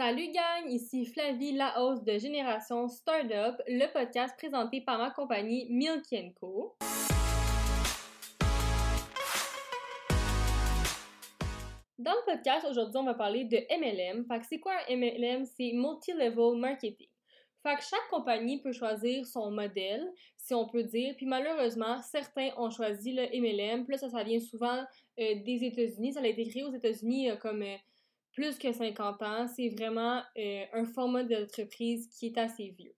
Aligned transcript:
Salut 0.00 0.30
gang, 0.30 0.70
ici 0.70 1.06
Flavie 1.06 1.54
Laos 1.54 2.04
de 2.04 2.18
Génération 2.18 2.86
Startup, 2.86 3.60
le 3.66 3.92
podcast 3.92 4.32
présenté 4.38 4.80
par 4.80 4.96
ma 4.96 5.10
compagnie 5.10 5.66
Milky 5.70 6.32
Co. 6.34 6.76
Dans 11.98 12.12
le 12.12 12.32
podcast, 12.32 12.64
aujourd'hui, 12.70 12.96
on 12.96 13.02
va 13.02 13.14
parler 13.14 13.42
de 13.42 13.56
MLM. 13.56 14.24
Fait 14.26 14.38
que 14.38 14.46
c'est 14.46 14.60
quoi 14.60 14.74
un 14.88 14.96
MLM? 14.96 15.44
C'est 15.44 15.72
Multi-Level 15.72 16.60
Marketing. 16.60 17.08
Fait 17.64 17.74
que 17.74 17.82
chaque 17.82 18.08
compagnie 18.08 18.62
peut 18.62 18.70
choisir 18.70 19.26
son 19.26 19.50
modèle, 19.50 20.08
si 20.36 20.54
on 20.54 20.68
peut 20.68 20.84
dire. 20.84 21.16
Puis 21.16 21.26
malheureusement, 21.26 22.00
certains 22.02 22.50
ont 22.56 22.70
choisi 22.70 23.14
le 23.14 23.22
MLM. 23.36 23.84
Puis 23.84 23.94
là, 23.94 23.98
ça, 23.98 24.08
ça 24.10 24.22
vient 24.22 24.38
souvent 24.38 24.78
euh, 25.18 25.34
des 25.44 25.64
États-Unis. 25.64 26.12
Ça 26.12 26.20
a 26.20 26.26
été 26.28 26.46
créé 26.46 26.62
aux 26.62 26.72
États-Unis 26.72 27.30
euh, 27.30 27.36
comme 27.36 27.62
euh, 27.62 27.76
plus 28.38 28.56
que 28.56 28.72
50 28.72 29.20
ans. 29.22 29.48
C'est 29.48 29.68
vraiment 29.70 30.22
un 30.36 30.84
format 30.84 31.24
d'entreprise 31.24 32.08
qui 32.08 32.26
est 32.26 32.38
assez 32.38 32.68
vieux. 32.78 32.94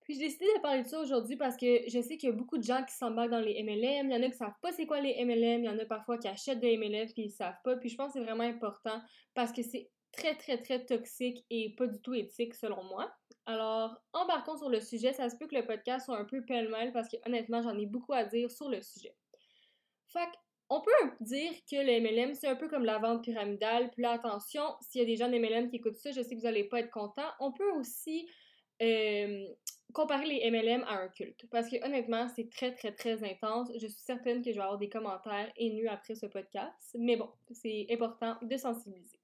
Puis 0.00 0.14
j'ai 0.14 0.20
décidé 0.20 0.46
de 0.56 0.62
parler 0.62 0.84
de 0.84 0.88
ça 0.88 0.98
aujourd'hui 1.00 1.36
parce 1.36 1.54
que 1.54 1.82
je 1.86 2.00
sais 2.00 2.16
qu'il 2.16 2.30
y 2.30 2.32
a 2.32 2.34
beaucoup 2.34 2.56
de 2.56 2.62
gens 2.62 2.82
qui 2.82 2.94
s'embarquent 2.94 3.30
dans 3.30 3.40
les 3.40 3.62
MLM. 3.62 4.08
Il 4.08 4.14
y 4.14 4.16
en 4.16 4.22
a 4.22 4.30
qui 4.30 4.38
savent 4.38 4.58
pas 4.62 4.72
c'est 4.72 4.86
quoi 4.86 5.02
les 5.02 5.22
MLM. 5.22 5.64
Il 5.64 5.66
y 5.66 5.68
en 5.68 5.78
a 5.78 5.84
parfois 5.84 6.16
qui 6.16 6.28
achètent 6.28 6.60
des 6.60 6.78
MLM 6.78 7.12
puis 7.12 7.24
ils 7.24 7.30
savent 7.30 7.58
pas. 7.62 7.76
Puis 7.76 7.90
je 7.90 7.96
pense 7.96 8.14
que 8.14 8.18
c'est 8.18 8.24
vraiment 8.24 8.44
important 8.44 9.02
parce 9.34 9.52
que 9.52 9.60
c'est 9.62 9.90
très 10.12 10.34
très 10.34 10.56
très 10.62 10.82
toxique 10.86 11.44
et 11.50 11.74
pas 11.76 11.86
du 11.86 12.00
tout 12.00 12.14
éthique 12.14 12.54
selon 12.54 12.82
moi. 12.84 13.12
Alors, 13.44 14.00
embarquons 14.14 14.56
sur 14.56 14.70
le 14.70 14.80
sujet. 14.80 15.12
Ça 15.12 15.28
se 15.28 15.36
peut 15.36 15.46
que 15.46 15.56
le 15.56 15.66
podcast 15.66 16.06
soit 16.06 16.16
un 16.16 16.24
peu 16.24 16.42
pêle-mêle 16.42 16.94
parce 16.94 17.10
que 17.10 17.16
honnêtement, 17.26 17.60
j'en 17.60 17.76
ai 17.76 17.84
beaucoup 17.84 18.14
à 18.14 18.24
dire 18.24 18.50
sur 18.50 18.70
le 18.70 18.80
sujet. 18.80 19.14
Fait 20.06 20.30
on 20.70 20.80
peut 20.80 20.90
dire 21.20 21.52
que 21.70 21.76
le 21.76 22.00
MLM, 22.00 22.34
c'est 22.34 22.48
un 22.48 22.56
peu 22.56 22.68
comme 22.68 22.84
la 22.84 22.98
vente 22.98 23.24
pyramidale. 23.24 23.90
Puis 23.90 24.02
là, 24.02 24.12
attention, 24.12 24.62
s'il 24.80 25.00
y 25.00 25.04
a 25.04 25.06
des 25.06 25.16
gens 25.16 25.28
de 25.28 25.38
MLM 25.38 25.70
qui 25.70 25.76
écoutent 25.76 25.96
ça, 25.96 26.10
je 26.10 26.22
sais 26.22 26.34
que 26.34 26.40
vous 26.40 26.46
n'allez 26.46 26.64
pas 26.64 26.80
être 26.80 26.90
contents. 26.90 27.30
On 27.40 27.52
peut 27.52 27.70
aussi 27.72 28.28
euh, 28.82 29.46
comparer 29.92 30.26
les 30.26 30.50
MLM 30.50 30.84
à 30.84 31.00
un 31.00 31.08
culte. 31.08 31.46
Parce 31.50 31.70
que 31.70 31.84
honnêtement, 31.86 32.28
c'est 32.28 32.50
très, 32.50 32.74
très, 32.74 32.92
très 32.92 33.24
intense. 33.24 33.70
Je 33.74 33.86
suis 33.86 34.02
certaine 34.02 34.42
que 34.42 34.50
je 34.50 34.56
vais 34.56 34.62
avoir 34.62 34.78
des 34.78 34.90
commentaires 34.90 35.50
haineux 35.56 35.88
après 35.88 36.14
ce 36.14 36.26
podcast. 36.26 36.96
Mais 36.98 37.16
bon, 37.16 37.30
c'est 37.50 37.86
important 37.90 38.36
de 38.42 38.56
sensibiliser. 38.56 39.18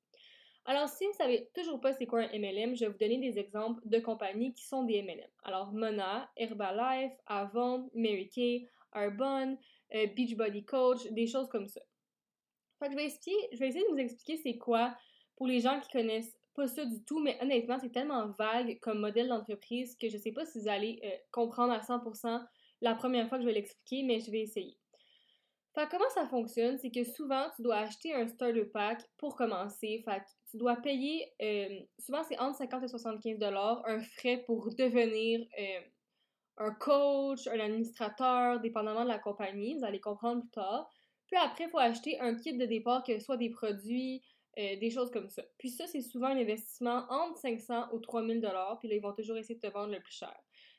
Alors, 0.67 0.89
si 0.89 1.05
vous 1.05 1.11
ne 1.11 1.17
savez 1.17 1.50
toujours 1.55 1.78
pas 1.78 1.92
c'est 1.92 2.06
quoi 2.06 2.20
un 2.20 2.39
MLM, 2.39 2.75
je 2.75 2.87
vais 2.87 2.91
vous 2.91 2.98
donner 2.98 3.19
des 3.19 3.39
exemples 3.39 3.83
de 3.84 3.98
compagnies 3.98 4.55
qui 4.55 4.65
sont 4.65 4.84
des 4.84 5.03
MLM. 5.03 5.28
Alors, 5.45 5.72
Mona, 5.75 6.31
Herbalife, 6.39 7.12
Avon, 7.27 7.91
Mary 7.95 8.31
Kay, 8.31 8.67
Arbonne, 8.92 9.59
euh, 9.95 10.06
Beachbody 10.06 10.64
Coach, 10.64 11.06
des 11.11 11.27
choses 11.27 11.48
comme 11.48 11.69
ça. 11.69 11.81
Fait 12.78 12.87
que 12.87 12.92
je 12.92 12.97
vais, 12.97 13.09
je 13.53 13.59
vais 13.59 13.69
essayer 13.69 13.84
de 13.84 13.92
vous 13.92 13.98
expliquer 13.98 14.37
c'est 14.42 14.59
quoi 14.59 14.95
pour 15.37 15.47
les 15.47 15.61
gens 15.61 15.81
qui 15.81 15.91
connaissent 15.91 16.37
pas 16.55 16.69
ça 16.69 16.84
du 16.84 17.03
tout, 17.05 17.20
mais 17.20 17.37
honnêtement, 17.42 17.78
c'est 17.81 17.91
tellement 17.91 18.28
vague 18.39 18.78
comme 18.81 19.00
modèle 19.00 19.28
d'entreprise 19.28 19.97
que 19.97 20.09
je 20.09 20.17
sais 20.17 20.33
pas 20.33 20.45
si 20.47 20.61
vous 20.61 20.69
allez 20.69 21.00
euh, 21.05 21.11
comprendre 21.33 21.72
à 21.72 21.81
100% 21.81 22.45
la 22.81 22.95
première 22.95 23.28
fois 23.28 23.39
que 23.39 23.42
je 23.42 23.48
vais 23.48 23.55
l'expliquer, 23.55 24.03
mais 24.05 24.20
je 24.20 24.31
vais 24.31 24.41
essayer. 24.42 24.78
Fait 25.75 25.89
comment 25.91 26.09
ça 26.11 26.27
fonctionne, 26.28 26.78
c'est 26.78 26.92
que 26.92 27.03
souvent, 27.03 27.48
tu 27.56 27.62
dois 27.62 27.78
acheter 27.78 28.15
un 28.15 28.28
starter 28.28 28.65
pack 28.67 29.03
pour 29.17 29.34
commencer. 29.34 30.03
Fait 30.05 30.22
tu 30.48 30.56
dois 30.56 30.77
payer, 30.77 31.33
euh, 31.42 31.81
souvent 31.98 32.22
c'est 32.22 32.39
entre 32.39 32.59
50 32.59 32.84
et 32.84 32.89
75 32.89 33.39
un 33.42 34.00
frais 34.17 34.45
pour 34.47 34.72
devenir 34.77 35.45
un 36.58 36.70
coach, 36.72 37.47
un 37.47 37.60
administrateur, 37.60 38.60
dépendamment 38.60 39.05
de 39.05 39.08
la 39.08 39.19
compagnie, 39.19 39.77
vous 39.78 39.84
allez 39.84 40.00
comprendre 40.00 40.42
plus 40.42 40.50
tard. 40.50 40.88
Puis 41.27 41.36
après, 41.36 41.64
il 41.64 41.70
faut 41.70 41.78
acheter 41.78 42.20
un 42.20 42.34
kit 42.36 42.56
de 42.56 42.64
départ, 42.64 43.02
que 43.02 43.19
ce 43.19 43.24
soit 43.24 43.36
des 43.36 43.50
produits, 43.50 44.22
euh, 44.58 44.77
des 44.77 44.91
choses 44.91 45.10
comme 45.10 45.28
ça. 45.28 45.42
Puis 45.58 45.70
ça, 45.70 45.86
c'est 45.86 46.00
souvent 46.00 46.28
un 46.28 46.38
investissement 46.38 47.06
entre 47.08 47.38
500 47.38 47.88
ou 47.92 47.98
3000 47.98 48.41
dollars, 48.41 48.78
puis 48.78 48.88
là, 48.88 48.94
ils 48.94 49.02
vont 49.02 49.12
toujours 49.12 49.36
essayer 49.36 49.56
de 49.56 49.60
te 49.60 49.72
vendre 49.72 49.92
le 49.92 50.00
plus 50.00 50.14
cher. 50.14 50.34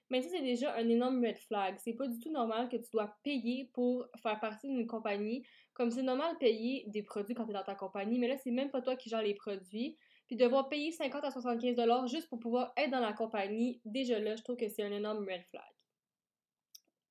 Mais 0.10 0.22
ça, 0.22 0.30
c'est 0.30 0.44
déjà 0.44 0.76
un 0.76 0.88
énorme 0.88 1.26
red 1.26 1.38
flag. 1.40 1.76
C'est 1.80 1.94
pas 1.94 2.08
du 2.08 2.20
tout 2.20 2.32
normal 2.32 2.70
que 2.70 2.78
tu 2.78 2.90
dois 2.94 3.16
payer 3.24 3.72
pour 3.74 4.08
faire 4.22 4.40
partie 4.40 4.68
d'une 4.68 4.86
compagnie. 4.86 5.44
Comme 5.74 5.90
c'est 5.90 6.04
normal 6.04 6.34
de 6.34 6.38
payer 6.38 6.86
des 6.88 7.02
produits 7.02 7.34
quand 7.34 7.46
tu 7.46 7.52
es 7.52 7.54
dans 7.54 7.64
ta 7.64 7.76
compagnie, 7.76 8.20
mais 8.20 8.28
là, 8.28 8.38
c'est 8.38 8.52
même 8.52 8.70
pas 8.70 8.82
toi 8.82 8.96
qui 8.96 9.10
gères 9.10 9.24
les 9.24 9.34
produits 9.34 9.98
puis 10.28 10.36
devoir 10.36 10.70
payer 10.70 10.92
50 10.92 11.24
à 11.24 11.32
75 11.32 11.76
dollars 11.76 12.08
juste 12.08 12.28
pour 12.30 12.40
pouvoir 12.40 12.74
être 12.78 12.92
dans 12.92 13.00
la 13.00 13.14
compagnie, 13.14 13.82
déjà 13.86 14.20
là, 14.20 14.36
je 14.36 14.44
trouve 14.44 14.58
que 14.58 14.68
c'est 14.68 14.84
un 14.84 14.92
énorme 14.92 15.20
red 15.20 15.44
flag. 15.50 15.64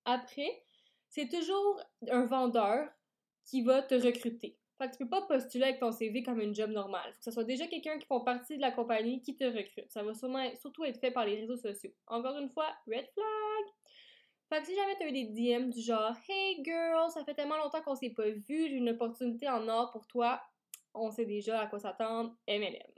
Après, 0.05 0.65
c'est 1.09 1.29
toujours 1.29 1.81
un 2.11 2.27
vendeur 2.27 2.89
qui 3.47 3.63
va 3.63 3.83
te 3.83 3.95
recruter. 3.95 4.59
Fait 4.79 4.89
que 4.89 4.93
tu 4.93 4.99
peux 4.99 5.09
pas 5.09 5.23
postuler 5.23 5.65
avec 5.65 5.79
ton 5.79 5.93
CV 5.93 6.23
comme 6.23 6.41
une 6.41 6.55
job 6.55 6.71
normale. 6.71 7.13
Faut 7.13 7.19
que 7.19 7.25
ce 7.25 7.31
soit 7.31 7.45
déjà 7.45 7.67
quelqu'un 7.69 7.99
qui 7.99 8.07
font 8.07 8.21
partie 8.21 8.57
de 8.57 8.61
la 8.61 8.73
compagnie 8.73 9.23
qui 9.23 9.37
te 9.37 9.45
recrute. 9.45 9.91
Ça 9.91 10.03
va 10.03 10.15
sûrement, 10.15 10.45
surtout 10.57 10.85
être 10.85 10.99
fait 10.99 11.13
par 11.13 11.25
les 11.25 11.37
réseaux 11.41 11.57
sociaux. 11.57 11.93
Encore 12.09 12.37
une 12.39 12.51
fois, 12.51 12.67
red 12.89 13.09
flag! 13.15 13.75
Fait 14.49 14.61
que 14.61 14.67
si 14.67 14.75
jamais 14.75 14.97
tu 14.97 15.05
as 15.05 15.09
eu 15.09 15.13
des 15.13 15.27
DM 15.27 15.71
du 15.71 15.81
genre 15.81 16.15
Hey 16.29 16.63
girl, 16.65 17.11
ça 17.11 17.25
fait 17.25 17.35
tellement 17.35 17.57
longtemps 17.57 17.81
qu'on 17.83 17.95
s'est 17.95 18.11
pas 18.11 18.29
vu, 18.29 18.69
j'ai 18.69 18.77
une 18.77 18.91
opportunité 18.91 19.49
en 19.49 19.69
or 19.69 19.91
pour 19.93 20.07
toi, 20.07 20.43
on 20.93 21.11
sait 21.11 21.25
déjà 21.25 21.61
à 21.61 21.67
quoi 21.67 21.79
s'attendre, 21.79 22.37
MLM. 22.49 22.95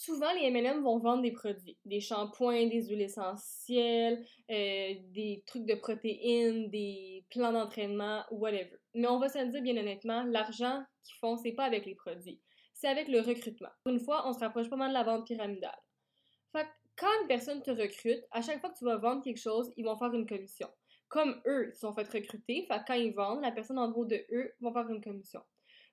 Souvent, 0.00 0.32
les 0.34 0.48
MLM 0.48 0.84
vont 0.84 1.00
vendre 1.00 1.22
des 1.22 1.32
produits, 1.32 1.76
des 1.84 2.00
shampoings, 2.00 2.68
des 2.68 2.86
huiles 2.86 3.02
essentielles, 3.02 4.24
euh, 4.48 4.94
des 5.08 5.42
trucs 5.44 5.64
de 5.64 5.74
protéines, 5.74 6.70
des 6.70 7.24
plans 7.30 7.50
d'entraînement, 7.50 8.22
whatever. 8.30 8.78
Mais 8.94 9.08
on 9.08 9.18
va 9.18 9.28
se 9.28 9.44
dire 9.50 9.60
bien 9.60 9.76
honnêtement, 9.76 10.22
l'argent 10.22 10.84
qu'ils 11.02 11.16
font, 11.18 11.36
c'est 11.36 11.50
pas 11.50 11.64
avec 11.64 11.84
les 11.84 11.96
produits, 11.96 12.40
c'est 12.74 12.86
avec 12.86 13.08
le 13.08 13.22
recrutement. 13.22 13.70
Une 13.86 13.98
fois, 13.98 14.22
on 14.28 14.32
se 14.32 14.38
rapproche 14.38 14.70
pas 14.70 14.76
mal 14.76 14.90
de 14.90 14.94
la 14.94 15.02
vente 15.02 15.26
pyramidale. 15.26 15.82
Fait 16.52 16.62
que 16.62 16.70
quand 16.94 17.20
une 17.22 17.26
personne 17.26 17.60
te 17.60 17.72
recrute, 17.72 18.22
à 18.30 18.40
chaque 18.40 18.60
fois 18.60 18.70
que 18.70 18.78
tu 18.78 18.84
vas 18.84 18.98
vendre 18.98 19.24
quelque 19.24 19.40
chose, 19.40 19.68
ils 19.76 19.84
vont 19.84 19.98
faire 19.98 20.14
une 20.14 20.26
commission. 20.26 20.68
Comme 21.08 21.42
eux, 21.44 21.72
ils 21.74 21.76
sont 21.76 21.92
fait 21.92 22.08
recruter, 22.08 22.68
fait 22.68 22.80
quand 22.86 22.94
ils 22.94 23.14
vendent, 23.16 23.42
la 23.42 23.50
personne 23.50 23.80
en 23.80 23.90
gros 23.90 24.04
de 24.04 24.24
eux 24.30 24.52
vont 24.60 24.72
faire 24.72 24.88
une 24.88 25.02
commission. 25.02 25.40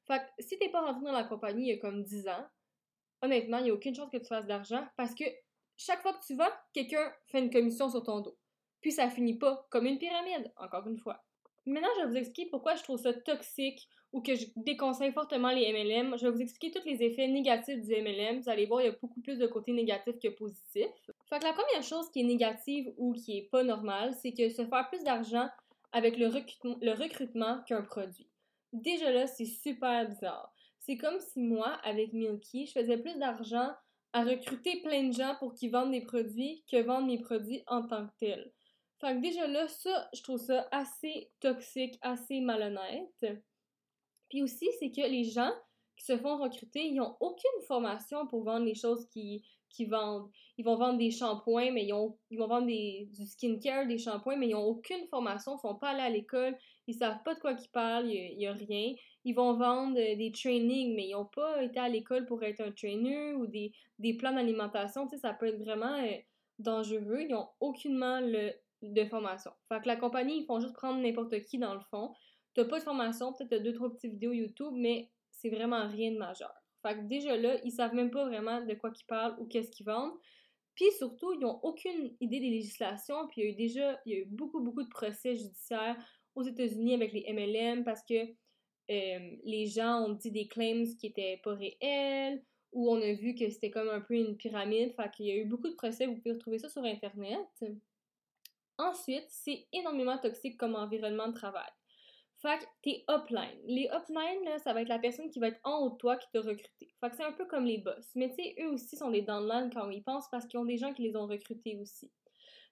Fait 0.06 0.20
que 0.20 0.44
si 0.44 0.60
t'es 0.60 0.70
pas 0.70 0.82
rentré 0.82 1.04
dans 1.06 1.12
la 1.12 1.24
compagnie 1.24 1.70
il 1.70 1.76
y 1.76 1.80
a 1.80 1.80
comme 1.80 2.04
10 2.04 2.28
ans, 2.28 2.46
honnêtement, 3.22 3.58
il 3.60 3.66
n'y 3.66 3.70
a 3.70 3.74
aucune 3.74 3.96
chance 3.96 4.10
que 4.12 4.18
tu 4.18 4.28
fasses 4.28 4.46
d'argent 4.46 4.86
parce 4.98 5.14
que 5.16 5.24
chaque 5.78 6.02
fois 6.02 6.14
que 6.14 6.26
tu 6.26 6.36
vas, 6.36 6.52
quelqu'un 6.74 7.12
fait 7.28 7.40
une 7.40 7.50
commission 7.50 7.90
sur 7.90 8.04
ton 8.04 8.22
dos. 8.22 8.38
Puis 8.82 8.92
ça 8.92 9.10
finit 9.10 9.38
pas 9.38 9.66
comme 9.70 9.86
une 9.86 9.98
pyramide, 9.98 10.52
encore 10.58 10.88
une 10.88 10.98
fois. 10.98 11.24
Maintenant, 11.66 11.90
je 11.98 12.04
vais 12.04 12.10
vous 12.10 12.18
expliquer 12.18 12.50
pourquoi 12.50 12.76
je 12.76 12.84
trouve 12.84 13.00
ça 13.00 13.14
toxique 13.14 13.88
ou 14.14 14.22
que 14.22 14.36
je 14.36 14.46
déconseille 14.56 15.12
fortement 15.12 15.50
les 15.50 15.74
MLM. 15.74 16.18
Je 16.18 16.28
vais 16.28 16.32
vous 16.32 16.42
expliquer 16.42 16.72
tous 16.72 16.88
les 16.88 17.02
effets 17.04 17.28
négatifs 17.28 17.82
du 17.82 17.92
MLM. 17.92 18.40
Vous 18.40 18.50
allez 18.50 18.66
voir, 18.68 18.82
il 18.82 18.86
y 18.86 18.90
a 18.90 18.96
beaucoup 19.02 19.20
plus 19.22 19.38
de 19.38 19.48
côtés 19.48 19.74
négatifs 19.74 20.20
que 20.22 20.30
positifs. 20.30 20.86
Fait 21.28 21.44
la 21.44 21.54
première 21.54 21.84
chose 21.84 22.10
qui 22.12 22.22
est 22.22 22.24
négative 22.24 22.94
ou 22.98 23.14
qui 23.14 23.38
est 23.40 23.50
pas 23.52 23.64
normale, 23.64 24.14
c'est 24.22 24.32
que 24.32 24.48
se 24.50 24.66
faire 24.66 24.88
plus 24.90 25.04
d'argent 25.04 25.50
avec 25.92 26.18
le, 26.18 26.28
le 26.28 26.92
recrutement 26.92 27.62
qu'un 27.68 27.82
produit. 27.82 28.30
Déjà 28.72 29.12
là, 29.12 29.26
c'est 29.26 29.46
super 29.46 30.08
bizarre. 30.08 30.54
C'est 30.86 30.98
comme 30.98 31.20
si 31.20 31.40
moi, 31.40 31.80
avec 31.84 32.14
Milky, 32.14 32.68
je 32.68 32.74
faisais 32.74 33.00
plus 33.00 33.18
d'argent 33.18 33.74
à 34.14 34.24
recruter 34.24 34.82
plein 34.82 35.06
de 35.06 35.14
gens 35.14 35.36
pour 35.40 35.56
qu'ils 35.56 35.72
vendent 35.72 35.92
des 35.92 36.06
produits 36.06 36.64
que 36.72 36.78
vendre 36.84 37.08
mes 37.08 37.20
produits 37.20 37.64
en 37.66 37.88
tant 37.88 38.06
que 38.06 38.14
tels. 38.20 38.54
Fait 39.02 39.16
que 39.16 39.22
déjà 39.22 39.48
là, 39.48 39.68
ça, 39.68 40.08
je 40.14 40.22
trouve 40.22 40.40
ça 40.40 40.68
assez 40.72 41.32
toxique, 41.40 41.98
assez 42.02 42.40
malhonnête. 42.40 43.26
Puis 44.30 44.44
aussi, 44.44 44.70
c'est 44.80 44.92
que 44.92 45.02
les 45.02 45.24
gens 45.24 45.52
qui 45.98 46.06
se 46.06 46.18
font 46.18 46.38
recruter, 46.38 46.86
ils 46.86 46.96
n'ont 46.96 47.18
aucune 47.20 47.62
formation 47.68 48.28
pour 48.28 48.44
vendre 48.44 48.66
les 48.66 48.76
choses 48.76 49.08
qu'ils 49.10 49.42
vendent. 49.84 50.30
Ils 50.58 50.64
vont 50.64 50.78
vendre 50.78 50.98
des 50.98 51.12
shampoings, 51.12 51.72
mais 51.72 51.86
ils, 51.86 51.94
ont, 51.94 52.18
ils 52.30 52.40
vont 52.40 52.48
vendre 52.48 52.68
des, 52.68 53.10
du 53.12 53.26
skincare, 53.26 53.86
des 53.88 53.98
shampoings, 53.98 54.38
mais 54.38 54.48
ils 54.48 54.54
n'ont 54.54 54.64
aucune 54.64 55.06
formation, 55.08 55.52
ils 55.52 55.56
ne 55.56 55.60
sont 55.60 55.76
pas 55.76 55.90
allés 55.90 56.02
à 56.02 56.10
l'école, 56.10 56.58
ils 56.88 56.94
savent 56.94 57.22
pas 57.24 57.36
de 57.36 57.40
quoi 57.40 57.52
ils 57.52 57.70
parlent, 57.70 58.10
il 58.10 58.38
n'y 58.38 58.48
a, 58.48 58.54
rien. 58.54 58.94
Ils 59.26 59.34
vont 59.34 59.54
vendre 59.58 60.00
euh, 60.00 60.16
des 60.16 60.32
trainings, 60.32 60.96
mais 60.96 61.08
ils 61.08 61.14
n'ont 61.14 61.26
pas 61.26 61.62
été 61.62 61.80
à 61.80 61.90
l'école 61.90 62.26
pour 62.26 62.42
être 62.44 62.62
un 62.62 62.72
trainer 62.72 63.34
ou 63.34 63.48
des, 63.48 63.74
plans 64.18 64.34
d'alimentation. 64.34 65.08
Tu 65.08 65.16
sais, 65.16 65.22
ça 65.22 65.34
peut 65.34 65.48
être 65.48 65.60
vraiment 65.60 65.98
euh, 66.00 66.16
dangereux. 66.60 67.22
Ils 67.22 67.32
n'ont 67.32 67.50
aucunement 67.60 68.22
de 68.22 69.06
formation. 69.06 69.52
Fait 69.68 69.82
que 69.82 69.88
la 69.88 69.98
compagnie, 69.98 70.42
ils 70.42 70.46
font 70.46 70.60
juste 70.60 70.76
prendre 70.76 71.02
n'importe 71.02 71.42
qui 71.42 71.58
dans 71.58 71.74
le 71.74 71.82
fond. 71.92 72.14
Tu 72.54 72.62
n'as 72.62 72.68
pas 72.68 72.80
de 72.80 72.84
formation, 72.84 73.34
peut-être 73.34 73.64
deux, 73.64 73.74
trois 73.74 73.92
petites 73.92 74.12
vidéos 74.12 74.32
YouTube, 74.32 74.74
mais 74.74 75.10
c'est 75.30 75.50
vraiment 75.50 75.88
rien 75.90 76.12
de 76.12 76.18
majeur. 76.18 76.54
Fait 76.86 76.96
que 76.96 77.02
déjà 77.08 77.36
là, 77.36 77.58
ils 77.64 77.72
savent 77.72 77.96
même 77.96 78.12
pas 78.12 78.26
vraiment 78.26 78.62
de 78.62 78.74
quoi 78.76 78.92
ils 78.96 79.06
parlent 79.06 79.36
ou 79.40 79.46
qu'est-ce 79.46 79.72
qu'ils 79.72 79.88
vendent. 79.88 80.14
Puis 80.76 80.86
surtout, 80.98 81.34
ils 81.34 81.40
n'ont 81.40 81.60
aucune 81.64 82.16
idée 82.20 82.40
des 82.40 82.50
législations. 82.50 83.28
Puis 83.28 83.42
il 83.42 83.44
y 83.44 83.48
a 83.48 83.50
eu 83.52 83.56
déjà 83.56 84.00
il 84.06 84.14
y 84.14 84.16
a 84.16 84.20
eu 84.20 84.26
beaucoup, 84.26 84.62
beaucoup 84.62 84.84
de 84.84 84.90
procès 84.90 85.36
judiciaires 85.36 85.98
aux 86.36 86.44
États-Unis 86.44 86.94
avec 86.94 87.12
les 87.12 87.26
MLM 87.34 87.84
parce 87.84 88.04
que 88.04 88.14
euh, 88.92 89.36
les 89.44 89.66
gens 89.66 90.06
ont 90.06 90.14
dit 90.14 90.30
des 90.30 90.48
claims 90.48 90.86
qui 91.00 91.08
étaient 91.08 91.40
pas 91.44 91.56
réels 91.56 92.44
ou 92.72 92.92
on 92.92 93.02
a 93.02 93.14
vu 93.14 93.34
que 93.34 93.50
c'était 93.50 93.72
comme 93.72 93.90
un 93.90 94.02
peu 94.02 94.14
une 94.14 94.38
pyramide. 94.38 94.94
Fait 94.96 95.10
qu'il 95.10 95.26
y 95.26 95.32
a 95.32 95.38
eu 95.38 95.46
beaucoup 95.46 95.70
de 95.70 95.76
procès, 95.76 96.06
vous 96.06 96.18
pouvez 96.18 96.34
retrouver 96.34 96.60
ça 96.60 96.70
sur 96.70 96.84
Internet. 96.84 97.48
Ensuite, 98.78 99.26
c'est 99.30 99.66
énormément 99.74 100.20
toxique 100.20 100.58
comme 100.58 100.76
environnement 100.76 101.30
de 101.30 101.34
travail. 101.34 101.72
Fait 102.46 102.60
que 102.60 102.66
tes 102.84 103.04
upline. 103.10 103.60
Les 103.66 103.90
upline, 103.92 104.44
là, 104.46 104.60
ça 104.60 104.72
va 104.72 104.84
être 104.84 104.88
la 104.88 105.00
personne 105.00 105.32
qui 105.32 105.40
va 105.40 105.48
être 105.48 105.60
en 105.64 105.80
haut 105.80 105.90
de 105.90 105.98
toi 105.98 106.16
qui 106.16 106.28
t'a 106.32 106.42
recruté. 106.42 106.94
Fait 107.02 107.10
que 107.10 107.16
c'est 107.16 107.24
un 107.24 107.32
peu 107.32 107.46
comme 107.46 107.66
les 107.66 107.80
boss. 107.80 108.12
Mais 108.14 108.30
tu 108.30 108.36
sais, 108.36 108.56
eux 108.62 108.70
aussi 108.70 108.96
sont 108.98 109.10
des 109.10 109.24
downline 109.24 109.72
quand 109.74 109.90
ils 109.90 110.04
pensent 110.04 110.30
parce 110.30 110.46
qu'ils 110.46 110.60
ont 110.60 110.66
des 110.66 110.78
gens 110.78 110.94
qui 110.94 111.02
les 111.02 111.16
ont 111.16 111.26
recrutés 111.26 111.76
aussi. 111.82 112.12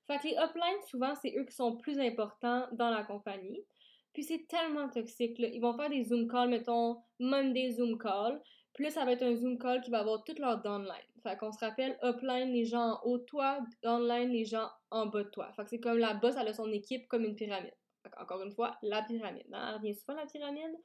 Fait 0.06 0.20
que 0.20 0.28
les 0.28 0.36
upline, 0.36 0.80
souvent, 0.92 1.16
c'est 1.16 1.34
eux 1.36 1.46
qui 1.46 1.56
sont 1.56 1.75
plus 1.78 1.98
importants 2.00 2.68
dans 2.74 2.92
la 2.92 3.04
compagnie. 3.04 3.66
Puis 4.14 4.22
c'est 4.22 4.46
tellement 4.48 4.90
toxique, 4.90 5.40
là. 5.40 5.48
Ils 5.48 5.60
vont 5.60 5.75
faire 5.75 5.90
des 5.90 6.04
Zoom 6.04 6.28
calls, 6.28 6.50
mettons, 6.50 7.02
même 7.20 7.52
des 7.52 7.72
Zoom 7.72 7.98
calls. 7.98 8.40
Puis 8.75 8.84
là, 8.84 8.92
ça 8.92 9.06
va 9.06 9.14
être 9.14 9.24
un 9.24 9.34
Zoom 9.34 9.58
call 9.58 9.81
qui 9.81 9.90
va 9.90 10.02
avoir 10.02 10.24
toutes 10.24 10.38
leurs 10.38 10.62
downline. 10.62 10.94
Fait 11.24 11.36
qu'on 11.36 11.52
se 11.52 11.66
rappelle, 11.66 11.98
upline, 12.04 12.52
les 12.52 12.66
gens 12.66 12.92
en 12.92 13.00
haut 13.06 13.18
de 13.18 13.24
toi, 13.24 13.58
downline, 13.81 14.30
les 14.30 14.46
gens 14.46 14.70
en 14.92 15.08
bas 15.08 15.24
de 15.24 15.30
toi. 15.30 15.52
Fait 15.56 15.64
que 15.64 15.70
c'est 15.72 15.80
comme 15.80 15.98
la 15.98 16.14
boss, 16.14 16.36
elle 16.40 16.50
a 16.50 16.54
son 16.54 16.72
équipe 16.72 17.08
comme 17.08 17.24
une 17.24 17.36
pyramide. 17.36 17.74
Encore 18.17 18.41
une 18.41 18.51
fois, 18.51 18.77
la 18.81 19.01
pyramide. 19.01 19.47
Hein? 19.51 19.77
Revient 19.77 19.95
souvent 19.95 20.15
la 20.15 20.25
pyramide. 20.25 20.77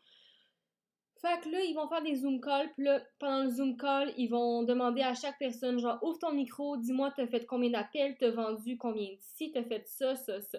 Fait 1.20 1.40
que 1.42 1.48
là, 1.48 1.60
ils 1.64 1.74
vont 1.74 1.88
faire 1.88 2.02
des 2.02 2.14
Zoom 2.14 2.40
calls, 2.40 2.72
puis 2.74 2.84
là, 2.84 3.00
pendant 3.18 3.42
le 3.42 3.50
Zoom 3.50 3.76
call, 3.76 4.12
ils 4.16 4.28
vont 4.28 4.62
demander 4.62 5.02
à 5.02 5.14
chaque 5.14 5.36
personne, 5.38 5.80
genre, 5.80 5.98
ouvre 6.02 6.18
ton 6.18 6.32
micro, 6.32 6.76
dis-moi, 6.76 7.12
t'as 7.16 7.26
fait 7.26 7.44
combien 7.44 7.70
d'appels, 7.70 8.16
t'as 8.18 8.30
vendu 8.30 8.78
combien 8.78 9.14
d'ici, 9.14 9.50
t'as 9.50 9.64
fait 9.64 9.84
ça, 9.88 10.14
ça, 10.14 10.40
ça. 10.40 10.58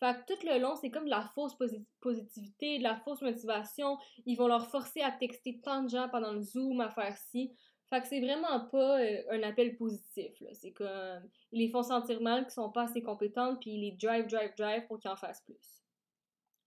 Fait 0.00 0.14
que 0.14 0.32
tout 0.32 0.46
le 0.46 0.58
long, 0.60 0.76
c'est 0.76 0.90
comme 0.90 1.06
de 1.06 1.10
la 1.10 1.28
fausse 1.34 1.56
positivité, 2.00 2.78
de 2.78 2.84
la 2.84 2.96
fausse 2.96 3.20
motivation. 3.20 3.98
Ils 4.26 4.36
vont 4.36 4.46
leur 4.46 4.68
forcer 4.68 5.02
à 5.02 5.10
texter 5.10 5.60
tant 5.60 5.82
de 5.82 5.88
gens 5.88 6.08
pendant 6.08 6.32
le 6.32 6.40
Zoom, 6.40 6.80
à 6.80 6.88
faire 6.88 7.16
ci. 7.16 7.52
Fait 7.90 8.00
que 8.00 8.06
c'est 8.06 8.20
vraiment 8.20 8.60
pas 8.70 9.00
euh, 9.00 9.22
un 9.30 9.42
appel 9.42 9.76
positif. 9.76 10.32
C'est 10.52 10.72
comme. 10.72 11.28
Ils 11.52 11.60
les 11.60 11.70
font 11.70 11.82
sentir 11.82 12.20
mal 12.20 12.44
qu'ils 12.44 12.52
sont 12.52 12.70
pas 12.70 12.82
assez 12.82 13.02
compétentes, 13.02 13.60
puis 13.60 13.70
ils 13.70 13.80
les 13.80 13.92
drive, 13.92 14.26
drive, 14.28 14.52
drive 14.56 14.86
pour 14.86 15.00
qu'ils 15.00 15.10
en 15.10 15.16
fassent 15.16 15.42
plus. 15.42 15.77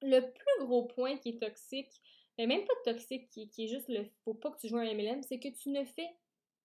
Le 0.01 0.19
plus 0.19 0.65
gros 0.65 0.85
point 0.85 1.17
qui 1.17 1.29
est 1.29 1.39
toxique, 1.39 2.01
mais 2.37 2.47
même 2.47 2.65
pas 2.65 2.91
toxique, 2.91 3.29
qui, 3.29 3.49
est 3.57 3.67
juste 3.67 3.87
le 3.89 4.05
faut 4.23 4.33
pas 4.33 4.51
que 4.51 4.57
tu 4.57 4.67
joues 4.67 4.77
un 4.77 4.93
MLM, 4.93 5.21
c'est 5.23 5.39
que 5.39 5.49
tu 5.49 5.69
ne 5.69 5.83
fais 5.83 6.09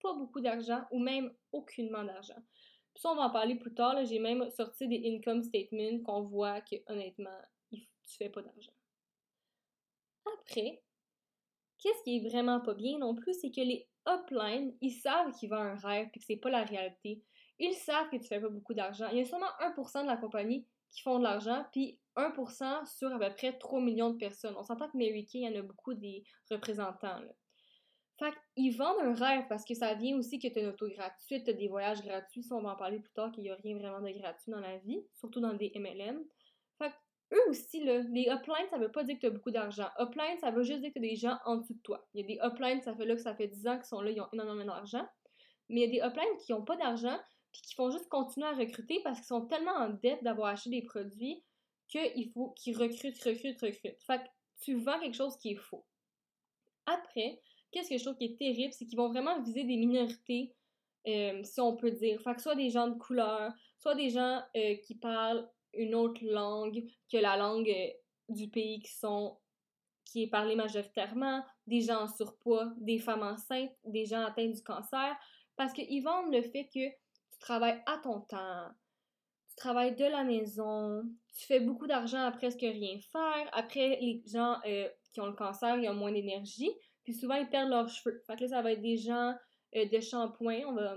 pas 0.03 0.15
beaucoup 0.15 0.41
d'argent 0.41 0.83
ou 0.91 0.99
même 0.99 1.33
aucunement 1.53 2.05
d'argent. 2.05 2.41
Puis 2.94 3.03
ça, 3.03 3.11
on 3.11 3.17
va 3.17 3.25
en 3.25 3.31
parler 3.31 3.56
plus 3.56 3.75
tard. 3.75 4.05
J'ai 4.06 4.19
même 4.19 4.49
sorti 4.50 4.88
des 4.88 5.03
income 5.06 5.43
statements 5.43 6.03
qu'on 6.03 6.23
voit 6.23 6.62
que 6.62 6.77
honnêtement, 6.87 7.38
tu 7.71 8.17
fais 8.17 8.31
pas 8.31 8.43
d'argent. 8.43 8.73
Après, 10.38 10.83
qu'est-ce 11.79 12.03
qui 12.05 12.17
est 12.17 12.29
vraiment 12.29 12.61
pas 12.61 12.75
bien 12.75 12.99
non 12.99 13.15
plus, 13.15 13.35
c'est 13.35 13.50
que 13.50 13.61
les 13.61 13.87
uplines, 14.06 14.75
ils 14.81 14.93
savent 14.93 15.33
qu'ils 15.33 15.50
vendent 15.50 15.67
un 15.67 15.75
rêve 15.75 16.09
et 16.09 16.19
que 16.19 16.25
c'est 16.25 16.37
pas 16.37 16.50
la 16.50 16.65
réalité. 16.65 17.23
Ils 17.59 17.75
savent 17.75 18.09
que 18.11 18.17
tu 18.17 18.29
fais 18.29 18.41
pas 18.41 18.49
beaucoup 18.49 18.75
d'argent. 18.75 19.09
Il 19.11 19.19
y 19.19 19.21
a 19.21 19.25
seulement 19.25 19.47
1% 19.61 20.03
de 20.03 20.06
la 20.06 20.17
compagnie 20.17 20.67
qui 20.93 21.03
font 21.03 21.19
de 21.19 21.25
l'argent, 21.25 21.65
puis 21.73 22.00
1% 22.17 22.87
sur 22.87 23.12
à 23.12 23.19
peu 23.19 23.35
près 23.35 23.59
3 23.59 23.81
millions 23.81 24.11
de 24.11 24.17
personnes. 24.17 24.55
On 24.56 24.62
s'entend 24.62 24.88
que 24.88 24.97
Mary 24.97 25.27
Kay, 25.27 25.41
il 25.41 25.53
y 25.53 25.56
en 25.56 25.61
a 25.61 25.62
beaucoup 25.62 25.94
des 25.94 26.25
représentants. 26.50 27.21
Là. 27.21 27.33
Fait 28.19 28.33
vendent 28.77 29.00
un 29.00 29.12
rêve 29.12 29.44
parce 29.49 29.65
que 29.65 29.75
ça 29.75 29.94
vient 29.94 30.17
aussi 30.17 30.38
que 30.38 30.49
tu 30.49 30.59
as 30.59 30.62
une 30.62 30.69
auto 30.69 30.88
gratuite, 30.88 31.44
tu 31.44 31.55
des 31.55 31.69
voyages 31.69 32.03
gratuits. 32.03 32.47
On 32.50 32.62
va 32.62 32.73
en 32.73 32.77
parler 32.77 32.99
plus 32.99 33.12
tard 33.12 33.31
qu'il 33.33 33.43
n'y 33.43 33.50
a 33.50 33.56
rien 33.56 33.77
vraiment 33.77 34.00
de 34.00 34.11
gratuit 34.19 34.50
dans 34.50 34.61
la 34.61 34.79
vie, 34.79 35.05
surtout 35.15 35.41
dans 35.41 35.53
des 35.53 35.71
MLM. 35.75 36.25
Fait 36.79 36.93
eux 37.35 37.50
aussi, 37.50 37.85
là, 37.85 37.99
les 38.11 38.29
uplines, 38.31 38.69
ça 38.71 38.79
veut 38.79 38.91
pas 38.91 39.05
dire 39.05 39.17
que 39.17 39.21
tu 39.21 39.27
as 39.27 39.31
beaucoup 39.31 39.50
d'argent. 39.50 39.88
Uplines, 39.99 40.38
ça 40.41 40.50
veut 40.50 40.62
juste 40.62 40.81
dire 40.81 40.91
que 40.91 40.99
tu 40.99 41.00
des 41.00 41.17
gens 41.17 41.37
en 41.44 41.56
dessous 41.56 41.75
de 41.75 41.81
toi. 41.81 42.06
Il 42.15 42.21
y 42.21 42.25
a 42.25 42.27
des 42.27 42.38
uplines, 42.43 42.81
ça 42.81 42.94
fait 42.94 43.05
là 43.05 43.15
que 43.15 43.21
ça 43.21 43.35
fait 43.35 43.49
10 43.49 43.67
ans 43.67 43.77
qu'ils 43.77 43.85
sont 43.85 44.00
là, 44.00 44.11
ils 44.11 44.21
ont 44.21 44.29
énormément 44.33 44.65
d'argent. 44.65 45.06
Mais 45.69 45.83
il 45.83 45.94
y 45.94 46.00
a 46.00 46.09
des 46.09 46.11
uplines 46.11 46.37
qui 46.38 46.53
n'ont 46.53 46.65
pas 46.65 46.77
d'argent 46.77 47.19
puis 47.56 47.62
qui 47.62 47.75
font 47.75 47.91
juste 47.91 48.08
continuer 48.11 48.47
à 48.47 48.53
recruter 48.53 49.00
parce 49.03 49.19
qu'ils 49.19 49.26
sont 49.26 49.47
tellement 49.47 49.73
en 49.73 49.88
dette 49.88 50.23
d'avoir 50.23 50.49
acheté 50.49 50.69
des 50.69 50.82
produits 50.82 51.43
qu'il 51.88 52.31
faut 52.32 52.50
qu'ils 52.50 52.76
recrutent, 52.76 53.19
recrutent, 53.23 53.61
recrutent. 53.61 54.03
Fait 54.03 54.19
que 54.19 54.29
tu 54.61 54.75
vends 54.75 55.00
quelque 55.00 55.17
chose 55.17 55.38
qui 55.38 55.53
est 55.53 55.56
faux. 55.56 55.87
Après, 56.85 57.41
qu'est-ce 57.73 57.88
que 57.88 57.97
je 57.97 58.05
trouve 58.05 58.19
qui 58.19 58.26
est 58.26 58.38
terrible, 58.38 58.75
c'est 58.75 58.85
qu'ils 58.85 58.99
vont 58.99 59.08
vraiment 59.08 59.41
viser 59.41 59.64
des 59.64 59.76
minorités, 59.76 60.55
euh, 61.06 61.43
si 61.44 61.61
on 61.62 61.76
peut 61.76 61.93
dire. 61.93 62.20
Fait 62.20 62.35
que 62.35 62.43
soit 62.43 62.56
des 62.56 62.69
gens 62.69 62.88
de 62.88 62.99
couleur, 62.99 63.53
soit 63.79 63.94
des 63.94 64.11
gens 64.11 64.43
euh, 64.55 64.75
qui 64.85 64.94
parlent 64.94 65.49
une 65.73 65.94
autre 65.94 66.23
langue 66.25 66.85
que 67.11 67.17
la 67.17 67.38
langue 67.38 67.70
euh, 67.70 67.88
du 68.29 68.49
pays 68.50 68.81
qui 68.81 68.93
sont 68.93 69.38
qui 70.05 70.25
est 70.25 70.29
parlée 70.29 70.56
majoritairement, 70.56 71.43
des 71.67 71.81
gens 71.81 72.02
en 72.02 72.09
surpoids, 72.09 72.73
des 72.76 72.99
femmes 72.99 73.23
enceintes, 73.23 73.73
des 73.85 74.05
gens 74.05 74.25
atteints 74.25 74.47
du 74.47 74.62
cancer, 74.62 75.17
parce 75.56 75.73
qu'ils 75.73 76.02
vendent 76.05 76.32
le 76.32 76.43
fait 76.43 76.69
que 76.73 76.94
tu 77.38 77.41
travailles 77.41 77.83
à 77.87 77.99
ton 77.99 78.21
temps, 78.21 78.69
tu 79.49 79.56
travailles 79.56 79.94
de 79.94 80.05
la 80.05 80.25
maison, 80.25 81.03
tu 81.37 81.47
fais 81.47 81.61
beaucoup 81.61 81.87
d'argent 81.87 82.25
à 82.25 82.31
presque 82.31 82.61
rien 82.61 82.99
faire. 83.12 83.49
Après, 83.53 83.99
les 84.00 84.23
gens 84.27 84.56
qui 85.12 85.21
ont 85.21 85.27
le 85.27 85.33
cancer, 85.33 85.77
ils 85.77 85.88
ont 85.88 85.94
moins 85.94 86.12
d'énergie. 86.12 86.71
Puis 87.05 87.15
souvent, 87.15 87.37
ils 87.37 87.49
perdent 87.49 87.71
leurs 87.71 87.88
cheveux. 87.88 88.21
Fait 88.27 88.37
que 88.37 88.43
là, 88.43 88.49
ça 88.49 88.62
va 88.62 88.73
être 88.73 88.83
des 88.83 88.97
gens 88.97 89.33
euh, 89.77 89.85
de 89.87 90.00
shampoing, 90.00 90.62
on 90.67 90.75
va 90.75 90.97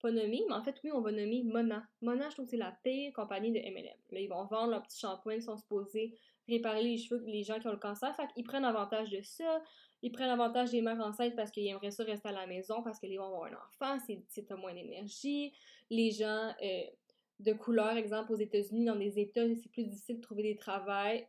pas 0.00 0.10
nommer, 0.10 0.42
mais 0.48 0.54
en 0.54 0.62
fait, 0.62 0.74
oui, 0.82 0.90
on 0.92 1.02
va 1.02 1.12
nommer 1.12 1.42
Mona. 1.44 1.86
Mona, 2.00 2.30
je 2.30 2.34
trouve 2.34 2.46
que 2.46 2.52
c'est 2.52 2.56
la 2.56 2.74
pire 2.82 3.12
compagnie 3.12 3.52
de 3.52 3.58
MLM. 3.58 3.98
Là, 4.10 4.20
ils 4.20 4.28
vont 4.28 4.44
vendre 4.46 4.70
leurs 4.70 4.82
petits 4.82 4.98
shampoings, 4.98 5.34
ils 5.34 5.42
sont 5.42 5.58
supposés 5.58 6.18
réparer 6.48 6.82
les 6.82 6.96
cheveux 6.96 7.20
des 7.26 7.42
gens 7.42 7.58
qui 7.60 7.68
ont 7.68 7.72
le 7.72 7.78
cancer. 7.78 8.14
Fait 8.16 8.26
qu'ils 8.34 8.44
prennent 8.44 8.64
avantage 8.64 9.10
de 9.10 9.20
ça. 9.22 9.62
Ils 10.02 10.12
prennent 10.12 10.30
avantage 10.30 10.70
des 10.70 10.80
mères 10.80 11.00
enceintes 11.00 11.36
parce 11.36 11.50
qu'ils 11.50 11.66
aimeraient 11.66 11.90
ça 11.90 12.04
rester 12.04 12.28
à 12.28 12.32
la 12.32 12.46
maison 12.46 12.82
parce 12.82 12.98
que 12.98 13.06
les 13.06 13.18
vont 13.18 13.26
avoir 13.26 13.44
un 13.44 13.56
enfant, 13.56 13.98
c'est 14.28 14.50
moins 14.52 14.74
d'énergie. 14.74 15.52
Les 15.90 16.10
gens 16.10 16.54
euh, 16.62 16.82
de 17.40 17.52
couleur, 17.52 17.96
exemple, 17.96 18.32
aux 18.32 18.36
États-Unis, 18.36 18.86
dans 18.86 18.96
des 18.96 19.18
États, 19.18 19.46
c'est 19.54 19.70
plus 19.70 19.84
difficile 19.84 20.16
de 20.16 20.22
trouver 20.22 20.42
des 20.42 20.56
travails, 20.56 21.26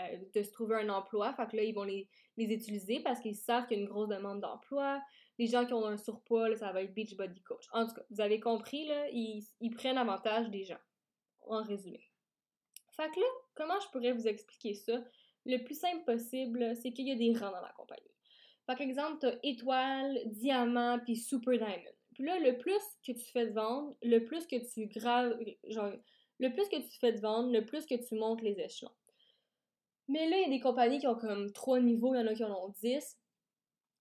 euh, 0.00 0.18
de 0.34 0.42
se 0.42 0.52
trouver 0.52 0.76
un 0.76 0.88
emploi. 0.88 1.32
Fait 1.34 1.46
que 1.48 1.56
là, 1.56 1.64
ils 1.64 1.74
vont 1.74 1.84
les 1.84 2.08
les 2.36 2.52
utiliser 2.52 3.00
parce 3.00 3.20
qu'ils 3.20 3.36
savent 3.36 3.66
qu'il 3.66 3.78
y 3.78 3.80
a 3.80 3.82
une 3.82 3.88
grosse 3.88 4.08
demande 4.08 4.40
d'emploi. 4.40 5.02
Les 5.38 5.46
gens 5.46 5.66
qui 5.66 5.74
ont 5.74 5.84
un 5.86 5.96
surpoids, 5.96 6.54
ça 6.56 6.72
va 6.72 6.82
être 6.82 6.94
Beach 6.94 7.16
Body 7.16 7.40
Coach. 7.42 7.66
En 7.72 7.86
tout 7.86 7.94
cas, 7.94 8.02
vous 8.10 8.20
avez 8.20 8.40
compris, 8.40 8.86
là, 8.86 9.08
ils, 9.10 9.44
prennent 9.74 9.98
avantage 9.98 10.48
des 10.50 10.64
gens. 10.64 10.80
En 11.46 11.62
résumé. 11.62 12.08
Fait 12.92 13.10
que 13.10 13.18
là, 13.18 13.26
comment 13.54 13.80
je 13.80 13.88
pourrais 13.88 14.12
vous 14.12 14.28
expliquer 14.28 14.74
ça? 14.74 15.02
Le 15.44 15.58
plus 15.64 15.78
simple 15.78 16.04
possible, 16.04 16.74
c'est 16.76 16.92
qu'il 16.92 17.08
y 17.08 17.12
a 17.12 17.16
des 17.16 17.32
rangs 17.38 17.50
dans 17.50 17.60
la 17.60 17.72
compagnie. 17.76 18.02
Par 18.66 18.80
exemple, 18.80 19.18
tu 19.20 19.26
as 19.26 19.38
étoile, 19.42 20.20
diamant, 20.26 20.98
puis 21.00 21.16
super 21.16 21.58
diamond. 21.58 21.90
Puis 22.14 22.24
là, 22.24 22.38
le 22.38 22.58
plus 22.58 22.82
que 23.06 23.12
tu 23.12 23.32
fais 23.32 23.46
de 23.46 23.52
vendre, 23.52 23.96
le 24.02 24.24
plus 24.24 24.46
que 24.46 24.56
tu 24.72 24.86
graves, 24.86 25.36
genre, 25.68 25.92
le 26.38 26.52
plus 26.52 26.68
que 26.68 26.76
tu 26.76 26.98
fais 27.00 27.12
de 27.12 27.20
vendre, 27.20 27.50
le 27.50 27.64
plus 27.64 27.86
que 27.86 27.94
tu 27.94 28.14
montes 28.14 28.42
les 28.42 28.60
échelons. 28.60 28.92
Mais 30.08 30.28
là, 30.28 30.36
il 30.36 30.42
y 30.42 30.46
a 30.46 30.50
des 30.50 30.60
compagnies 30.60 30.98
qui 30.98 31.06
ont 31.06 31.16
comme 31.16 31.52
trois 31.52 31.80
niveaux, 31.80 32.14
il 32.14 32.18
y 32.18 32.20
en 32.20 32.26
a 32.26 32.34
qui 32.34 32.44
en 32.44 32.52
ont 32.52 32.74
10. 32.82 33.18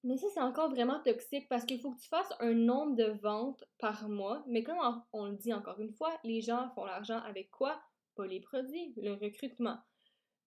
Mais 0.04 0.18
ça, 0.18 0.28
c'est 0.34 0.42
encore 0.42 0.70
vraiment 0.70 1.00
toxique 1.04 1.48
parce 1.48 1.64
qu'il 1.64 1.80
faut 1.80 1.92
que 1.92 2.00
tu 2.00 2.08
fasses 2.08 2.34
un 2.40 2.54
nombre 2.54 2.96
de 2.96 3.12
ventes 3.22 3.64
par 3.78 4.10
mois. 4.10 4.44
Mais 4.48 4.64
comme 4.64 4.78
on, 5.14 5.26
le 5.26 5.36
dit 5.36 5.54
encore 5.54 5.80
une 5.80 5.94
fois, 5.94 6.20
les 6.24 6.42
gens 6.42 6.70
font 6.74 6.86
l'argent 6.86 7.20
avec 7.20 7.51
quoi? 7.51 7.80
Pas 8.15 8.25
les 8.25 8.39
produits, 8.39 8.94
le 8.98 9.13
recrutement. 9.13 9.77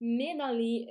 Mais 0.07 0.37
dans 0.37 0.51
les 0.51 0.87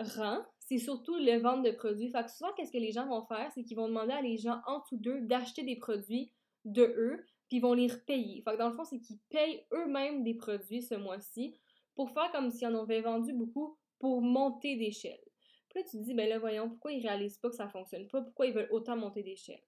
euh, 0.00 0.04
rangs, 0.16 0.44
c'est 0.58 0.78
surtout 0.78 1.14
le 1.14 1.38
vente 1.38 1.62
de 1.62 1.70
produits. 1.70 2.10
Fait 2.10 2.24
que 2.24 2.30
souvent, 2.32 2.52
qu'est-ce 2.56 2.72
que 2.72 2.78
les 2.78 2.90
gens 2.90 3.06
vont 3.06 3.24
faire? 3.24 3.52
C'est 3.54 3.62
qu'ils 3.62 3.76
vont 3.76 3.86
demander 3.86 4.14
à 4.14 4.20
les 4.20 4.36
gens 4.36 4.60
en 4.66 4.80
dessous 4.80 4.96
d'eux 4.96 5.20
d'acheter 5.20 5.62
des 5.62 5.76
produits 5.76 6.32
de 6.64 6.82
eux, 6.82 7.24
puis 7.46 7.58
ils 7.58 7.60
vont 7.60 7.72
les 7.72 7.86
repayer. 7.86 8.42
Fait 8.42 8.54
que 8.54 8.56
dans 8.56 8.68
le 8.68 8.74
fond, 8.74 8.82
c'est 8.82 8.98
qu'ils 8.98 9.20
payent 9.30 9.64
eux-mêmes 9.72 10.24
des 10.24 10.34
produits 10.34 10.82
ce 10.82 10.96
mois-ci 10.96 11.56
pour 11.94 12.10
faire 12.10 12.32
comme 12.32 12.50
si 12.50 12.66
on 12.66 12.74
avait 12.82 13.02
vendu 13.02 13.32
beaucoup 13.32 13.78
pour 14.00 14.20
monter 14.20 14.74
d'échelle. 14.74 15.22
Puis 15.68 15.78
là, 15.78 15.88
tu 15.88 15.98
te 15.98 16.02
dis, 16.02 16.14
ben 16.14 16.28
là, 16.28 16.40
voyons, 16.40 16.68
pourquoi 16.68 16.90
ils 16.90 17.06
réalisent 17.06 17.38
pas 17.38 17.50
que 17.50 17.54
ça 17.54 17.68
fonctionne 17.68 18.08
pas? 18.08 18.22
Pourquoi 18.22 18.46
ils 18.46 18.54
veulent 18.54 18.72
autant 18.72 18.96
monter 18.96 19.22
d'échelle? 19.22 19.62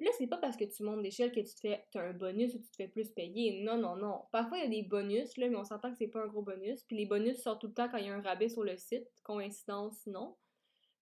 Puis 0.00 0.06
là, 0.06 0.14
c'est 0.16 0.28
pas 0.28 0.38
parce 0.38 0.56
que 0.56 0.64
tu 0.64 0.82
montes 0.82 1.02
d'échelle 1.02 1.30
que 1.30 1.40
tu 1.40 1.54
te 1.54 1.60
fais 1.60 1.84
un 1.94 2.14
bonus 2.14 2.54
ou 2.54 2.58
tu 2.58 2.70
te 2.70 2.76
fais 2.76 2.88
plus 2.88 3.10
payer. 3.10 3.62
Non, 3.62 3.76
non, 3.76 3.96
non. 3.96 4.22
Parfois, 4.32 4.56
il 4.56 4.64
y 4.64 4.66
a 4.66 4.82
des 4.82 4.88
bonus, 4.88 5.36
là, 5.36 5.46
mais 5.50 5.56
on 5.56 5.64
s'entend 5.64 5.90
que 5.90 5.98
c'est 5.98 6.08
pas 6.08 6.22
un 6.22 6.26
gros 6.26 6.40
bonus. 6.40 6.82
Puis 6.84 6.96
les 6.96 7.04
bonus 7.04 7.42
sortent 7.42 7.60
tout 7.60 7.66
le 7.66 7.74
temps 7.74 7.86
quand 7.90 7.98
il 7.98 8.06
y 8.06 8.08
a 8.08 8.14
un 8.14 8.22
rabais 8.22 8.48
sur 8.48 8.64
le 8.64 8.78
site. 8.78 9.06
Coïncidence, 9.24 10.06
non. 10.06 10.38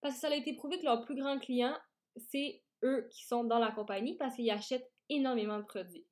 Parce 0.01 0.17
que 0.17 0.21
ça 0.23 0.29
a 0.29 0.35
été 0.35 0.53
prouvé 0.55 0.81
que 0.81 0.85
leurs 0.85 1.05
plus 1.05 1.15
grands 1.15 1.39
clients, 1.39 1.77
c'est 2.17 2.61
eux 2.83 3.07
qui 3.13 3.25
sont 3.25 3.45
dans 3.45 3.61
la 3.61 3.71
compagnie 3.71 4.17
parce 4.17 4.35
qu'ils 4.35 4.51
achètent 4.51 4.91
énormément 5.09 5.61
de 5.61 5.65
produits. 5.65 6.09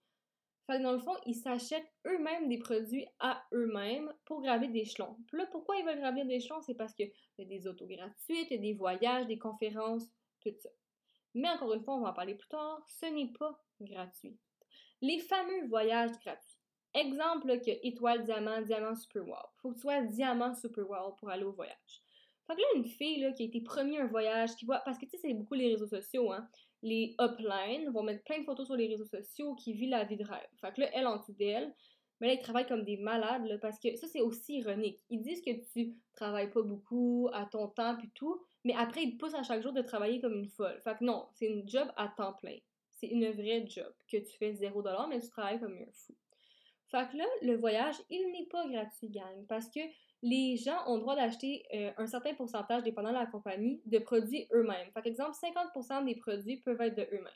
Fait 0.68 0.78
que 0.78 0.82
dans 0.84 0.92
le 0.92 1.00
fond, 1.00 1.16
ils 1.26 1.34
s'achètent 1.34 1.90
eux-mêmes 2.06 2.48
des 2.48 2.58
produits 2.58 3.08
à 3.18 3.42
eux-mêmes 3.52 4.14
pour 4.26 4.42
gravir 4.42 4.70
des 4.70 4.82
échelons. 4.82 5.16
Puis 5.26 5.38
là, 5.38 5.46
pourquoi 5.50 5.74
ils 5.74 5.84
veulent 5.84 5.98
gravir 5.98 6.24
des 6.24 6.34
échelons? 6.34 6.60
C'est 6.60 6.76
parce 6.76 6.94
qu'il 6.94 7.10
y 7.38 7.42
a 7.42 7.46
des 7.46 7.66
autos 7.66 7.88
gratuites, 7.88 8.46
il 8.48 8.54
y 8.54 8.58
a 8.58 8.62
des 8.62 8.74
voyages, 8.74 9.26
des 9.26 9.38
conférences, 9.38 10.06
tout 10.40 10.54
ça. 10.60 10.70
Mais 11.36 11.48
encore 11.48 11.72
une 11.74 11.82
fois, 11.82 11.96
on 11.96 12.00
va 12.00 12.10
en 12.10 12.14
parler 12.14 12.34
plus 12.34 12.48
tard, 12.48 12.82
ce 12.88 13.06
n'est 13.06 13.32
pas 13.38 13.58
gratuit. 13.80 14.36
Les 15.00 15.18
fameux 15.20 15.68
voyages 15.68 16.18
gratuits. 16.24 16.58
Exemple 16.94 17.60
que 17.60 17.70
étoile, 17.86 18.24
diamant, 18.24 18.62
diamant, 18.62 18.94
super 18.94 19.26
wow. 19.26 19.36
Faut 19.60 19.70
que 19.70 19.74
tu 19.74 19.82
sois 19.82 20.02
diamant, 20.02 20.54
super 20.54 20.88
wow 20.88 21.12
pour 21.18 21.28
aller 21.28 21.44
au 21.44 21.52
voyage. 21.52 22.02
Fait 22.46 22.54
que 22.54 22.60
là, 22.60 22.66
une 22.76 22.86
fille 22.86 23.20
là, 23.20 23.32
qui 23.32 23.42
a 23.42 23.46
été 23.46 23.60
promis 23.60 23.98
un 23.98 24.06
voyage, 24.06 24.56
qui 24.56 24.64
voit, 24.64 24.78
parce 24.78 24.96
que 24.98 25.04
tu 25.04 25.10
sais, 25.10 25.18
c'est 25.18 25.34
beaucoup 25.34 25.54
les 25.54 25.68
réseaux 25.68 25.86
sociaux, 25.86 26.32
hein 26.32 26.48
les 26.82 27.14
uplines 27.20 27.90
vont 27.90 28.02
mettre 28.02 28.22
plein 28.24 28.38
de 28.38 28.44
photos 28.44 28.66
sur 28.66 28.76
les 28.76 28.88
réseaux 28.88 29.06
sociaux 29.06 29.54
qui 29.54 29.72
vit 29.72 29.88
la 29.88 30.04
vie 30.04 30.16
de 30.16 30.24
rêve. 30.24 30.48
Fait 30.60 30.72
que 30.72 30.80
là, 30.82 30.90
elle, 30.92 31.06
en 31.06 31.16
dessous 31.16 31.32
d'elle, 31.32 31.74
Mais 32.20 32.28
là, 32.28 32.32
ils 32.34 32.40
travaillent 32.40 32.66
comme 32.66 32.84
des 32.84 32.96
malades, 32.96 33.58
parce 33.60 33.78
que 33.78 33.94
ça, 33.96 34.06
c'est 34.06 34.22
aussi 34.22 34.58
ironique. 34.58 34.98
Ils 35.10 35.20
disent 35.20 35.42
que 35.42 35.50
tu 35.72 35.94
travailles 36.14 36.50
pas 36.50 36.62
beaucoup 36.62 37.28
à 37.32 37.44
ton 37.44 37.68
temps, 37.68 37.96
puis 37.96 38.10
tout, 38.14 38.40
mais 38.66 38.74
après, 38.76 39.04
ils 39.04 39.12
te 39.12 39.18
poussent 39.18 39.34
à 39.34 39.44
chaque 39.44 39.62
jour 39.62 39.72
de 39.72 39.80
travailler 39.80 40.20
comme 40.20 40.34
une 40.34 40.48
folle. 40.48 40.80
Fait 40.82 40.98
que 40.98 41.04
non, 41.04 41.28
c'est 41.34 41.46
une 41.46 41.68
job 41.68 41.86
à 41.96 42.08
temps 42.08 42.32
plein. 42.32 42.56
C'est 42.90 43.06
une 43.06 43.30
vraie 43.30 43.64
job 43.64 43.92
que 44.10 44.16
tu 44.16 44.36
fais 44.38 44.54
0$, 44.54 45.08
mais 45.08 45.20
tu 45.20 45.28
travailles 45.28 45.60
comme 45.60 45.76
un 45.76 45.92
fou. 45.92 46.16
Fait 46.90 47.08
que 47.08 47.16
là, 47.16 47.24
le 47.42 47.56
voyage, 47.56 47.94
il 48.10 48.32
n'est 48.32 48.46
pas 48.46 48.66
gratuit, 48.66 49.08
gang, 49.08 49.46
parce 49.48 49.70
que 49.70 49.78
les 50.22 50.56
gens 50.56 50.78
ont 50.88 50.96
le 50.96 51.00
droit 51.00 51.14
d'acheter 51.14 51.64
euh, 51.74 51.92
un 51.96 52.08
certain 52.08 52.34
pourcentage, 52.34 52.82
dépendant 52.82 53.10
de 53.10 53.14
la 53.14 53.26
compagnie, 53.26 53.80
de 53.86 53.98
produits 53.98 54.48
eux-mêmes. 54.52 54.90
Fait 54.92 55.06
exemple, 55.06 55.36
50% 55.40 56.04
des 56.04 56.16
produits 56.16 56.56
peuvent 56.56 56.80
être 56.80 56.96
de 56.96 57.02
eux-mêmes. 57.02 57.32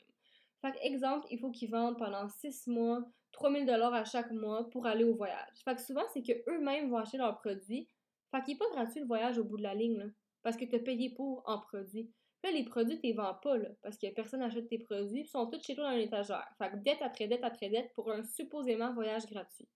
Fait 0.61 0.77
exemple, 0.81 1.27
il 1.31 1.39
faut 1.39 1.51
qu'ils 1.51 1.71
vendent 1.71 1.97
pendant 1.97 2.27
6 2.27 2.67
mois 2.67 3.05
3000 3.31 3.65
dollars 3.65 3.93
à 3.93 4.03
chaque 4.03 4.31
mois 4.31 4.69
pour 4.69 4.85
aller 4.85 5.05
au 5.05 5.15
voyage. 5.15 5.55
Fait 5.63 5.75
que 5.75 5.81
souvent, 5.81 6.03
c'est 6.13 6.23
qu'eux-mêmes 6.23 6.89
vont 6.89 6.97
acheter 6.97 7.17
leurs 7.17 7.39
produits. 7.39 7.87
Fait 8.31 8.43
qu'il 8.43 8.55
n'est 8.55 8.59
pas 8.59 8.69
gratuit 8.73 8.99
le 8.99 9.07
voyage 9.07 9.37
au 9.37 9.45
bout 9.45 9.57
de 9.57 9.63
la 9.63 9.73
ligne, 9.73 9.97
là, 9.97 10.05
parce 10.43 10.57
que 10.57 10.65
tu 10.65 10.75
as 10.75 10.79
payé 10.79 11.09
pour 11.09 11.43
en 11.45 11.59
produit. 11.59 12.11
Là, 12.43 12.51
les 12.51 12.63
produits, 12.63 12.99
tu 12.99 13.07
les 13.07 13.13
vends 13.13 13.35
pas, 13.35 13.57
là, 13.57 13.69
parce 13.83 13.97
que 13.97 14.11
personne 14.13 14.39
n'achète 14.39 14.67
tes 14.67 14.79
produits, 14.79 15.21
ils 15.21 15.27
sont 15.27 15.47
tous 15.47 15.61
chez 15.63 15.75
toi 15.75 15.91
dans 15.91 15.97
l'étagère. 15.97 16.47
Fait 16.57 16.71
que 16.71 16.77
dette 16.77 17.01
après 17.01 17.27
dette 17.27 17.43
après 17.43 17.69
dette 17.69 17.93
pour 17.93 18.11
un 18.11 18.23
supposément 18.23 18.93
voyage 18.93 19.27
gratuit. 19.27 19.67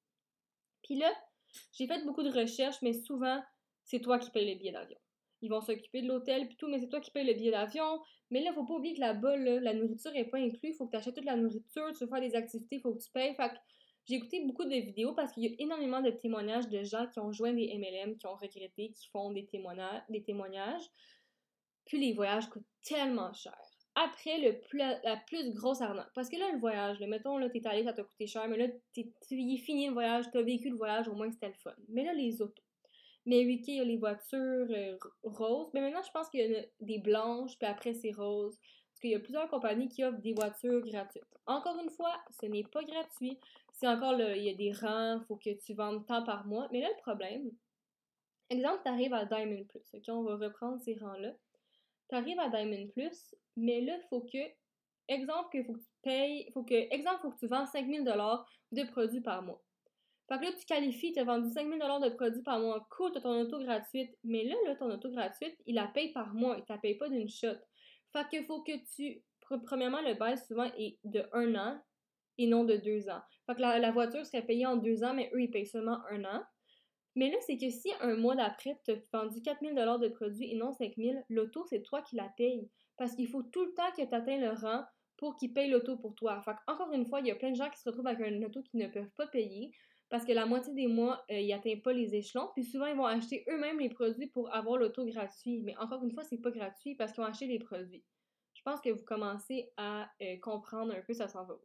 Puis 0.83 0.95
là, 0.95 1.11
j'ai 1.73 1.87
fait 1.87 2.03
beaucoup 2.05 2.23
de 2.23 2.31
recherches, 2.31 2.81
mais 2.81 2.93
souvent, 2.93 3.41
c'est 3.83 3.99
toi 3.99 4.17
qui 4.17 4.31
payes 4.31 4.51
le 4.51 4.57
billet 4.57 4.71
d'avion. 4.71 4.97
Ils 5.41 5.49
vont 5.49 5.61
s'occuper 5.61 6.01
de 6.01 6.07
l'hôtel 6.07 6.47
puis 6.47 6.57
tout, 6.57 6.67
mais 6.67 6.79
c'est 6.79 6.89
toi 6.89 6.99
qui 6.99 7.11
payes 7.11 7.25
le 7.25 7.33
billet 7.33 7.51
d'avion. 7.51 8.01
Mais 8.31 8.41
là, 8.41 8.51
faut 8.53 8.65
pas 8.65 8.73
oublier 8.73 8.95
que 8.95 9.01
là-bas, 9.01 9.37
la 9.37 9.73
nourriture 9.73 10.15
est 10.15 10.25
pas 10.25 10.39
inclue. 10.39 10.73
Faut 10.73 10.87
que 10.87 10.91
tu 10.91 10.97
achètes 10.97 11.15
toute 11.15 11.25
la 11.25 11.35
nourriture, 11.35 11.91
tu 11.93 12.03
veux 12.03 12.09
faire 12.09 12.21
des 12.21 12.35
activités, 12.35 12.79
faut 12.79 12.93
que 12.93 13.03
tu 13.03 13.11
payes. 13.11 13.35
Fait 13.35 13.49
que 13.49 13.55
j'ai 14.07 14.15
écouté 14.15 14.45
beaucoup 14.45 14.65
de 14.65 14.75
vidéos 14.75 15.13
parce 15.13 15.31
qu'il 15.31 15.43
y 15.43 15.47
a 15.47 15.55
énormément 15.59 16.01
de 16.01 16.11
témoignages 16.11 16.69
de 16.69 16.83
gens 16.83 17.07
qui 17.07 17.19
ont 17.19 17.31
joint 17.31 17.53
des 17.53 17.75
MLM, 17.77 18.17
qui 18.17 18.27
ont 18.27 18.35
regretté, 18.35 18.91
qui 18.91 19.07
font 19.09 19.31
des 19.31 19.47
témoignages. 19.47 20.03
Des 20.09 20.23
témoignages. 20.23 20.87
Puis 21.85 21.99
les 21.99 22.13
voyages 22.13 22.47
coûtent 22.49 22.67
tellement 22.83 23.33
cher. 23.33 23.57
Après, 23.95 24.37
le 24.39 24.59
la 25.03 25.17
plus 25.17 25.53
grosse 25.53 25.81
arnaque. 25.81 26.11
Parce 26.13 26.29
que 26.29 26.35
là, 26.35 26.51
le 26.51 26.59
voyage, 26.59 26.99
mettons, 27.01 27.37
là, 27.37 27.49
t'es 27.49 27.65
allé, 27.65 27.83
ça 27.83 27.93
t'a 27.93 28.03
coûté 28.03 28.27
cher, 28.27 28.47
mais 28.49 28.57
là, 28.57 28.67
tu 28.93 29.01
es 29.01 29.57
fini 29.57 29.87
le 29.87 29.93
voyage, 29.93 30.25
t'as 30.31 30.41
vécu 30.41 30.69
le 30.69 30.75
voyage, 30.75 31.07
au 31.07 31.13
moins 31.13 31.31
c'était 31.31 31.47
le 31.47 31.53
fun. 31.53 31.73
Mais 31.87 32.03
là, 32.03 32.13
les 32.13 32.41
autos. 32.41 32.63
Mais 33.25 33.43
oui, 33.45 33.63
il 33.67 33.75
y 33.75 33.79
a 33.79 33.83
les 33.83 33.97
voitures 33.97 34.67
euh, 34.69 34.97
roses. 35.23 35.71
Mais 35.73 35.81
maintenant, 35.81 36.03
je 36.05 36.11
pense 36.11 36.29
qu'il 36.29 36.41
y 36.41 36.55
a 36.55 36.61
des 36.81 36.99
blanches, 36.99 37.57
puis 37.57 37.67
après, 37.67 37.93
c'est 37.93 38.11
rose. 38.11 38.59
Parce 38.95 39.01
qu'il 39.01 39.11
y 39.11 39.15
a 39.15 39.19
plusieurs 39.19 39.49
compagnies 39.49 39.89
qui 39.89 40.05
offrent 40.05 40.21
des 40.21 40.31
voitures 40.31 40.79
gratuites. 40.79 41.25
Encore 41.47 41.77
une 41.83 41.89
fois, 41.89 42.15
ce 42.29 42.45
n'est 42.45 42.63
pas 42.63 42.81
gratuit. 42.81 43.37
C'est 43.73 43.89
encore, 43.89 44.17
il 44.17 44.41
y 44.41 44.49
a 44.49 44.53
des 44.53 44.71
rangs, 44.71 45.19
il 45.19 45.25
faut 45.27 45.35
que 45.35 45.49
tu 45.49 45.73
vendes 45.73 46.05
tant 46.05 46.23
par 46.23 46.47
mois. 46.47 46.69
Mais 46.71 46.79
là, 46.79 46.87
le 46.87 47.01
problème, 47.01 47.51
exemple, 48.49 48.79
tu 48.85 48.89
arrives 48.89 49.13
à 49.13 49.25
Diamond 49.25 49.65
Plus. 49.65 49.83
OK, 49.93 50.03
on 50.07 50.23
va 50.23 50.37
reprendre 50.37 50.79
ces 50.79 50.95
rangs-là. 50.95 51.33
Tu 52.07 52.15
arrives 52.15 52.39
à 52.39 52.47
Diamond 52.47 52.87
Plus, 52.87 53.35
mais 53.57 53.81
là, 53.81 53.97
il 53.97 54.07
faut 54.07 54.21
que, 54.21 54.37
exemple, 55.09 55.49
que 55.51 55.61
faut 55.65 55.73
que 55.73 55.79
tu 55.79 55.91
payes, 56.01 56.49
faut 56.53 56.63
que, 56.63 56.93
exemple, 56.93 57.19
faut 57.21 57.31
que 57.31 57.39
tu 57.39 57.47
vends 57.47 57.65
5000 57.65 58.05
de 58.71 58.83
produits 58.85 59.19
par 59.19 59.43
mois. 59.43 59.61
Fait 60.29 60.39
que 60.39 60.43
là, 60.45 60.51
tu 60.57 60.65
qualifies, 60.65 61.11
tu 61.11 61.19
as 61.19 61.25
vendu 61.25 61.49
5000 61.49 61.79
de 61.79 62.09
produits 62.15 62.43
par 62.43 62.59
mois. 62.59 62.87
Cool, 62.91 63.11
tu 63.11 63.19
ton 63.19 63.41
auto 63.41 63.59
gratuite. 63.59 64.17
Mais 64.23 64.45
là, 64.45 64.55
là, 64.65 64.75
ton 64.75 64.89
auto 64.89 65.09
gratuite, 65.09 65.57
il 65.65 65.75
la 65.75 65.87
paye 65.87 66.13
par 66.13 66.33
mois. 66.33 66.55
Il 66.55 66.61
ne 66.61 66.65
la 66.69 66.77
paye 66.77 66.95
pas 66.95 67.09
d'une 67.09 67.27
shot. 67.27 67.57
Fait 68.15 68.27
qu'il 68.29 68.45
faut 68.45 68.63
que 68.63 68.71
tu. 68.95 69.21
Premièrement, 69.65 70.01
le 70.01 70.13
bail 70.13 70.37
souvent 70.37 70.71
est 70.77 70.97
de 71.03 71.23
un 71.33 71.53
an 71.55 71.81
et 72.37 72.47
non 72.47 72.63
de 72.63 72.77
deux 72.77 73.09
ans. 73.09 73.21
Fait 73.45 73.55
que 73.55 73.61
la, 73.61 73.91
voiture 73.91 74.25
serait 74.25 74.45
payée 74.45 74.65
en 74.65 74.77
deux 74.77 75.03
ans, 75.03 75.13
mais 75.13 75.29
eux, 75.33 75.41
ils 75.41 75.51
payent 75.51 75.67
seulement 75.67 75.99
un 76.09 76.23
an. 76.23 76.41
Mais 77.15 77.29
là, 77.29 77.37
c'est 77.45 77.57
que 77.57 77.69
si 77.69 77.91
un 77.99 78.15
mois 78.15 78.35
d'après, 78.35 78.79
tu 78.85 78.91
as 78.91 78.95
vendu 79.13 79.41
4000 79.41 79.75
de 79.75 80.07
produits 80.07 80.51
et 80.51 80.55
non 80.55 80.71
5000, 80.71 81.23
l'auto, 81.29 81.65
c'est 81.69 81.81
toi 81.81 82.01
qui 82.01 82.15
la 82.15 82.29
payes. 82.37 82.69
Parce 82.97 83.15
qu'il 83.15 83.27
faut 83.27 83.43
tout 83.43 83.65
le 83.65 83.73
temps 83.73 83.91
que 83.91 84.07
tu 84.07 84.15
atteignes 84.15 84.41
le 84.41 84.51
rang 84.51 84.83
pour 85.17 85.35
qu'ils 85.35 85.53
payent 85.53 85.69
l'auto 85.69 85.97
pour 85.97 86.15
toi. 86.15 86.41
Fait 86.41 86.55
encore 86.67 86.93
une 86.93 87.05
fois, 87.05 87.19
il 87.19 87.27
y 87.27 87.31
a 87.31 87.35
plein 87.35 87.51
de 87.51 87.55
gens 87.57 87.69
qui 87.69 87.79
se 87.79 87.89
retrouvent 87.89 88.07
avec 88.07 88.25
un 88.25 88.41
auto 88.43 88.61
qui 88.63 88.77
ne 88.77 88.87
peuvent 88.87 89.11
pas 89.17 89.27
payer 89.27 89.71
parce 90.15 90.23
que 90.23 90.31
la 90.31 90.45
moitié 90.45 90.73
des 90.73 90.87
mois, 90.87 91.25
euh, 91.29 91.41
ils 91.41 91.49
n'atteignent 91.49 91.81
pas 91.81 91.91
les 91.91 92.15
échelons. 92.15 92.49
Puis 92.53 92.63
souvent, 92.63 92.85
ils 92.85 92.95
vont 92.95 93.05
acheter 93.05 93.43
eux-mêmes 93.49 93.81
les 93.81 93.89
produits 93.89 94.27
pour 94.27 94.49
avoir 94.55 94.77
l'auto 94.77 95.03
gratuit. 95.03 95.59
Mais 95.59 95.75
encore 95.75 96.01
une 96.05 96.11
fois, 96.13 96.23
c'est 96.23 96.37
pas 96.37 96.51
gratuit 96.51 96.95
parce 96.95 97.11
qu'ils 97.11 97.21
ont 97.21 97.25
acheté 97.25 97.47
les 97.47 97.59
produits. 97.59 98.01
Je 98.53 98.61
pense 98.61 98.79
que 98.79 98.91
vous 98.91 99.03
commencez 99.03 99.73
à 99.75 100.09
euh, 100.21 100.37
comprendre 100.41 100.93
un 100.93 101.01
peu 101.01 101.13
ça 101.13 101.27
s'en 101.27 101.43
va. 101.43 101.55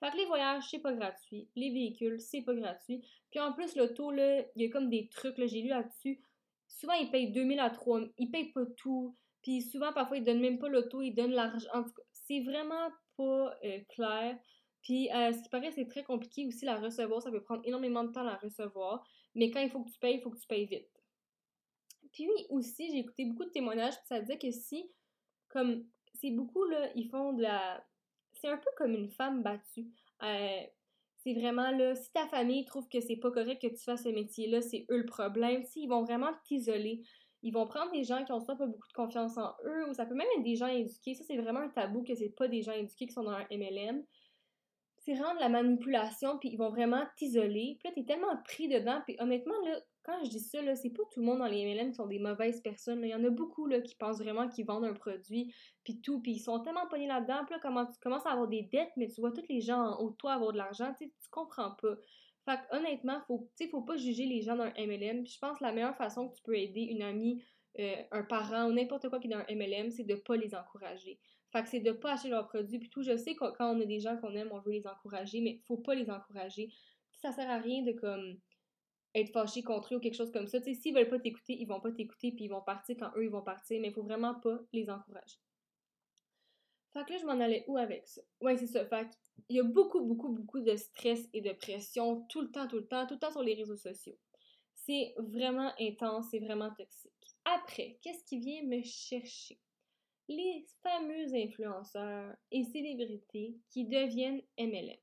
Fait 0.00 0.10
que 0.10 0.16
les 0.16 0.24
voyages, 0.24 0.64
c'est 0.68 0.80
pas 0.80 0.92
gratuit. 0.92 1.48
Les 1.54 1.70
véhicules, 1.70 2.18
c'est 2.18 2.42
pas 2.42 2.54
gratuit. 2.54 3.06
Puis 3.30 3.38
en 3.38 3.52
plus, 3.52 3.76
l'auto, 3.76 4.10
là, 4.10 4.40
il 4.56 4.62
y 4.62 4.66
a 4.66 4.68
comme 4.68 4.90
des 4.90 5.08
trucs, 5.08 5.38
là, 5.38 5.46
j'ai 5.46 5.62
lu 5.62 5.68
là-dessus. 5.68 6.20
Souvent, 6.66 6.94
ils 6.94 7.08
payent 7.08 7.30
2000 7.30 7.60
à 7.60 7.70
3000. 7.70 8.10
Ils 8.18 8.32
payent 8.32 8.50
pas 8.50 8.66
tout. 8.76 9.16
Puis 9.42 9.62
souvent, 9.62 9.92
parfois, 9.92 10.16
ils 10.16 10.24
donnent 10.24 10.40
même 10.40 10.58
pas 10.58 10.68
l'auto, 10.68 11.02
ils 11.02 11.14
donnent 11.14 11.34
l'argent. 11.34 11.68
En 11.72 11.84
tout 11.84 11.92
cas, 11.92 12.02
c'est 12.10 12.40
vraiment 12.40 12.90
pas 13.16 13.54
euh, 13.64 13.78
clair. 13.90 14.36
Puis, 14.82 15.10
euh, 15.12 15.32
ce 15.32 15.42
qui 15.42 15.48
paraît, 15.48 15.70
c'est 15.70 15.86
très 15.86 16.02
compliqué 16.02 16.46
aussi 16.46 16.64
la 16.64 16.76
recevoir. 16.76 17.22
Ça 17.22 17.30
peut 17.30 17.42
prendre 17.42 17.62
énormément 17.64 18.02
de 18.04 18.10
temps 18.10 18.22
à 18.22 18.32
la 18.32 18.36
recevoir. 18.36 19.04
Mais 19.34 19.50
quand 19.50 19.60
il 19.60 19.70
faut 19.70 19.82
que 19.82 19.90
tu 19.90 19.98
payes, 19.98 20.16
il 20.16 20.20
faut 20.20 20.30
que 20.30 20.40
tu 20.40 20.46
payes 20.46 20.66
vite. 20.66 20.90
Puis 22.12 22.28
aussi, 22.50 22.90
j'ai 22.90 22.98
écouté 22.98 23.24
beaucoup 23.24 23.44
de 23.44 23.50
témoignages, 23.50 23.94
puis 23.94 24.06
ça 24.06 24.20
disait 24.20 24.38
que 24.38 24.50
si, 24.50 24.90
comme, 25.48 25.86
c'est 26.14 26.30
beaucoup, 26.30 26.64
là, 26.64 26.90
ils 26.94 27.08
font 27.08 27.32
de 27.32 27.42
la... 27.42 27.82
C'est 28.34 28.48
un 28.48 28.58
peu 28.58 28.70
comme 28.76 28.92
une 28.92 29.08
femme 29.08 29.42
battue. 29.42 29.86
Euh, 30.22 30.60
c'est 31.18 31.34
vraiment, 31.34 31.70
là, 31.70 31.94
si 31.94 32.12
ta 32.12 32.26
famille 32.26 32.64
trouve 32.64 32.88
que 32.88 33.00
c'est 33.00 33.16
pas 33.16 33.30
correct 33.30 33.62
que 33.62 33.68
tu 33.68 33.82
fasses 33.82 34.02
ce 34.02 34.08
métier-là, 34.08 34.60
c'est 34.60 34.84
eux 34.90 34.98
le 34.98 35.06
problème. 35.06 35.62
Si, 35.62 35.84
ils 35.84 35.88
vont 35.88 36.02
vraiment 36.02 36.32
t'isoler. 36.44 37.02
Ils 37.42 37.52
vont 37.52 37.66
prendre 37.66 37.92
des 37.92 38.04
gens 38.04 38.24
qui 38.24 38.32
ont 38.32 38.40
soit 38.40 38.56
pas 38.56 38.66
beaucoup 38.66 38.88
de 38.88 38.92
confiance 38.92 39.38
en 39.38 39.54
eux, 39.64 39.88
ou 39.88 39.94
ça 39.94 40.06
peut 40.06 40.14
même 40.14 40.26
être 40.36 40.44
des 40.44 40.56
gens 40.56 40.66
éduqués. 40.66 41.14
Ça, 41.14 41.24
c'est 41.24 41.36
vraiment 41.36 41.60
un 41.60 41.68
tabou 41.68 42.02
que 42.02 42.14
c'est 42.14 42.30
pas 42.30 42.48
des 42.48 42.62
gens 42.62 42.72
éduqués 42.72 43.06
qui 43.06 43.12
sont 43.12 43.22
dans 43.22 43.30
un 43.30 43.46
MLM 43.50 44.04
c'est 45.04 45.14
rendre 45.14 45.40
la 45.40 45.48
manipulation, 45.48 46.38
puis 46.38 46.50
ils 46.50 46.56
vont 46.56 46.70
vraiment 46.70 47.04
t'isoler. 47.16 47.76
Puis 47.80 47.88
là, 47.88 47.92
t'es 47.94 48.04
tellement 48.04 48.36
pris 48.44 48.68
dedans. 48.68 49.00
Puis 49.04 49.16
honnêtement, 49.18 49.54
là, 49.64 49.80
quand 50.04 50.22
je 50.24 50.30
dis 50.30 50.40
ça, 50.40 50.62
là, 50.62 50.76
c'est 50.76 50.90
pas 50.90 51.02
tout 51.12 51.20
le 51.20 51.26
monde 51.26 51.38
dans 51.38 51.46
les 51.46 51.64
MLM 51.64 51.90
qui 51.90 51.96
sont 51.96 52.06
des 52.06 52.20
mauvaises 52.20 52.60
personnes. 52.60 53.02
Il 53.02 53.10
y 53.10 53.14
en 53.14 53.24
a 53.24 53.30
beaucoup 53.30 53.68
qui 53.68 53.96
pensent 53.96 54.18
vraiment 54.18 54.48
qu'ils 54.48 54.64
vendent 54.64 54.84
un 54.84 54.94
produit, 54.94 55.52
puis 55.82 56.00
tout. 56.00 56.20
Puis 56.20 56.32
ils 56.32 56.40
sont 56.40 56.60
tellement 56.60 56.86
pognés 56.88 57.08
là-dedans. 57.08 57.44
Puis 57.44 57.54
là, 57.54 57.60
comment, 57.60 57.86
tu 57.86 57.98
commences 58.00 58.26
à 58.26 58.30
avoir 58.32 58.48
des 58.48 58.62
dettes, 58.62 58.92
mais 58.96 59.08
tu 59.08 59.20
vois 59.20 59.32
tous 59.32 59.46
les 59.48 59.60
gens 59.60 59.80
en 59.80 60.00
haut 60.00 60.10
de 60.10 60.16
toi 60.16 60.34
avoir 60.34 60.52
de 60.52 60.58
l'argent. 60.58 60.92
Tu 60.96 61.10
comprends 61.30 61.72
pas. 61.72 61.96
Fait 62.44 62.56
que, 62.56 62.76
honnêtement, 62.76 63.20
faut, 63.26 63.48
faut 63.70 63.82
pas 63.82 63.96
juger 63.96 64.26
les 64.26 64.42
gens 64.42 64.56
d'un 64.56 64.72
MLM. 64.76 65.24
Puis 65.24 65.32
je 65.34 65.38
pense 65.38 65.58
que 65.58 65.64
la 65.64 65.72
meilleure 65.72 65.96
façon 65.96 66.28
que 66.28 66.34
tu 66.34 66.42
peux 66.42 66.56
aider 66.56 66.82
une 66.82 67.02
amie, 67.02 67.42
euh, 67.78 67.96
un 68.10 68.22
parent 68.22 68.66
ou 68.68 68.72
n'importe 68.72 69.08
quoi 69.08 69.18
qui 69.18 69.28
est 69.28 69.30
dans 69.30 69.38
un 69.38 69.54
MLM, 69.54 69.90
c'est 69.90 70.04
de 70.04 70.14
pas 70.14 70.36
les 70.36 70.54
encourager. 70.54 71.18
Fait 71.52 71.62
que 71.62 71.68
c'est 71.68 71.80
de 71.80 71.92
pas 71.92 72.14
acheter 72.14 72.30
leurs 72.30 72.48
produits. 72.48 72.78
Puis 72.78 72.88
tout, 72.88 73.02
je 73.02 73.16
sais 73.16 73.34
que 73.34 73.50
quand 73.56 73.76
on 73.76 73.80
a 73.80 73.84
des 73.84 74.00
gens 74.00 74.16
qu'on 74.16 74.34
aime, 74.34 74.50
on 74.52 74.60
veut 74.60 74.72
les 74.72 74.86
encourager, 74.86 75.40
mais 75.40 75.60
faut 75.66 75.76
pas 75.76 75.94
les 75.94 76.10
encourager. 76.10 76.72
Ça 77.12 77.30
sert 77.30 77.48
à 77.50 77.58
rien 77.58 77.82
de 77.82 77.92
comme 77.92 78.38
être 79.14 79.32
fâché 79.32 79.62
contre 79.62 79.92
eux 79.92 79.98
ou 79.98 80.00
quelque 80.00 80.16
chose 80.16 80.32
comme 80.32 80.46
ça. 80.46 80.60
Tu 80.60 80.74
sais, 80.74 80.80
s'ils 80.80 80.94
veulent 80.94 81.10
pas 81.10 81.18
t'écouter, 81.18 81.54
ils 81.54 81.66
vont 81.66 81.80
pas 81.80 81.92
t'écouter, 81.92 82.32
puis 82.32 82.46
ils 82.46 82.48
vont 82.48 82.62
partir 82.62 82.96
quand 82.98 83.10
eux, 83.16 83.24
ils 83.24 83.30
vont 83.30 83.42
partir, 83.42 83.80
mais 83.80 83.88
il 83.88 83.94
faut 83.94 84.02
vraiment 84.02 84.34
pas 84.40 84.58
les 84.72 84.88
encourager. 84.88 85.36
Fait 86.92 87.04
que 87.04 87.12
là, 87.12 87.18
je 87.18 87.26
m'en 87.26 87.40
allais 87.40 87.64
où 87.68 87.76
avec 87.76 88.06
ça? 88.06 88.22
Ouais, 88.40 88.56
c'est 88.56 88.66
ça. 88.66 88.84
Fait 88.86 89.08
il 89.48 89.56
y 89.56 89.60
a 89.60 89.64
beaucoup, 89.64 90.04
beaucoup, 90.04 90.30
beaucoup 90.30 90.60
de 90.60 90.76
stress 90.76 91.28
et 91.32 91.40
de 91.40 91.52
pression 91.52 92.22
tout 92.28 92.42
le 92.42 92.50
temps, 92.50 92.68
tout 92.68 92.76
le 92.76 92.86
temps, 92.86 93.06
tout 93.06 93.14
le 93.14 93.20
temps 93.20 93.30
sur 93.30 93.42
les 93.42 93.54
réseaux 93.54 93.76
sociaux. 93.76 94.16
C'est 94.74 95.14
vraiment 95.18 95.72
intense, 95.78 96.28
c'est 96.30 96.40
vraiment 96.40 96.70
toxique. 96.74 97.12
Après, 97.44 97.98
qu'est-ce 98.02 98.24
qui 98.24 98.38
vient 98.38 98.62
me 98.64 98.82
chercher? 98.82 99.58
Les 100.28 100.64
fameux 100.82 101.34
influenceurs 101.34 102.34
et 102.50 102.64
célébrités 102.64 103.56
qui 103.70 103.86
deviennent 103.86 104.42
MLM. 104.58 104.96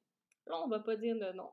Là, 0.47 0.61
on 0.63 0.67
va 0.67 0.79
pas 0.79 0.95
dire 0.95 1.15
de 1.15 1.31
nom. 1.33 1.49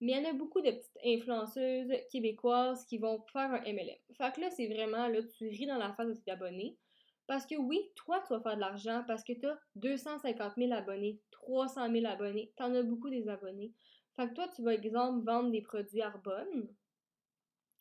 Mais 0.00 0.12
il 0.12 0.22
y 0.22 0.26
en 0.26 0.30
a 0.30 0.32
beaucoup 0.32 0.62
de 0.62 0.70
petites 0.70 0.98
influenceuses 1.04 1.92
québécoises 2.10 2.86
qui 2.86 2.98
vont 2.98 3.22
faire 3.32 3.52
un 3.52 3.60
MLM. 3.60 3.98
Fait 4.16 4.34
que 4.34 4.40
là, 4.40 4.50
c'est 4.50 4.68
vraiment, 4.68 5.08
là, 5.08 5.22
tu 5.22 5.48
ris 5.48 5.66
dans 5.66 5.76
la 5.76 5.92
face 5.92 6.08
de 6.08 6.14
tes 6.14 6.30
abonnés. 6.30 6.78
Parce 7.26 7.46
que 7.46 7.54
oui, 7.54 7.78
toi, 7.94 8.20
tu 8.26 8.32
vas 8.32 8.40
faire 8.40 8.56
de 8.56 8.60
l'argent 8.60 9.04
parce 9.06 9.22
que 9.22 9.34
tu 9.34 9.46
as 9.46 9.58
250 9.76 10.54
000 10.56 10.72
abonnés, 10.72 11.20
300 11.30 11.92
000 11.92 12.06
abonnés, 12.06 12.52
tu 12.56 12.62
en 12.62 12.74
as 12.74 12.82
beaucoup 12.82 13.10
des 13.10 13.28
abonnés. 13.28 13.72
Fait 14.16 14.28
que 14.28 14.34
toi, 14.34 14.48
tu 14.48 14.62
vas, 14.62 14.74
exemple, 14.74 15.24
vendre 15.24 15.50
des 15.50 15.62
produits 15.62 16.02
Arbonne 16.02 16.68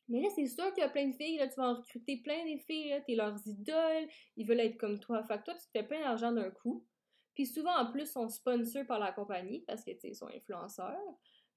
mais 0.10 0.22
là, 0.22 0.30
c'est 0.36 0.48
sûr 0.48 0.74
qu'il 0.74 0.82
y 0.82 0.86
a 0.86 0.90
plein 0.90 1.08
de 1.08 1.16
filles, 1.16 1.38
là, 1.38 1.48
tu 1.48 1.56
vas 1.56 1.70
en 1.70 1.76
recruter 1.76 2.18
plein 2.18 2.44
des 2.44 2.58
filles, 2.60 2.90
là, 2.90 3.02
t'es 3.02 3.16
leurs 3.16 3.38
idoles, 3.46 4.08
ils 4.36 4.48
veulent 4.48 4.60
être 4.60 4.78
comme 4.78 5.00
toi. 5.00 5.24
Fait 5.24 5.38
que 5.38 5.44
toi, 5.46 5.54
tu 5.54 5.66
te 5.66 5.72
fais 5.72 5.84
plein 5.84 6.02
d'argent 6.02 6.32
d'un 6.32 6.50
coup. 6.50 6.86
Puis 7.36 7.46
souvent, 7.46 7.76
en 7.78 7.92
plus, 7.92 8.02
ils 8.02 8.08
sont 8.08 8.28
sponsors 8.28 8.86
par 8.86 9.00
la 9.00 9.12
compagnie 9.12 9.64
parce 9.68 9.84
que, 9.84 9.92
tu 9.92 10.00
sais, 10.00 10.10
ils 10.10 10.16
sont 10.16 10.28
influenceurs. 10.28 10.98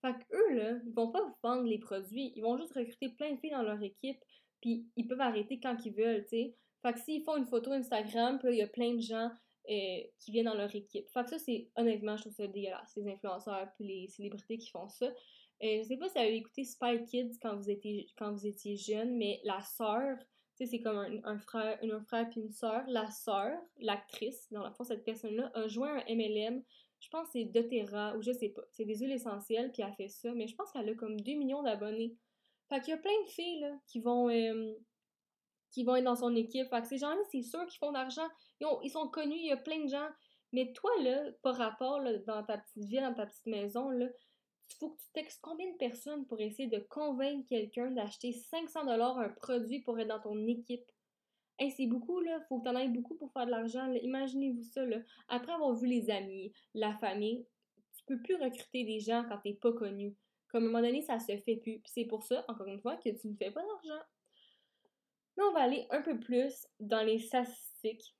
Fait 0.03 0.13
que 0.13 0.37
eux, 0.37 0.55
là, 0.55 0.79
ils 0.85 0.95
vont 0.95 1.11
pas 1.11 1.23
vendre 1.43 1.65
les 1.65 1.79
produits, 1.79 2.33
ils 2.37 2.43
vont 2.43 2.59
juste 2.59 2.75
recruter 2.75 3.09
plein 3.11 3.33
de 3.33 3.41
filles 3.41 3.51
dans 3.53 3.63
leur 3.63 3.83
équipe, 3.83 4.19
puis 4.61 4.87
ils 4.97 5.07
peuvent 5.07 5.21
arrêter 5.21 5.61
quand 5.61 5.77
ils 5.85 5.95
veulent, 5.95 6.25
tu 6.25 6.31
sais. 6.31 6.57
Fait 6.83 6.93
que 6.93 7.01
s'ils 7.01 7.23
font 7.23 7.37
une 7.37 7.47
photo 7.47 7.73
Instagram, 7.73 8.39
puis 8.39 8.51
il 8.53 8.59
y 8.59 8.63
a 8.63 8.67
plein 8.67 8.95
de 8.95 9.01
gens 9.01 9.31
euh, 9.71 10.01
qui 10.19 10.33
viennent 10.33 10.47
dans 10.47 10.55
leur 10.55 10.75
équipe. 10.75 11.09
Fait 11.15 11.23
que 11.23 11.31
ça, 11.31 11.39
c'est, 11.39 11.71
honnêtement, 11.77 12.17
je 12.17 12.23
trouve 12.23 12.35
ça 12.35 12.49
dégueulasse, 12.49 12.97
les 12.97 13.13
influenceurs 13.13 13.69
puis 13.77 13.87
les 13.87 14.09
célébrités 14.09 14.59
qui 14.59 14.71
font 14.71 14.89
ça. 14.89 15.09
Euh, 15.63 15.79
je 15.83 15.89
sais 15.89 15.97
pas 15.97 16.09
si 16.09 16.15
vous 16.15 16.21
avez 16.21 16.37
écouté 16.37 16.65
Spy 16.65 17.05
Kids 17.05 17.39
quand 17.41 17.57
vous 17.57 17.71
étiez, 17.71 18.09
quand 18.19 18.33
vous 18.33 18.47
étiez 18.47 18.77
jeune, 18.77 19.17
mais 19.17 19.41
la 19.45 19.61
sœur, 19.63 20.19
tu 20.57 20.65
sais, 20.65 20.67
c'est 20.67 20.81
comme 20.81 20.99
un, 21.25 21.39
frère, 21.39 21.79
un 21.83 22.01
frère 22.01 22.29
puis 22.29 22.41
une 22.41 22.51
sœur. 22.51 22.83
La 22.89 23.11
sœur, 23.11 23.57
l'actrice, 23.79 24.51
dans 24.51 24.63
la 24.63 24.73
fond, 24.73 24.85
cette 24.85 25.05
personne-là, 25.05 25.51
a 25.55 25.69
joué 25.69 25.89
un 25.89 26.03
MLM. 26.15 26.63
Je 26.99 27.09
pense 27.09 27.27
que 27.27 27.33
c'est 27.33 27.45
doTERRA 27.45 28.17
ou 28.17 28.23
je 28.23 28.33
sais 28.33 28.49
pas. 28.49 28.63
C'est 28.71 28.85
des 28.85 28.97
huiles 28.97 29.13
essentielles, 29.13 29.71
puis 29.73 29.83
elle 29.83 29.89
a 29.91 29.93
fait 29.93 30.09
ça. 30.09 30.33
Mais 30.35 30.49
je 30.49 30.55
pense 30.57 30.73
qu'elle 30.73 30.89
a 30.89 30.95
comme 30.95 31.21
2 31.21 31.33
millions 31.35 31.63
d'abonnés. 31.63 32.17
Fait 32.69 32.81
qu'il 32.81 32.91
y 32.91 32.95
a 32.95 32.99
plein 32.99 33.23
de 33.25 33.31
filles, 33.31 33.61
là, 33.61 33.79
qui 33.87 34.01
vont... 34.01 34.29
Euh, 34.31 34.75
qui 35.71 35.85
vont 35.85 35.97
être 35.97 36.05
dans 36.05 36.17
son 36.17 36.37
équipe. 36.37 36.69
Fait 36.69 36.83
que 36.83 36.87
ces 36.87 36.99
gens-là, 36.99 37.23
c'est 37.31 37.41
sûr 37.41 37.65
qu'ils 37.67 37.79
font 37.79 37.93
d'argent. 37.93 38.29
Ils, 38.61 38.67
ils, 38.83 38.91
sont 38.91 39.09
connus, 39.09 39.39
il 39.39 39.47
y 39.47 39.53
a 39.53 39.57
plein 39.57 39.83
de 39.83 39.89
gens. 39.89 40.09
Mais 40.53 40.71
toi, 40.75 40.91
là, 41.03 41.33
par 41.43 41.57
rapport, 41.57 42.03
dans 42.27 42.43
ta 42.45 42.59
petite 42.59 42.85
ville, 42.85 43.01
dans 43.01 43.15
ta 43.15 43.25
petite 43.25 43.47
maison, 43.47 43.89
là, 43.89 44.07
il 44.73 44.79
faut 44.79 44.91
que 44.91 45.01
tu 45.01 45.09
textes 45.13 45.41
combien 45.43 45.71
de 45.71 45.77
personnes 45.77 46.27
pour 46.27 46.41
essayer 46.41 46.69
de 46.69 46.79
convaincre 46.79 47.49
quelqu'un 47.49 47.91
d'acheter 47.91 48.33
500 48.33 48.85
dollars 48.85 49.19
un 49.19 49.29
produit 49.29 49.81
pour 49.81 49.99
être 49.99 50.09
dans 50.09 50.21
ton 50.21 50.47
équipe? 50.47 50.85
Hey, 51.59 51.71
c'est 51.71 51.87
beaucoup, 51.87 52.21
là. 52.21 52.41
Faut 52.49 52.61
que 52.61 52.65
t'en 52.65 52.77
ailles 52.77 52.89
beaucoup 52.89 53.15
pour 53.15 53.33
faire 53.33 53.47
de 53.47 53.51
l'argent. 53.51 53.93
Imaginez-vous 53.93 54.63
ça, 54.63 54.85
là. 54.85 54.99
Après 55.29 55.53
avoir 55.53 55.75
vu 55.75 55.87
les 55.87 56.11
amis, 56.11 56.53
la 56.75 56.95
famille, 56.95 57.47
tu 57.97 58.05
peux 58.07 58.23
plus 58.23 58.37
recruter 58.37 58.85
des 58.85 59.01
gens 59.01 59.25
quand 59.29 59.39
t'es 59.39 59.55
pas 59.55 59.73
connu. 59.73 60.17
Comme 60.49 60.65
à 60.65 60.67
un 60.67 60.71
moment 60.71 60.87
donné, 60.87 61.03
ça 61.03 61.19
se 61.19 61.37
fait 61.37 61.57
plus. 61.57 61.81
C'est 61.85 62.05
pour 62.05 62.23
ça, 62.23 62.45
encore 62.49 62.67
une 62.67 62.81
fois, 62.81 62.97
que 62.97 63.11
tu 63.11 63.29
ne 63.29 63.37
fais 63.37 63.51
pas 63.51 63.63
d'argent. 63.63 64.03
Là, 65.37 65.45
on 65.49 65.53
va 65.53 65.61
aller 65.61 65.87
un 65.91 66.03
peu 66.03 66.19
plus 66.19 66.67
dans 66.81 67.03
les 67.03 67.19
statistiques 67.19 68.15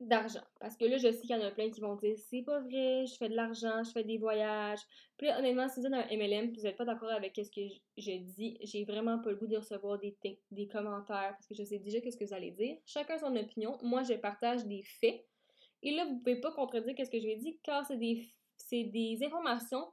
d'argent. 0.00 0.42
Parce 0.60 0.76
que 0.76 0.84
là, 0.84 0.96
je 0.96 1.10
sais 1.10 1.20
qu'il 1.20 1.30
y 1.30 1.34
en 1.34 1.42
a 1.42 1.50
plein 1.50 1.70
qui 1.70 1.80
vont 1.80 1.96
dire 1.96 2.16
c'est 2.30 2.42
pas 2.42 2.60
vrai, 2.60 3.06
je 3.06 3.16
fais 3.16 3.28
de 3.28 3.34
l'argent, 3.34 3.82
je 3.82 3.90
fais 3.90 4.04
des 4.04 4.18
voyages. 4.18 4.80
Puis 5.16 5.26
là, 5.26 5.38
honnêtement, 5.38 5.68
si 5.68 5.80
vous 5.80 5.86
êtes 5.86 5.92
un 5.92 6.16
MLM 6.16 6.52
vous 6.52 6.62
n'êtes 6.62 6.76
pas 6.76 6.84
d'accord 6.84 7.10
avec 7.10 7.34
ce 7.36 7.50
que 7.50 7.66
je, 7.96 8.18
dis, 8.18 8.58
j'ai 8.62 8.84
vraiment 8.84 9.18
pas 9.18 9.30
le 9.30 9.36
goût 9.36 9.48
de 9.48 9.56
recevoir 9.56 9.98
des, 9.98 10.16
des 10.50 10.68
commentaires 10.68 11.34
parce 11.34 11.46
que 11.46 11.54
je 11.54 11.64
sais 11.64 11.78
déjà 11.78 11.98
ce 11.98 12.16
que 12.16 12.24
vous 12.24 12.34
allez 12.34 12.52
dire. 12.52 12.76
Chacun 12.86 13.18
son 13.18 13.34
opinion. 13.34 13.76
Moi, 13.82 14.04
je 14.04 14.14
partage 14.14 14.64
des 14.66 14.82
faits. 14.82 15.24
Et 15.82 15.92
là, 15.92 16.04
vous 16.06 16.18
pouvez 16.18 16.40
pas 16.40 16.52
contredire 16.52 16.94
ce 16.96 17.10
que 17.10 17.20
je 17.20 17.26
vais 17.26 17.36
dire 17.36 17.54
car 17.62 17.84
c'est 17.86 17.96
des, 17.96 18.24
des 18.70 19.18
informations 19.24 19.86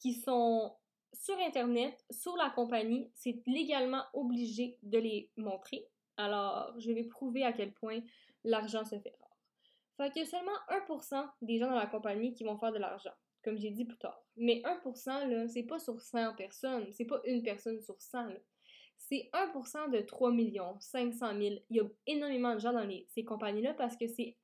qui 0.00 0.14
sont 0.14 0.72
sur 1.12 1.38
Internet, 1.38 1.94
sur 2.10 2.36
la 2.36 2.50
compagnie. 2.50 3.10
C'est 3.14 3.42
légalement 3.46 4.02
obligé 4.14 4.78
de 4.82 4.98
les 4.98 5.30
montrer. 5.36 5.86
Alors, 6.16 6.74
je 6.78 6.90
vais 6.90 7.04
prouver 7.04 7.44
à 7.44 7.52
quel 7.52 7.72
point 7.72 8.00
l'argent 8.44 8.84
se 8.84 8.98
fait 8.98 9.14
fait 9.96 10.10
qu'il 10.10 10.22
y 10.22 10.24
a 10.24 10.28
seulement 10.28 10.52
1% 10.68 11.28
des 11.42 11.58
gens 11.58 11.68
dans 11.68 11.76
la 11.76 11.86
compagnie 11.86 12.32
qui 12.32 12.44
vont 12.44 12.58
faire 12.58 12.72
de 12.72 12.78
l'argent, 12.78 13.12
comme 13.44 13.58
j'ai 13.58 13.70
dit 13.70 13.84
plus 13.84 13.98
tard. 13.98 14.22
Mais 14.36 14.62
1%, 14.62 15.28
là, 15.28 15.48
c'est 15.48 15.64
pas 15.64 15.78
sur 15.78 16.00
100 16.00 16.34
personnes, 16.34 16.86
c'est 16.92 17.04
pas 17.04 17.20
une 17.24 17.42
personne 17.42 17.80
sur 17.80 18.00
100, 18.00 18.28
C'est 18.96 19.28
1% 19.32 19.90
de 19.90 20.00
3 20.00 20.32
millions, 20.32 20.78
500 20.80 21.38
000. 21.38 21.56
Il 21.70 21.76
y 21.76 21.80
a 21.80 21.84
énormément 22.06 22.54
de 22.54 22.60
gens 22.60 22.72
dans 22.72 22.88
ces 23.08 23.24
compagnies-là 23.24 23.74
parce 23.74 23.96
que 23.96 24.06
c'est, 24.06 24.36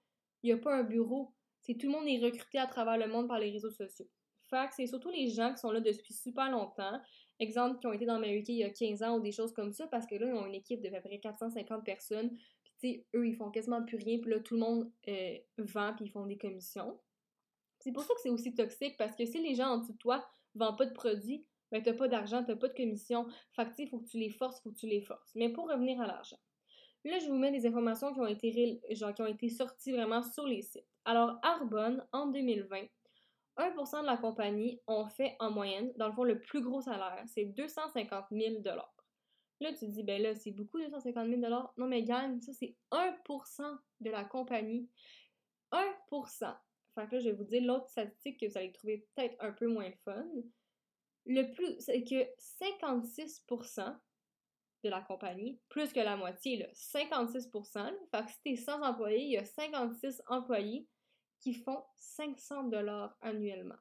il 0.43 0.47
n'y 0.47 0.52
a 0.52 0.59
pas 0.59 0.75
un 0.75 0.85
bureau. 0.85 1.35
C'est 1.61 1.75
tout 1.75 1.87
le 1.87 1.93
monde 1.93 2.07
est 2.07 2.19
recruté 2.19 2.59
à 2.59 2.67
travers 2.67 2.99
le 2.99 3.09
monde 3.09 3.28
par 3.28 3.38
les 3.38 3.50
réseaux 3.50 3.71
sociaux. 3.71 4.09
Fait 4.50 4.67
que 4.69 4.75
c'est 4.75 4.87
surtout 4.87 5.11
les 5.11 5.28
gens 5.28 5.52
qui 5.52 5.59
sont 5.59 5.71
là 5.71 5.81
depuis 5.81 6.14
super 6.14 6.50
longtemps. 6.50 7.00
Exemple, 7.38 7.78
qui 7.78 7.87
ont 7.87 7.93
été 7.93 8.07
dans 8.07 8.19
Mary 8.19 8.43
il 8.49 8.55
y 8.57 8.64
a 8.64 8.71
15 8.71 9.02
ans 9.02 9.17
ou 9.17 9.21
des 9.21 9.31
choses 9.31 9.52
comme 9.52 9.73
ça, 9.73 9.87
parce 9.87 10.07
que 10.07 10.17
là, 10.17 10.26
ils 10.26 10.33
ont 10.33 10.47
une 10.47 10.55
équipe 10.55 10.81
de 10.81 10.88
à 10.88 11.00
peu 11.00 11.09
près 11.09 11.21
450 11.21 11.85
personnes 11.85 12.37
eux, 12.85 13.26
ils 13.26 13.35
font 13.35 13.50
quasiment 13.50 13.85
plus 13.85 13.97
rien, 13.97 14.18
puis 14.18 14.30
là, 14.30 14.40
tout 14.40 14.54
le 14.54 14.61
monde 14.61 14.90
euh, 15.08 15.38
vend, 15.58 15.94
puis 15.94 16.06
ils 16.06 16.11
font 16.11 16.26
des 16.26 16.38
commissions. 16.38 16.99
C'est 17.78 17.92
pour 17.92 18.02
ça 18.02 18.14
que 18.14 18.20
c'est 18.20 18.30
aussi 18.30 18.54
toxique, 18.54 18.97
parce 18.97 19.14
que 19.14 19.25
si 19.25 19.42
les 19.42 19.54
gens 19.54 19.68
en 19.68 19.78
dessous 19.78 19.92
de 19.92 19.99
toi 19.99 20.25
vendent 20.54 20.78
pas 20.78 20.87
de 20.87 20.94
produits, 20.94 21.47
ben 21.70 21.82
t'as 21.82 21.92
pas 21.92 22.08
d'argent, 22.08 22.42
t'as 22.44 22.56
pas 22.56 22.68
de 22.68 22.75
commission. 22.75 23.26
Fait 23.52 23.66
que, 23.66 23.73
il 23.78 23.88
faut 23.88 23.99
que 24.00 24.08
tu 24.08 24.18
les 24.18 24.30
forces, 24.30 24.61
faut 24.62 24.70
que 24.70 24.78
tu 24.78 24.87
les 24.87 25.02
forces. 25.02 25.35
Mais 25.35 25.50
pour 25.50 25.68
revenir 25.68 26.00
à 26.00 26.06
l'argent, 26.06 26.38
là, 27.04 27.18
je 27.18 27.26
vous 27.26 27.37
mets 27.37 27.52
des 27.52 27.66
informations 27.66 28.12
qui 28.12 28.20
ont 28.20 28.26
été, 28.26 28.80
genre, 28.90 29.14
qui 29.14 29.23
ont 29.23 29.26
été 29.26 29.49
sorties 29.49 29.92
vraiment 29.92 30.23
sur 30.23 30.47
les 30.47 30.62
sites. 30.62 30.87
Alors, 31.04 31.38
Arbonne, 31.42 32.06
en 32.12 32.26
2020, 32.26 32.87
1% 33.58 34.00
de 34.02 34.06
la 34.06 34.16
compagnie 34.16 34.80
ont 34.87 35.06
fait 35.08 35.37
en 35.40 35.50
moyenne, 35.50 35.92
dans 35.97 36.06
le 36.06 36.12
fond, 36.12 36.25
le 36.25 36.40
plus 36.40 36.62
gros 36.62 36.80
salaire, 36.80 37.23
c'est 37.26 37.45
250 37.45 38.26
000 38.30 38.60
Là, 39.60 39.73
tu 39.73 39.80
te 39.80 39.84
dis, 39.86 40.02
ben 40.02 40.23
là, 40.23 40.34
c'est 40.34 40.52
beaucoup, 40.52 40.78
250 40.78 41.28
000 41.28 41.40
Non, 41.40 41.86
mais 41.86 42.02
gagne, 42.04 42.40
ça, 42.40 42.52
c'est 42.52 42.76
1% 42.92 43.78
de 44.00 44.10
la 44.10 44.25
compagnie. 44.25 44.88
1%. 45.73 46.56
Fait 46.94 47.06
que 47.06 47.14
là, 47.14 47.21
je 47.21 47.28
vais 47.28 47.34
vous 47.34 47.44
dire 47.44 47.62
l'autre 47.62 47.88
statistique 47.88 48.40
que 48.40 48.47
vous 48.47 48.58
allez 48.58 48.73
trouver 48.73 49.06
peut-être 49.14 49.36
un 49.40 49.52
peu 49.52 49.66
moins 49.66 49.90
fun. 50.04 50.26
Le 51.26 51.50
plus, 51.52 51.78
c'est 51.80 52.02
que 52.04 52.25
56% 52.62 53.99
de 54.84 54.88
la 54.88 55.00
compagnie, 55.02 55.60
plus 55.68 55.92
que 55.92 56.00
la 56.00 56.16
moitié, 56.16 56.56
là, 56.58 56.68
56%. 56.73 57.92
fait 58.10 58.25
que 58.25 58.30
si 58.30 58.42
t'es 58.44 58.56
100 58.56 58.82
employés, 58.82 59.25
il 59.25 59.32
y 59.32 59.36
a 59.36 59.44
56 59.44 60.23
employés 60.28 60.88
qui 61.40 61.54
font 61.54 61.82
500 61.97 62.64
dollars 62.64 63.16
annuellement. 63.21 63.76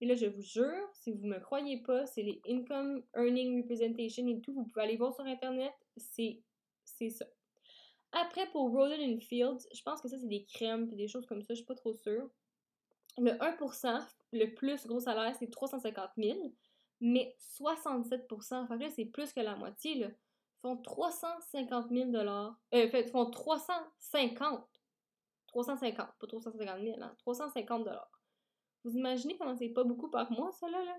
Et 0.00 0.06
là, 0.06 0.14
je 0.14 0.26
vous 0.26 0.42
jure, 0.42 0.88
si 0.94 1.12
vous 1.12 1.26
ne 1.26 1.34
me 1.34 1.40
croyez 1.40 1.82
pas, 1.82 2.06
c'est 2.06 2.22
les 2.22 2.40
Income 2.48 3.02
Earning 3.14 3.62
Representation 3.62 4.26
et 4.28 4.40
tout. 4.40 4.54
Vous 4.54 4.64
pouvez 4.64 4.82
aller 4.82 4.96
voir 4.96 5.14
sur 5.14 5.24
Internet. 5.24 5.74
C'est 5.96 6.42
ça. 7.10 7.26
Après, 8.12 8.46
pour 8.50 8.70
Roden 8.70 9.20
Fields, 9.20 9.66
je 9.72 9.82
pense 9.82 10.00
que 10.00 10.08
ça, 10.08 10.18
c'est 10.18 10.26
des 10.28 10.44
crèmes 10.44 10.88
et 10.92 10.96
des 10.96 11.06
choses 11.06 11.26
comme 11.26 11.42
ça. 11.42 11.48
Je 11.48 11.52
ne 11.52 11.56
suis 11.56 11.66
pas 11.66 11.74
trop 11.74 11.92
sûre. 11.94 12.28
Le 13.18 13.32
1%, 13.32 14.06
le 14.32 14.46
plus 14.54 14.86
gros 14.86 15.00
salaire, 15.00 15.34
c'est 15.38 15.50
350 15.50 16.10
000. 16.16 16.52
Mais 17.00 17.34
67% 17.38 18.54
enfin 18.54 18.76
là, 18.76 18.90
c'est 18.90 19.06
plus 19.06 19.32
que 19.32 19.40
la 19.40 19.56
moitié, 19.56 19.94
là, 19.94 20.08
font 20.60 20.76
350 20.76 21.90
000 21.90 22.10
Euh, 22.74 22.88
fait, 22.90 23.10
font 23.10 23.30
350. 23.30 24.66
350, 25.46 26.08
pas 26.18 26.26
350 26.26 26.80
000, 26.80 27.02
hein, 27.02 27.14
350 27.18 27.88
vous 28.84 28.96
imaginez 28.96 29.36
comment 29.36 29.56
c'est 29.56 29.68
pas 29.68 29.84
beaucoup 29.84 30.10
par 30.10 30.30
mois, 30.32 30.52
ça, 30.52 30.68
là? 30.68 30.82
là? 30.84 30.96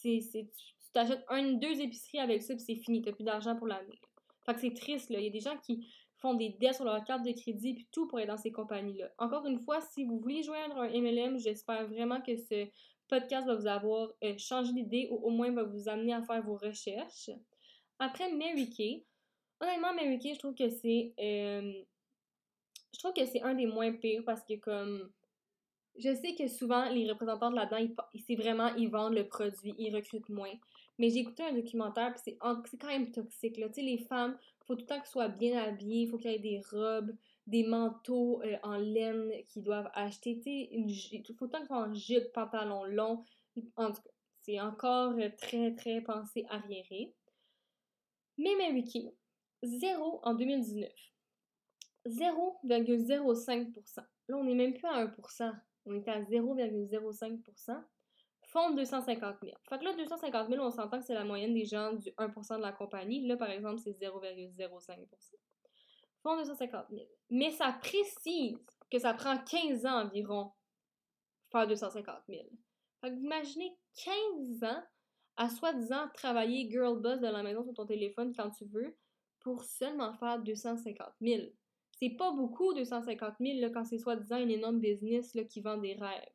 C'est, 0.00 0.20
tu 0.30 0.92
t'achètes 0.92 1.24
un, 1.28 1.54
deux 1.54 1.80
épiceries 1.80 2.20
avec 2.20 2.42
ça, 2.42 2.54
puis 2.54 2.62
c'est 2.62 2.76
fini, 2.76 3.02
t'as 3.02 3.12
plus 3.12 3.24
d'argent 3.24 3.56
pour 3.56 3.66
l'année. 3.66 4.00
Fait 4.46 4.54
que 4.54 4.60
c'est 4.60 4.74
triste, 4.74 5.10
là. 5.10 5.18
Il 5.18 5.24
y 5.24 5.28
a 5.28 5.30
des 5.30 5.40
gens 5.40 5.56
qui 5.58 5.86
font 6.18 6.34
des 6.34 6.50
dettes 6.60 6.74
sur 6.74 6.84
leur 6.84 7.02
carte 7.04 7.24
de 7.24 7.32
crédit, 7.32 7.74
puis 7.74 7.88
tout 7.92 8.06
pour 8.08 8.20
être 8.20 8.28
dans 8.28 8.36
ces 8.36 8.52
compagnies-là. 8.52 9.10
Encore 9.18 9.46
une 9.46 9.60
fois, 9.60 9.80
si 9.80 10.04
vous 10.04 10.18
voulez 10.18 10.42
joindre 10.42 10.78
un 10.78 10.88
MLM, 10.88 11.38
j'espère 11.38 11.86
vraiment 11.88 12.20
que 12.20 12.36
ce 12.36 12.68
podcast 13.08 13.46
va 13.46 13.54
vous 13.54 13.66
avoir 13.66 14.10
euh, 14.24 14.36
changé 14.38 14.72
d'idée 14.72 15.08
ou 15.10 15.16
au 15.26 15.30
moins 15.30 15.50
va 15.52 15.64
vous 15.64 15.88
amener 15.88 16.12
à 16.12 16.22
faire 16.22 16.42
vos 16.42 16.56
recherches. 16.56 17.30
Après 17.98 18.32
Mary 18.32 18.70
Kay, 18.70 19.04
honnêtement, 19.60 19.94
Mary 19.94 20.18
Kay, 20.18 20.34
je 20.34 20.38
trouve 20.38 20.54
que 20.54 20.68
c'est. 20.68 21.14
Euh, 21.18 21.72
je 22.92 22.98
trouve 22.98 23.12
que 23.12 23.26
c'est 23.26 23.42
un 23.42 23.54
des 23.54 23.66
moins 23.66 23.92
pires 23.92 24.22
parce 24.24 24.42
que, 24.44 24.54
comme 24.54 25.10
je 25.98 26.14
sais 26.14 26.34
que 26.34 26.48
souvent, 26.48 26.88
les 26.90 27.10
représentants 27.10 27.50
de 27.50 27.56
là-dedans, 27.56 27.94
c'est 28.26 28.36
vraiment, 28.36 28.74
ils 28.76 28.88
vendent 28.88 29.14
le 29.14 29.26
produit, 29.26 29.74
ils 29.78 29.94
recrutent 29.94 30.28
moins. 30.28 30.52
Mais 30.98 31.10
j'ai 31.10 31.20
écouté 31.20 31.42
un 31.44 31.52
documentaire, 31.52 32.12
puis 32.12 32.20
c'est 32.24 32.36
quand 32.78 32.88
même 32.88 33.10
toxique. 33.10 33.54
Tu 33.54 33.72
sais, 33.72 33.82
les 33.82 33.98
femmes, 33.98 34.36
il 34.40 34.66
faut 34.66 34.74
tout 34.74 34.82
le 34.82 34.86
temps 34.86 34.96
qu'elles 34.96 35.06
soient 35.06 35.28
bien 35.28 35.62
habillées, 35.62 36.02
il 36.02 36.08
faut 36.08 36.18
qu'il 36.18 36.30
y 36.30 36.34
ait 36.34 36.38
des 36.38 36.60
robes, 36.70 37.14
des 37.46 37.64
manteaux 37.64 38.42
euh, 38.42 38.56
en 38.62 38.76
laine 38.76 39.30
qu'ils 39.48 39.62
doivent 39.62 39.90
acheter, 39.94 40.36
tu 40.36 40.42
sais, 40.42 40.68
il 40.72 41.24
faut 41.26 41.34
tout 41.34 41.44
le 41.44 41.50
temps 41.50 41.58
qu'elles 41.58 41.66
soient 41.68 41.88
en 41.88 41.94
jupe, 41.94 42.32
pantalon 42.32 42.84
long. 42.84 43.24
En 43.76 43.92
tout 43.92 44.02
cas, 44.02 44.10
c'est 44.42 44.60
encore 44.60 45.12
euh, 45.18 45.30
très, 45.38 45.74
très 45.74 46.00
pensé 46.00 46.46
arriéré. 46.48 47.14
Mais 48.36 48.54
Mary 48.56 48.84
Kay, 48.84 49.12
zéro 49.62 50.20
en 50.22 50.34
2019. 50.34 50.88
0,05%. 52.06 54.00
Là, 54.28 54.36
on 54.36 54.44
n'est 54.44 54.54
même 54.54 54.74
plus 54.74 54.86
à 54.86 55.04
1% 55.04 55.52
on 55.88 55.94
était 55.94 56.10
à 56.10 56.20
0,05% 56.20 57.82
font 58.48 58.70
250 58.74 59.36
000. 59.42 59.56
Fait 59.68 59.78
que 59.78 59.84
là, 59.84 59.92
250 59.94 60.48
000, 60.48 60.64
on 60.64 60.70
s'entend 60.70 60.98
que 60.98 61.04
c'est 61.04 61.14
la 61.14 61.24
moyenne 61.24 61.54
des 61.54 61.64
gens 61.64 61.92
du 61.92 62.10
1% 62.10 62.56
de 62.56 62.62
la 62.62 62.72
compagnie. 62.72 63.26
Là, 63.26 63.36
par 63.36 63.50
exemple, 63.50 63.78
c'est 63.78 63.92
0,05% 63.92 65.06
Font 66.22 66.36
250 66.36 66.86
000. 66.90 67.02
Mais 67.30 67.50
ça 67.50 67.72
précise 67.80 68.58
que 68.90 68.98
ça 68.98 69.14
prend 69.14 69.38
15 69.38 69.86
ans 69.86 70.06
environ 70.06 70.52
faire 71.52 71.66
250 71.66 72.16
000. 72.28 72.42
Fait 73.00 73.10
que 73.10 73.14
vous 73.14 73.24
imaginez 73.24 73.76
15 74.04 74.64
ans 74.64 74.82
à 75.36 75.48
soi-disant 75.48 76.08
travailler 76.14 76.68
girl 76.70 77.00
boss 77.00 77.20
de 77.20 77.28
la 77.28 77.42
maison 77.42 77.62
sur 77.62 77.74
ton 77.74 77.86
téléphone 77.86 78.34
quand 78.34 78.50
tu 78.50 78.64
veux 78.66 78.96
pour 79.40 79.62
seulement 79.62 80.12
faire 80.14 80.40
250 80.40 81.06
000. 81.20 81.42
C'est 82.00 82.10
pas 82.10 82.32
beaucoup, 82.32 82.74
250 82.74 83.34
000, 83.40 83.60
là, 83.60 83.70
quand 83.70 83.84
c'est 83.84 83.98
soi-disant 83.98 84.38
une 84.38 84.50
énorme 84.50 84.80
business 84.80 85.34
là, 85.34 85.44
qui 85.44 85.60
vend 85.60 85.78
des 85.78 85.94
rêves. 85.94 86.32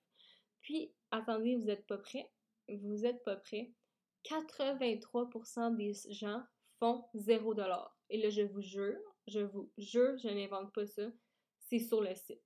Puis, 0.62 0.94
attendez, 1.12 1.56
vous 1.56 1.70
êtes 1.70 1.86
pas 1.88 1.98
prêts? 1.98 2.30
Vous 2.68 3.06
êtes 3.06 3.24
pas 3.24 3.38
prêts? 3.38 3.72
83% 4.26 5.76
des 5.76 5.94
gens 6.14 6.42
font 6.80 7.06
0 7.16 7.56
Et 8.10 8.22
là, 8.22 8.30
je 8.30 8.42
vous 8.42 8.62
jure, 8.62 9.00
je 9.28 9.40
vous 9.40 9.70
jure, 9.78 10.18
je 10.18 10.30
n'invente 10.30 10.74
pas 10.74 10.86
ça, 10.86 11.04
c'est 11.60 11.80
sur 11.80 12.02
le 12.02 12.16
site. 12.16 12.42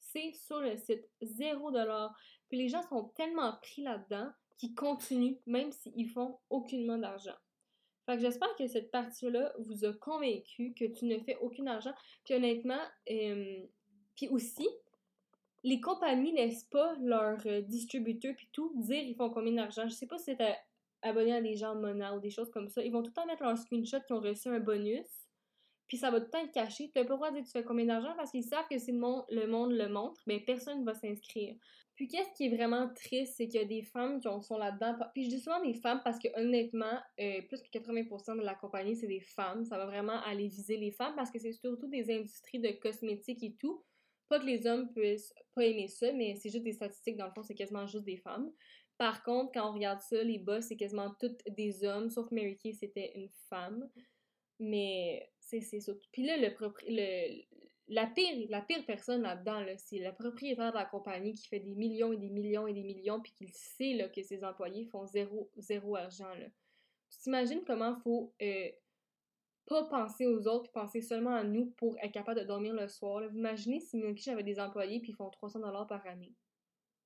C'est 0.00 0.32
sur 0.32 0.60
le 0.60 0.76
site, 0.76 1.08
0 1.22 1.72
Puis 1.72 1.78
Puis 2.48 2.58
les 2.58 2.68
gens 2.68 2.82
sont 2.82 3.08
tellement 3.16 3.56
pris 3.62 3.82
là-dedans 3.82 4.30
qu'ils 4.58 4.74
continuent, 4.74 5.38
même 5.46 5.72
s'ils 5.72 6.10
font 6.10 6.38
aucunement 6.50 6.98
d'argent. 6.98 7.36
Fait 8.06 8.16
que 8.16 8.20
j'espère 8.22 8.54
que 8.56 8.66
cette 8.66 8.90
partie-là 8.90 9.52
vous 9.58 9.84
a 9.84 9.92
convaincu 9.94 10.74
que 10.74 10.84
tu 10.84 11.06
ne 11.06 11.18
fais 11.18 11.36
aucun 11.40 11.66
argent. 11.66 11.92
Puis 12.24 12.34
honnêtement, 12.34 12.80
euh, 13.10 13.62
puis 14.14 14.28
aussi, 14.28 14.68
les 15.62 15.80
compagnies 15.80 16.32
laissent 16.32 16.64
pas 16.64 16.94
leurs 17.00 17.46
euh, 17.46 17.62
distributeurs 17.62 18.34
puis 18.36 18.48
tout 18.52 18.72
dire 18.76 19.02
ils 19.02 19.16
font 19.16 19.30
combien 19.30 19.52
d'argent. 19.52 19.88
Je 19.88 19.94
sais 19.94 20.06
pas 20.06 20.18
si 20.18 20.36
c'est 20.36 20.56
abonné 21.02 21.34
à 21.34 21.40
des 21.40 21.56
gens 21.56 21.74
Mona 21.74 22.14
ou 22.14 22.20
des 22.20 22.30
choses 22.30 22.50
comme 22.50 22.68
ça. 22.68 22.82
Ils 22.82 22.92
vont 22.92 23.02
tout 23.02 23.10
le 23.10 23.14
temps 23.14 23.26
mettre 23.26 23.42
leur 23.42 23.56
screenshot 23.56 24.00
qui 24.06 24.12
ont 24.12 24.20
reçu 24.20 24.48
un 24.48 24.60
bonus. 24.60 25.06
Puis 25.86 25.98
ça 25.98 26.10
va 26.10 26.20
tout 26.20 26.26
le 26.26 26.30
temps 26.30 26.44
être 26.44 26.52
caché. 26.52 26.90
Tu 26.90 26.98
n'as 26.98 27.04
pas 27.04 27.12
le 27.12 27.16
droit 27.16 27.30
de 27.30 27.36
dire 27.36 27.44
tu 27.44 27.50
fais 27.50 27.64
combien 27.64 27.86
d'argent 27.86 28.14
parce 28.16 28.30
qu'ils 28.30 28.44
savent 28.44 28.66
que 28.70 28.78
si 28.78 28.92
le 28.92 28.98
monde 28.98 29.24
le, 29.28 29.88
montre, 29.88 30.20
mais 30.26 30.40
personne 30.40 30.80
ne 30.80 30.84
va 30.84 30.94
s'inscrire. 30.94 31.56
Puis 31.96 32.08
qu'est-ce 32.08 32.32
qui 32.36 32.46
est 32.46 32.56
vraiment 32.56 32.88
triste, 32.92 33.34
c'est 33.36 33.46
qu'il 33.46 33.60
y 33.60 33.64
a 33.64 33.66
des 33.66 33.82
femmes 33.82 34.20
qui 34.20 34.28
sont 34.42 34.58
là-dedans. 34.58 34.96
Puis 35.14 35.24
je 35.24 35.30
dis 35.30 35.40
souvent 35.40 35.62
des 35.62 35.74
femmes 35.74 36.00
parce 36.02 36.18
que 36.18 36.28
honnêtement, 36.40 37.00
euh, 37.20 37.40
plus 37.42 37.62
que 37.62 37.68
80% 37.70 38.36
de 38.36 38.42
la 38.42 38.54
compagnie, 38.54 38.96
c'est 38.96 39.06
des 39.06 39.20
femmes. 39.20 39.64
Ça 39.64 39.78
va 39.78 39.86
vraiment 39.86 40.20
aller 40.22 40.48
viser 40.48 40.76
les 40.76 40.90
femmes 40.90 41.14
parce 41.14 41.30
que 41.30 41.38
c'est 41.38 41.52
surtout 41.52 41.86
des 41.86 42.10
industries 42.10 42.58
de 42.58 42.70
cosmétiques 42.70 43.44
et 43.44 43.54
tout. 43.54 43.84
Pas 44.28 44.40
que 44.40 44.46
les 44.46 44.66
hommes 44.66 44.90
puissent 44.92 45.32
pas 45.54 45.64
aimer 45.64 45.86
ça, 45.86 46.12
mais 46.12 46.34
c'est 46.34 46.50
juste 46.50 46.64
des 46.64 46.72
statistiques, 46.72 47.16
dans 47.16 47.26
le 47.26 47.32
fond, 47.32 47.42
c'est 47.42 47.54
quasiment 47.54 47.86
juste 47.86 48.04
des 48.04 48.16
femmes. 48.16 48.50
Par 48.98 49.22
contre, 49.22 49.52
quand 49.52 49.70
on 49.70 49.74
regarde 49.74 50.00
ça, 50.00 50.22
les 50.22 50.38
boss, 50.38 50.66
c'est 50.66 50.76
quasiment 50.76 51.14
toutes 51.20 51.40
des 51.48 51.84
hommes, 51.84 52.10
sauf 52.10 52.30
Mary 52.30 52.56
Kay, 52.56 52.72
c'était 52.72 53.12
une 53.16 53.28
femme. 53.48 53.88
Mais 54.60 55.30
c'est 55.40 55.60
ça. 55.60 55.92
Puis 56.12 56.24
là, 56.24 56.36
le, 56.36 56.48
le, 56.88 57.42
la, 57.88 58.06
pire, 58.06 58.46
la 58.48 58.62
pire 58.62 58.84
personne 58.86 59.22
là-dedans, 59.22 59.60
là, 59.60 59.76
c'est 59.76 59.98
le 59.98 60.12
propriétaire 60.12 60.72
de 60.72 60.78
la 60.78 60.84
compagnie 60.84 61.34
qui 61.34 61.46
fait 61.48 61.60
des 61.60 61.74
millions 61.74 62.12
et 62.12 62.16
des 62.16 62.30
millions 62.30 62.66
et 62.66 62.72
des 62.72 62.84
millions, 62.84 63.20
puis 63.20 63.32
qui 63.32 63.48
sait 63.48 64.10
que 64.14 64.22
ses 64.22 64.44
employés 64.44 64.86
font 64.86 65.06
zéro, 65.06 65.50
zéro 65.56 65.96
argent. 65.96 66.32
Tu 67.10 67.18
t'imagines 67.18 67.62
comment 67.64 67.94
il 67.96 68.02
faut 68.02 68.34
euh, 68.42 68.70
pas 69.66 69.84
penser 69.84 70.26
aux 70.26 70.46
autres, 70.46 70.64
puis 70.64 70.72
penser 70.72 71.00
seulement 71.02 71.34
à 71.34 71.44
nous 71.44 71.66
pour 71.76 71.96
être 71.98 72.12
capable 72.12 72.40
de 72.40 72.46
dormir 72.46 72.74
le 72.74 72.88
soir. 72.88 73.22
Vous 73.28 73.36
imaginez 73.36 73.80
si 73.80 73.96
Milky 73.96 74.30
avait 74.30 74.42
des 74.42 74.60
employés 74.60 75.00
puis 75.00 75.12
ils 75.12 75.16
font 75.16 75.30
300$ 75.30 75.86
par 75.86 76.06
année. 76.06 76.34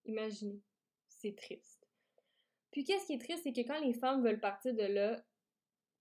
Imaginez. 0.05 0.61
C'est 1.09 1.35
triste. 1.37 1.87
Puis 2.71 2.85
qu'est-ce 2.85 3.07
qui 3.07 3.15
est 3.15 3.19
triste, 3.19 3.43
c'est 3.43 3.53
que 3.53 3.67
quand 3.67 3.81
les 3.81 3.95
femmes 3.95 4.23
veulent 4.23 4.41
partir 4.41 4.75
de 4.75 4.85
là, 4.85 5.25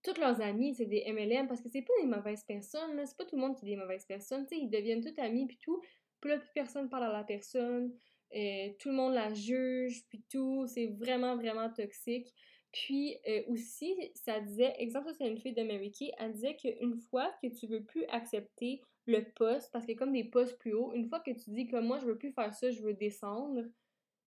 toutes 0.03 0.17
leurs 0.19 0.41
amis, 0.41 0.75
c'est 0.75 0.85
des 0.85 1.03
MLM 1.11 1.47
parce 1.47 1.61
que 1.61 1.69
c'est 1.69 1.81
pas 1.81 1.93
des 2.01 2.07
mauvaises 2.07 2.43
personnes, 2.43 3.01
c'est 3.05 3.17
pas 3.17 3.25
tout 3.25 3.35
le 3.35 3.41
monde 3.41 3.55
qui 3.57 3.65
est 3.65 3.75
des 3.75 3.81
mauvaises 3.81 4.05
personnes, 4.05 4.45
tu 4.45 4.55
sais, 4.55 4.61
ils 4.61 4.69
deviennent 4.69 5.01
tous 5.01 5.19
amis 5.19 5.47
puis 5.47 5.57
tout, 5.61 5.81
puis 6.19 6.31
là, 6.31 6.37
plus 6.37 6.49
personne 6.53 6.89
parle 6.89 7.03
à 7.03 7.11
la 7.11 7.23
personne, 7.23 7.93
euh, 8.35 8.69
tout 8.79 8.89
le 8.89 8.95
monde 8.95 9.13
la 9.13 9.33
juge, 9.33 10.03
puis 10.09 10.23
tout, 10.29 10.65
c'est 10.67 10.87
vraiment, 10.87 11.35
vraiment 11.35 11.69
toxique. 11.71 12.33
Puis 12.73 13.17
euh, 13.27 13.43
aussi, 13.47 13.95
ça 14.13 14.39
disait, 14.39 14.73
exemple, 14.77 15.11
c'est 15.17 15.27
une 15.27 15.37
fille 15.37 15.53
de 15.53 15.63
Mary 15.63 15.91
Kay, 15.91 16.11
elle 16.19 16.33
disait 16.33 16.55
qu'une 16.55 16.99
fois 17.09 17.33
que 17.41 17.47
tu 17.47 17.65
veux 17.67 17.83
plus 17.83 18.05
accepter 18.05 18.81
le 19.05 19.21
poste, 19.35 19.71
parce 19.71 19.85
que 19.85 19.93
comme 19.93 20.11
des 20.11 20.25
postes 20.25 20.57
plus 20.59 20.73
hauts, 20.73 20.93
une 20.93 21.07
fois 21.07 21.21
que 21.21 21.31
tu 21.31 21.49
dis 21.51 21.67
comme 21.67 21.87
moi 21.87 21.97
je 21.99 22.05
veux 22.05 22.17
plus 22.17 22.33
faire 22.33 22.53
ça, 22.53 22.69
je 22.69 22.81
veux 22.81 22.93
descendre, 22.93 23.63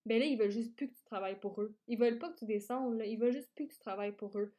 ben 0.06 0.18
là, 0.18 0.24
ils 0.24 0.38
veulent 0.38 0.50
juste 0.50 0.74
plus 0.74 0.88
que 0.88 0.94
tu 0.94 1.04
travailles 1.04 1.38
pour 1.38 1.60
eux. 1.60 1.76
Ils 1.86 1.98
veulent 1.98 2.18
pas 2.18 2.30
que 2.30 2.38
tu 2.38 2.46
descendes, 2.46 3.02
ils 3.04 3.18
veulent 3.18 3.32
juste 3.32 3.54
plus 3.54 3.68
que 3.68 3.74
tu 3.74 3.78
travailles 3.78 4.16
pour 4.16 4.38
eux. 4.38 4.54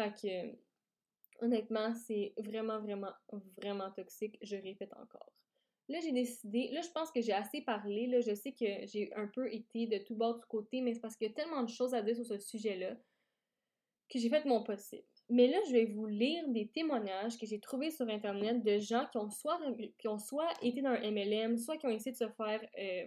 Fait 0.00 0.14
que, 0.14 1.44
honnêtement, 1.44 1.94
c'est 1.94 2.32
vraiment, 2.38 2.80
vraiment, 2.80 3.12
vraiment 3.56 3.90
toxique, 3.90 4.38
je 4.42 4.56
répète 4.56 4.92
encore. 4.94 5.32
Là, 5.88 5.98
j'ai 6.00 6.12
décidé, 6.12 6.70
là, 6.72 6.80
je 6.82 6.90
pense 6.90 7.10
que 7.10 7.20
j'ai 7.20 7.32
assez 7.32 7.62
parlé, 7.62 8.06
là, 8.06 8.20
je 8.20 8.34
sais 8.34 8.52
que 8.52 8.86
j'ai 8.86 9.12
un 9.14 9.26
peu 9.26 9.52
été 9.52 9.86
de 9.86 9.98
tout 9.98 10.14
bord 10.14 10.38
du 10.38 10.46
côté, 10.46 10.80
mais 10.80 10.94
c'est 10.94 11.00
parce 11.00 11.16
qu'il 11.16 11.26
y 11.26 11.30
a 11.30 11.34
tellement 11.34 11.64
de 11.64 11.68
choses 11.68 11.94
à 11.94 12.02
dire 12.02 12.14
sur 12.14 12.24
ce 12.24 12.38
sujet-là 12.38 12.96
que 14.08 14.18
j'ai 14.18 14.28
fait 14.28 14.44
mon 14.44 14.62
possible. 14.62 15.06
Mais 15.28 15.46
là, 15.48 15.58
je 15.66 15.72
vais 15.72 15.86
vous 15.86 16.06
lire 16.06 16.48
des 16.48 16.68
témoignages 16.68 17.38
que 17.38 17.46
j'ai 17.46 17.60
trouvés 17.60 17.90
sur 17.90 18.08
Internet 18.08 18.64
de 18.64 18.78
gens 18.78 19.06
qui 19.10 19.18
ont 19.18 19.30
soit, 19.30 19.60
qui 19.98 20.08
ont 20.08 20.18
soit 20.18 20.52
été 20.62 20.82
dans 20.82 20.90
un 20.90 21.10
MLM, 21.10 21.56
soit 21.56 21.76
qui 21.76 21.86
ont 21.86 21.90
essayé 21.90 22.12
de 22.12 22.16
se 22.16 22.28
faire 22.28 22.60
euh, 22.78 23.06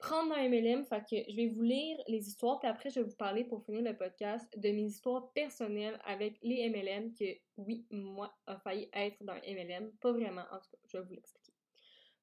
prendre 0.00 0.32
un 0.34 0.48
MLM. 0.48 0.84
Fait 0.84 1.00
que 1.00 1.30
je 1.30 1.36
vais 1.36 1.48
vous 1.48 1.62
lire 1.62 1.98
les 2.08 2.26
histoires, 2.28 2.58
puis 2.58 2.68
après, 2.68 2.90
je 2.90 3.00
vais 3.00 3.06
vous 3.06 3.16
parler 3.16 3.44
pour 3.44 3.64
finir 3.64 3.82
le 3.82 3.96
podcast 3.96 4.48
de 4.56 4.70
mes 4.70 4.84
histoires 4.84 5.30
personnelles 5.32 5.98
avec 6.04 6.38
les 6.42 6.68
MLM 6.68 7.14
que, 7.14 7.36
oui, 7.58 7.86
moi, 7.90 8.34
a 8.46 8.58
failli 8.58 8.88
être 8.92 9.22
dans 9.22 9.34
un 9.34 9.54
MLM. 9.54 9.92
Pas 10.00 10.12
vraiment, 10.12 10.44
en 10.50 10.58
tout 10.58 10.70
cas, 10.70 10.78
je 10.88 10.98
vais 10.98 11.04
vous 11.04 11.14
l'expliquer. 11.14 11.52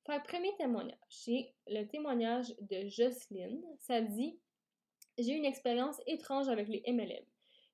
Fait 0.06 0.24
premier 0.24 0.56
témoignage, 0.58 0.98
c'est 1.10 1.54
le 1.68 1.84
témoignage 1.86 2.56
de 2.62 2.88
Jocelyne. 2.88 3.63
Ça 3.80 4.02
dit 4.02 4.40
J'ai 5.18 5.34
une 5.34 5.46
expérience 5.46 6.02
étrange 6.08 6.48
avec 6.48 6.68
les 6.68 6.84
MLM. 6.88 7.26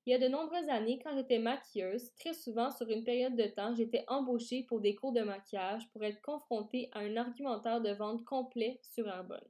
Il 0.06 0.10
y 0.10 0.14
a 0.14 0.18
de 0.18 0.28
nombreuses 0.28 0.68
années, 0.68 0.98
quand 1.02 1.16
j'étais 1.16 1.38
maquilleuse, 1.38 2.12
très 2.16 2.34
souvent 2.34 2.70
sur 2.70 2.90
une 2.90 3.04
période 3.04 3.36
de 3.36 3.46
temps, 3.46 3.74
j'étais 3.74 4.04
embauchée 4.06 4.64
pour 4.64 4.80
des 4.80 4.94
cours 4.94 5.12
de 5.12 5.22
maquillage 5.22 5.88
pour 5.92 6.04
être 6.04 6.20
confrontée 6.20 6.90
à 6.92 6.98
un 6.98 7.16
argumentaire 7.16 7.80
de 7.80 7.90
vente 7.90 8.22
complet 8.24 8.78
sur 8.82 9.08
Arbonne. 9.08 9.48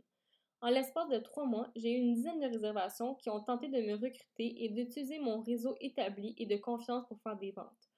En 0.64 0.70
l'espace 0.70 1.10
de 1.10 1.18
trois 1.18 1.44
mois, 1.44 1.70
j'ai 1.76 1.92
eu 1.92 1.98
une 1.98 2.14
dizaine 2.14 2.40
de 2.40 2.46
réservations 2.46 3.16
qui 3.16 3.28
ont 3.28 3.40
tenté 3.40 3.68
de 3.68 3.82
me 3.82 3.96
recruter 3.96 4.64
et 4.64 4.70
d'utiliser 4.70 5.18
mon 5.18 5.42
réseau 5.42 5.76
établi 5.78 6.34
et 6.38 6.46
de 6.46 6.56
confiance 6.56 7.04
pour 7.06 7.20
faire 7.20 7.36
des 7.36 7.50
ventes. 7.50 7.90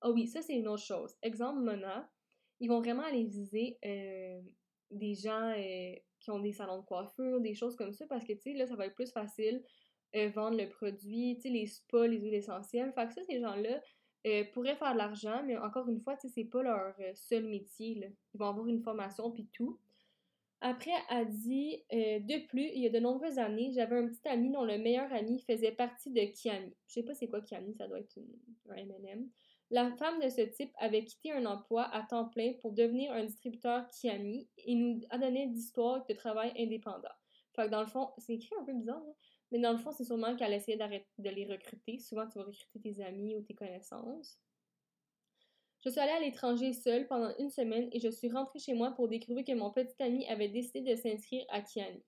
Ah 0.00 0.10
oui, 0.10 0.26
ça 0.26 0.42
c'est 0.42 0.56
une 0.56 0.66
autre 0.66 0.82
chose. 0.82 1.14
Exemple, 1.22 1.60
Mona, 1.60 2.10
ils 2.58 2.68
vont 2.68 2.80
vraiment 2.80 3.04
aller 3.04 3.22
viser 3.22 3.78
euh, 3.84 4.40
des 4.90 5.14
gens 5.14 5.52
euh, 5.56 5.94
qui 6.18 6.32
ont 6.32 6.40
des 6.40 6.50
salons 6.50 6.80
de 6.80 6.84
coiffure, 6.86 7.40
des 7.40 7.54
choses 7.54 7.76
comme 7.76 7.92
ça, 7.92 8.04
parce 8.08 8.24
que, 8.24 8.32
tu 8.32 8.50
sais, 8.50 8.52
là, 8.54 8.66
ça 8.66 8.74
va 8.74 8.86
être 8.86 8.96
plus 8.96 9.12
facile 9.12 9.62
euh, 10.16 10.28
vendre 10.30 10.58
le 10.58 10.68
produit, 10.68 11.36
tu 11.36 11.42
sais, 11.42 11.50
les 11.50 11.66
spas, 11.66 12.08
les 12.08 12.18
huiles 12.18 12.34
essentielles. 12.34 12.92
Fait 12.94 13.06
que 13.06 13.14
ça, 13.14 13.22
ces 13.22 13.38
gens-là 13.38 13.80
pourraient 14.52 14.74
faire 14.74 14.92
de 14.92 14.98
l'argent, 14.98 15.44
mais 15.46 15.56
encore 15.56 15.88
une 15.88 16.00
fois, 16.00 16.16
tu 16.16 16.28
c'est 16.28 16.46
pas 16.46 16.64
leur 16.64 16.96
seul 17.14 17.44
métier. 17.44 18.12
Ils 18.34 18.38
vont 18.38 18.48
avoir 18.48 18.66
une 18.66 18.82
formation 18.82 19.30
puis 19.30 19.48
tout. 19.52 19.78
Après, 20.60 20.90
elle 21.10 21.28
dit 21.28 21.84
euh, 21.92 22.18
De 22.20 22.46
plus, 22.46 22.68
il 22.74 22.82
y 22.82 22.86
a 22.86 22.90
de 22.90 22.98
nombreuses 22.98 23.38
années, 23.38 23.70
j'avais 23.72 23.96
un 23.96 24.08
petit 24.08 24.26
ami 24.28 24.50
dont 24.50 24.64
le 24.64 24.78
meilleur 24.78 25.12
ami 25.12 25.40
faisait 25.40 25.72
partie 25.72 26.10
de 26.10 26.20
Kiami. 26.20 26.74
Je 26.88 26.94
sais 26.94 27.02
pas 27.04 27.14
c'est 27.14 27.28
quoi 27.28 27.40
Kiami, 27.40 27.74
ça 27.74 27.86
doit 27.86 28.00
être 28.00 28.18
un 28.68 28.84
MM. 28.84 29.28
La 29.70 29.92
femme 29.96 30.18
de 30.20 30.28
ce 30.28 30.40
type 30.40 30.72
avait 30.78 31.04
quitté 31.04 31.30
un 31.30 31.44
emploi 31.46 31.84
à 31.94 32.02
temps 32.02 32.28
plein 32.28 32.54
pour 32.60 32.72
devenir 32.72 33.12
un 33.12 33.24
distributeur 33.24 33.86
Kiami 33.90 34.48
et 34.56 34.74
nous 34.74 35.00
a 35.10 35.18
donné 35.18 35.46
d'histoires 35.46 36.04
de 36.06 36.14
travail 36.14 36.52
indépendant. 36.58 37.08
Fait 37.54 37.68
dans 37.68 37.80
le 37.80 37.86
fond, 37.86 38.10
c'est 38.18 38.34
écrit 38.34 38.54
un 38.60 38.64
peu 38.64 38.72
bizarre, 38.72 39.02
hein, 39.06 39.14
mais 39.50 39.58
dans 39.58 39.72
le 39.72 39.78
fond, 39.78 39.92
c'est 39.92 40.04
sûrement 40.04 40.36
qu'elle 40.36 40.52
essayait 40.52 40.76
de 40.76 41.30
les 41.30 41.46
recruter. 41.46 41.98
Souvent, 41.98 42.26
tu 42.26 42.38
vas 42.38 42.44
recruter 42.44 42.80
tes 42.80 43.02
amis 43.02 43.36
ou 43.36 43.42
tes 43.42 43.54
connaissances. 43.54 44.38
Je 45.84 45.90
suis 45.90 46.00
allée 46.00 46.12
à 46.12 46.20
l'étranger 46.20 46.72
seule 46.72 47.06
pendant 47.06 47.32
une 47.38 47.50
semaine 47.50 47.88
et 47.92 48.00
je 48.00 48.08
suis 48.08 48.30
rentrée 48.30 48.58
chez 48.58 48.74
moi 48.74 48.90
pour 48.92 49.08
découvrir 49.08 49.44
que 49.44 49.52
mon 49.52 49.70
petit 49.70 50.02
ami 50.02 50.26
avait 50.26 50.48
décidé 50.48 50.80
de 50.80 50.96
s'inscrire 50.96 51.44
à 51.50 51.60
Kiani. 51.60 52.02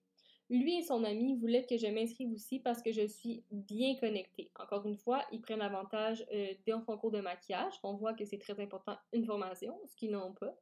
Lui 0.49 0.79
et 0.79 0.83
son 0.83 1.05
ami 1.05 1.37
voulaient 1.37 1.65
que 1.65 1.77
je 1.77 1.87
m'inscrive 1.87 2.33
aussi 2.33 2.59
parce 2.59 2.83
que 2.83 2.91
je 2.91 3.07
suis 3.07 3.45
bien 3.53 3.95
connectée. 3.95 4.51
Encore 4.59 4.85
une 4.85 4.97
fois, 4.97 5.25
ils 5.31 5.41
prennent 5.41 5.63
avantage 5.63 6.27
euh, 6.35 6.55
d'un 6.67 6.81
concours 6.81 7.13
de 7.13 7.21
maquillage. 7.21 7.75
On 7.85 7.95
voit 7.95 8.15
que 8.15 8.25
c'est 8.25 8.39
très 8.39 8.59
important 8.59 8.97
une 9.13 9.25
formation, 9.25 9.79
ce 9.87 9.95
qu'ils 9.95 10.11
n'ont 10.11 10.35
pas. 10.35 10.53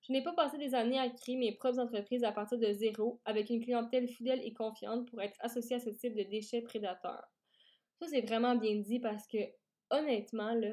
Je 0.00 0.12
n'ai 0.12 0.22
pas 0.22 0.32
passé 0.32 0.56
des 0.56 0.74
années 0.74 0.98
à 0.98 1.10
créer 1.10 1.36
mes 1.36 1.52
propres 1.52 1.80
entreprises 1.80 2.24
à 2.24 2.32
partir 2.32 2.58
de 2.58 2.72
zéro 2.72 3.20
avec 3.26 3.50
une 3.50 3.62
clientèle 3.62 4.08
fidèle 4.08 4.40
et 4.42 4.54
confiante 4.54 5.10
pour 5.10 5.20
être 5.20 5.36
associée 5.40 5.76
à 5.76 5.80
ce 5.80 5.90
type 5.90 6.14
de 6.14 6.22
déchets 6.22 6.62
prédateurs. 6.62 7.28
Ça, 8.00 8.06
c'est 8.06 8.22
vraiment 8.22 8.56
bien 8.56 8.76
dit 8.76 9.00
parce 9.00 9.26
que, 9.26 9.38
honnêtement, 9.90 10.54
là, 10.54 10.72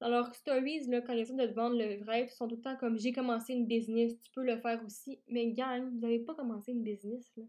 dans 0.00 0.08
leurs 0.08 0.34
stories, 0.34 0.86
là, 0.88 1.00
quand 1.00 1.14
ils 1.14 1.20
essaient 1.20 1.34
de 1.34 1.46
te 1.46 1.54
vendre 1.54 1.76
le 1.76 2.04
rêve, 2.04 2.28
ils 2.30 2.34
sont 2.34 2.48
tout 2.48 2.56
le 2.56 2.62
temps 2.62 2.76
comme 2.76 2.98
j'ai 2.98 3.12
commencé 3.12 3.54
une 3.54 3.66
business, 3.66 4.18
tu 4.20 4.30
peux 4.32 4.44
le 4.44 4.58
faire 4.58 4.82
aussi. 4.84 5.20
Mais 5.26 5.52
gang, 5.52 5.88
vous 5.88 5.98
n'avez 5.98 6.20
pas 6.20 6.34
commencé 6.34 6.72
une 6.72 6.82
business. 6.82 7.30
Là. 7.36 7.44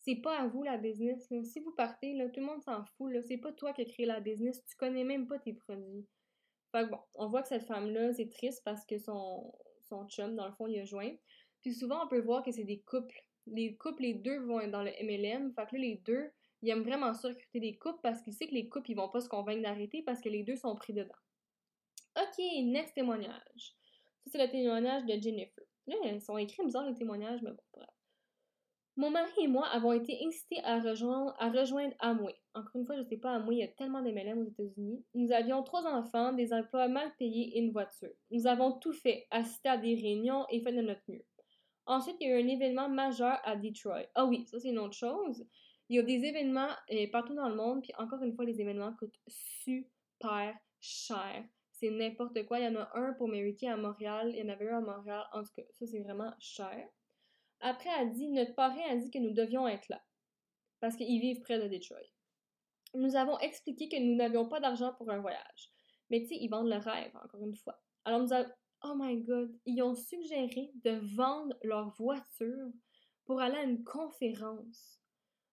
C'est 0.00 0.16
pas 0.16 0.38
à 0.38 0.46
vous 0.46 0.62
la 0.62 0.76
business. 0.76 1.30
Là. 1.30 1.42
Si 1.44 1.60
vous 1.60 1.72
partez, 1.72 2.14
là, 2.14 2.28
tout 2.28 2.40
le 2.40 2.46
monde 2.46 2.62
s'en 2.62 2.84
fout. 2.84 3.12
Là. 3.12 3.22
C'est 3.22 3.38
pas 3.38 3.52
toi 3.52 3.72
qui 3.72 3.82
as 3.82 3.84
créé 3.84 4.06
la 4.06 4.20
business, 4.20 4.64
tu 4.64 4.76
connais 4.76 5.04
même 5.04 5.28
pas 5.28 5.38
tes 5.38 5.52
produits. 5.52 6.06
Fait 6.72 6.84
que 6.84 6.90
bon, 6.90 6.98
on 7.14 7.28
voit 7.28 7.42
que 7.42 7.48
cette 7.48 7.64
femme-là, 7.64 8.12
c'est 8.12 8.28
triste 8.28 8.62
parce 8.64 8.84
que 8.84 8.98
son, 8.98 9.52
son 9.82 10.08
chum, 10.08 10.34
dans 10.34 10.46
le 10.46 10.52
fond, 10.54 10.66
il 10.66 10.80
a 10.80 10.84
joint. 10.84 11.12
Puis 11.62 11.74
souvent, 11.74 12.04
on 12.04 12.08
peut 12.08 12.20
voir 12.20 12.42
que 12.42 12.50
c'est 12.50 12.64
des 12.64 12.80
couples. 12.80 13.22
Les 13.46 13.76
couples, 13.76 14.02
les 14.02 14.14
deux 14.14 14.40
vont 14.40 14.60
être 14.60 14.72
dans 14.72 14.82
le 14.82 14.90
MLM. 15.02 15.52
Fait 15.54 15.66
que 15.66 15.76
là, 15.76 15.82
les 15.82 16.02
deux, 16.04 16.30
ils 16.62 16.70
aiment 16.70 16.82
vraiment 16.82 17.14
ça 17.14 17.28
recruter 17.28 17.60
des 17.60 17.76
couples 17.76 18.00
parce 18.02 18.20
qu'ils 18.22 18.32
savent 18.32 18.48
que 18.48 18.54
les 18.54 18.68
couples, 18.68 18.90
ils 18.90 18.96
vont 18.96 19.08
pas 19.08 19.20
se 19.20 19.28
convaincre 19.28 19.62
d'arrêter 19.62 20.02
parce 20.02 20.20
que 20.20 20.28
les 20.28 20.42
deux 20.42 20.56
sont 20.56 20.74
pris 20.74 20.92
dedans. 20.92 21.14
OK, 22.16 22.44
next 22.64 22.94
témoignage. 22.94 23.76
Ça, 24.24 24.30
c'est 24.32 24.46
le 24.46 24.50
témoignage 24.50 25.04
de 25.04 25.20
Jennifer. 25.20 25.64
Là, 25.86 25.96
ils 26.04 26.20
sont 26.20 26.38
écrits 26.38 26.64
bizarre 26.64 26.86
les 26.86 26.94
témoignages, 26.94 27.42
mais 27.42 27.50
bon, 27.50 27.62
bref. 27.72 27.88
Mon 28.96 29.10
mari 29.10 29.32
et 29.38 29.48
moi 29.48 29.66
avons 29.66 29.92
été 29.92 30.24
incités 30.24 30.62
à 30.62 30.78
rejoindre, 30.80 31.34
à 31.40 31.50
rejoindre 31.50 31.94
Amway. 31.98 32.34
Encore 32.54 32.76
une 32.76 32.86
fois, 32.86 32.94
je 32.94 33.00
ne 33.00 33.06
sais 33.06 33.16
pas, 33.16 33.32
Amway, 33.32 33.56
il 33.56 33.58
y 33.58 33.64
a 33.64 33.68
tellement 33.68 34.02
d'MLM 34.02 34.38
aux 34.38 34.48
États-Unis. 34.48 35.04
Nous 35.14 35.32
avions 35.32 35.64
trois 35.64 35.84
enfants, 35.84 36.32
des 36.32 36.52
emplois 36.52 36.86
mal 36.86 37.12
payés 37.18 37.56
et 37.56 37.60
une 37.60 37.72
voiture. 37.72 38.12
Nous 38.30 38.46
avons 38.46 38.78
tout 38.78 38.92
fait, 38.92 39.26
assisté 39.32 39.68
à 39.68 39.76
des 39.76 39.96
réunions 39.96 40.46
et 40.48 40.60
fait 40.60 40.72
de 40.72 40.80
notre 40.80 41.02
mieux. 41.08 41.24
Ensuite, 41.86 42.16
il 42.20 42.28
y 42.28 42.32
a 42.32 42.38
eu 42.38 42.42
un 42.44 42.48
événement 42.48 42.88
majeur 42.88 43.40
à 43.42 43.56
Detroit. 43.56 44.06
Ah 44.14 44.26
oui, 44.26 44.46
ça 44.46 44.60
c'est 44.60 44.68
une 44.68 44.78
autre 44.78 44.96
chose. 44.96 45.44
Il 45.88 45.96
y 45.96 45.98
a 45.98 46.02
des 46.02 46.24
événements 46.24 46.70
euh, 46.92 47.06
partout 47.10 47.34
dans 47.34 47.48
le 47.48 47.56
monde, 47.56 47.82
puis 47.82 47.92
encore 47.98 48.22
une 48.22 48.32
fois, 48.32 48.44
les 48.44 48.60
événements 48.60 48.94
coûtent 48.94 49.18
super 49.26 50.56
cher. 50.80 51.44
C'est 51.84 51.90
n'importe 51.90 52.46
quoi. 52.46 52.60
Il 52.60 52.64
y 52.64 52.68
en 52.68 52.80
a 52.80 52.90
un 52.94 53.12
pour 53.12 53.28
Mary 53.28 53.54
à 53.66 53.76
Montréal, 53.76 54.30
il 54.32 54.38
y 54.38 54.42
en 54.42 54.48
avait 54.48 54.70
un 54.70 54.78
à 54.78 54.80
Montréal. 54.80 55.22
En 55.34 55.42
tout 55.42 55.50
cas, 55.54 55.64
ça 55.72 55.86
c'est 55.86 56.00
vraiment 56.00 56.32
cher. 56.38 56.88
Après, 57.60 57.90
elle 58.00 58.10
dit, 58.10 58.30
notre 58.30 58.54
parrain 58.54 58.80
a 58.88 58.96
dit 58.96 59.10
que 59.10 59.18
nous 59.18 59.34
devions 59.34 59.68
être 59.68 59.86
là, 59.90 60.02
parce 60.80 60.96
qu'ils 60.96 61.20
vivent 61.20 61.42
près 61.42 61.58
de 61.58 61.68
Detroit. 61.68 61.98
Nous 62.94 63.16
avons 63.16 63.38
expliqué 63.40 63.90
que 63.90 64.00
nous 64.00 64.16
n'avions 64.16 64.48
pas 64.48 64.60
d'argent 64.60 64.94
pour 64.94 65.10
un 65.10 65.20
voyage. 65.20 65.74
Mais 66.08 66.20
tu 66.20 66.28
sais, 66.28 66.36
ils 66.40 66.48
vendent 66.48 66.70
le 66.70 66.78
rêve, 66.78 67.14
encore 67.22 67.42
une 67.44 67.54
fois. 67.54 67.78
Alors 68.06 68.20
nous 68.20 68.32
avons... 68.32 68.48
Oh 68.82 68.94
my 68.96 69.22
god, 69.22 69.54
ils 69.66 69.82
ont 69.82 69.94
suggéré 69.94 70.70
de 70.84 71.00
vendre 71.16 71.54
leur 71.64 71.90
voiture 71.98 72.70
pour 73.26 73.42
aller 73.42 73.56
à 73.56 73.64
une 73.64 73.84
conférence. 73.84 75.02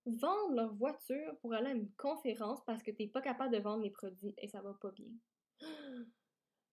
Vendre 0.06 0.56
leur 0.56 0.74
voiture 0.76 1.38
pour 1.42 1.54
aller 1.54 1.72
à 1.72 1.74
une 1.74 1.92
conférence 1.98 2.64
parce 2.66 2.84
que 2.84 2.92
t'es 2.92 3.08
pas 3.08 3.22
capable 3.22 3.54
de 3.54 3.62
vendre 3.62 3.84
les 3.84 3.92
produits 3.92 4.34
et 4.38 4.48
ça 4.48 4.62
va 4.62 4.74
pas 4.82 4.92
bien. 4.92 5.12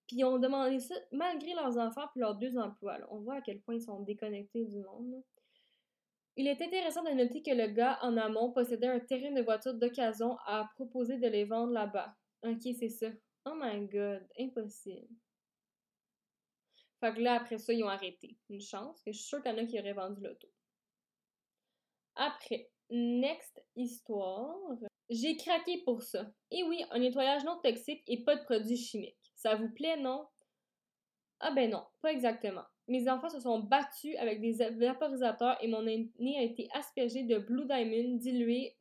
Puis 0.08 0.16
ils 0.16 0.24
ont 0.24 0.38
demandé 0.38 0.80
ça 0.80 0.94
malgré 1.12 1.52
leurs 1.54 1.76
enfants 1.76 2.08
puis 2.12 2.20
leurs 2.20 2.34
deux 2.34 2.56
emplois. 2.56 2.98
On 3.10 3.18
voit 3.18 3.36
à 3.36 3.40
quel 3.42 3.60
point 3.60 3.74
ils 3.74 3.82
sont 3.82 4.00
déconnectés 4.00 4.64
du 4.64 4.78
monde. 4.78 5.22
Il 6.36 6.46
est 6.46 6.62
intéressant 6.62 7.02
de 7.02 7.10
noter 7.10 7.42
que 7.42 7.50
le 7.50 7.66
gars 7.68 7.98
en 8.00 8.16
amont 8.16 8.52
possédait 8.52 8.88
un 8.88 9.00
terrain 9.00 9.32
de 9.32 9.42
voiture 9.42 9.74
d'occasion 9.74 10.38
à 10.46 10.70
proposer 10.74 11.18
de 11.18 11.28
les 11.28 11.44
vendre 11.44 11.72
là-bas. 11.72 12.16
Ok, 12.42 12.62
c'est 12.78 12.88
ça. 12.88 13.08
Oh 13.44 13.54
my 13.54 13.86
god, 13.86 14.26
impossible. 14.38 15.08
Fait 17.00 17.14
que 17.14 17.20
là, 17.20 17.34
après 17.34 17.58
ça, 17.58 17.72
ils 17.72 17.84
ont 17.84 17.88
arrêté. 17.88 18.38
Une 18.48 18.60
chance, 18.60 19.02
que 19.02 19.12
je 19.12 19.18
suis 19.18 19.28
sûre 19.28 19.42
qu'il 19.42 19.52
y 19.52 19.54
en 19.54 19.58
a 19.58 19.66
qui 19.66 19.78
auraient 19.78 19.92
vendu 19.92 20.22
l'auto. 20.22 20.48
Après, 22.16 22.70
next 22.88 23.62
histoire. 23.76 24.56
J'ai 25.10 25.36
craqué 25.36 25.82
pour 25.84 26.02
ça. 26.02 26.30
Et 26.50 26.62
oui, 26.64 26.82
un 26.90 26.98
nettoyage 26.98 27.44
non 27.44 27.58
toxique 27.62 28.02
et 28.06 28.24
pas 28.24 28.36
de 28.36 28.44
produits 28.44 28.76
chimiques. 28.76 29.27
Ça 29.38 29.54
vous 29.54 29.68
plaît, 29.68 29.96
non? 29.96 30.26
Ah 31.38 31.52
ben 31.52 31.70
non, 31.70 31.84
pas 32.02 32.12
exactement. 32.12 32.64
Mes 32.88 33.08
enfants 33.08 33.28
se 33.28 33.38
sont 33.38 33.60
battus 33.60 34.16
avec 34.16 34.40
des 34.40 34.54
vaporisateurs 34.70 35.56
et 35.62 35.68
mon 35.68 35.82
nez 35.82 36.10
a 36.36 36.42
été 36.42 36.68
aspergé 36.72 37.22
de 37.22 37.38
Blue 37.38 37.64
Diamond 37.64 38.16
dilué 38.16 38.76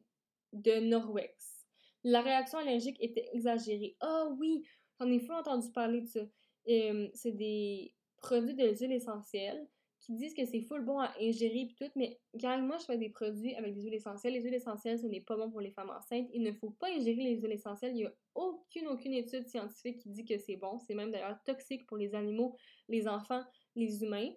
de 0.53 0.79
Norwex. 0.79 1.67
La 2.03 2.21
réaction 2.21 2.57
allergique 2.57 2.97
était 2.99 3.29
exagérée. 3.33 3.95
Ah 3.99 4.29
oui, 4.39 4.63
j'en 4.99 5.07
ai 5.11 5.19
fou 5.19 5.33
entendu 5.33 5.71
parler 5.71 6.01
de 6.01 6.07
ça. 6.07 6.21
C'est 6.65 7.33
des 7.33 7.93
produits 8.17 8.55
de 8.55 8.65
l'huile 8.65 8.93
essentielle 8.93 9.67
qui 10.07 10.13
disent 10.13 10.33
que 10.33 10.45
c'est 10.45 10.61
full 10.61 10.85
bon 10.85 10.99
à 10.99 11.11
ingérer 11.19 11.63
et 11.63 11.75
tout, 11.77 11.91
mais 11.97 12.17
quand 12.39 12.57
moi 12.61 12.77
je 12.77 12.85
fais 12.85 12.97
des 12.97 13.09
produits 13.09 13.53
avec 13.55 13.73
des 13.73 13.81
huiles 13.81 13.95
essentielles, 13.95 14.33
les 14.33 14.41
huiles 14.41 14.53
essentielles, 14.53 14.97
ce 14.99 15.05
n'est 15.05 15.19
pas 15.19 15.35
bon 15.35 15.51
pour 15.51 15.59
les 15.59 15.71
femmes 15.71 15.89
enceintes. 15.89 16.29
Il 16.33 16.43
ne 16.43 16.53
faut 16.53 16.69
pas 16.69 16.87
ingérer 16.87 17.23
les 17.23 17.35
huiles 17.35 17.51
essentielles. 17.51 17.91
Il 17.91 17.97
n'y 17.97 18.05
a 18.05 18.13
aucune, 18.33 18.87
aucune 18.87 19.13
étude 19.13 19.45
scientifique 19.49 19.97
qui 19.97 20.09
dit 20.09 20.23
que 20.23 20.37
c'est 20.37 20.55
bon. 20.55 20.79
C'est 20.79 20.95
même 20.95 21.11
d'ailleurs 21.11 21.37
toxique 21.43 21.85
pour 21.87 21.97
les 21.97 22.15
animaux, 22.15 22.55
les 22.87 23.05
enfants, 23.05 23.43
les 23.75 24.01
humains. 24.01 24.31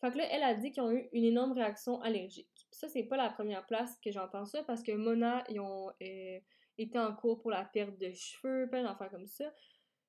Fait 0.00 0.10
que 0.10 0.16
là, 0.16 0.24
elle 0.30 0.44
a 0.44 0.54
dit 0.54 0.70
qu'ils 0.70 0.82
ont 0.82 0.90
eu 0.90 1.06
une 1.12 1.24
énorme 1.24 1.52
réaction 1.52 2.00
allergique. 2.00 2.48
ça, 2.70 2.88
c'est 2.88 3.04
pas 3.04 3.18
la 3.18 3.28
première 3.28 3.66
place 3.66 3.98
que 4.02 4.10
j'entends 4.10 4.46
ça 4.46 4.62
parce 4.62 4.82
que 4.82 4.92
Mona, 4.92 5.44
ils 5.50 5.60
ont 5.60 5.90
euh, 6.02 6.40
été 6.78 6.98
en 6.98 7.14
cours 7.14 7.38
pour 7.38 7.50
la 7.50 7.66
perte 7.66 7.98
de 8.00 8.10
cheveux, 8.12 8.66
plein 8.70 8.82
d'enfants 8.82 9.10
comme 9.10 9.26
ça. 9.26 9.52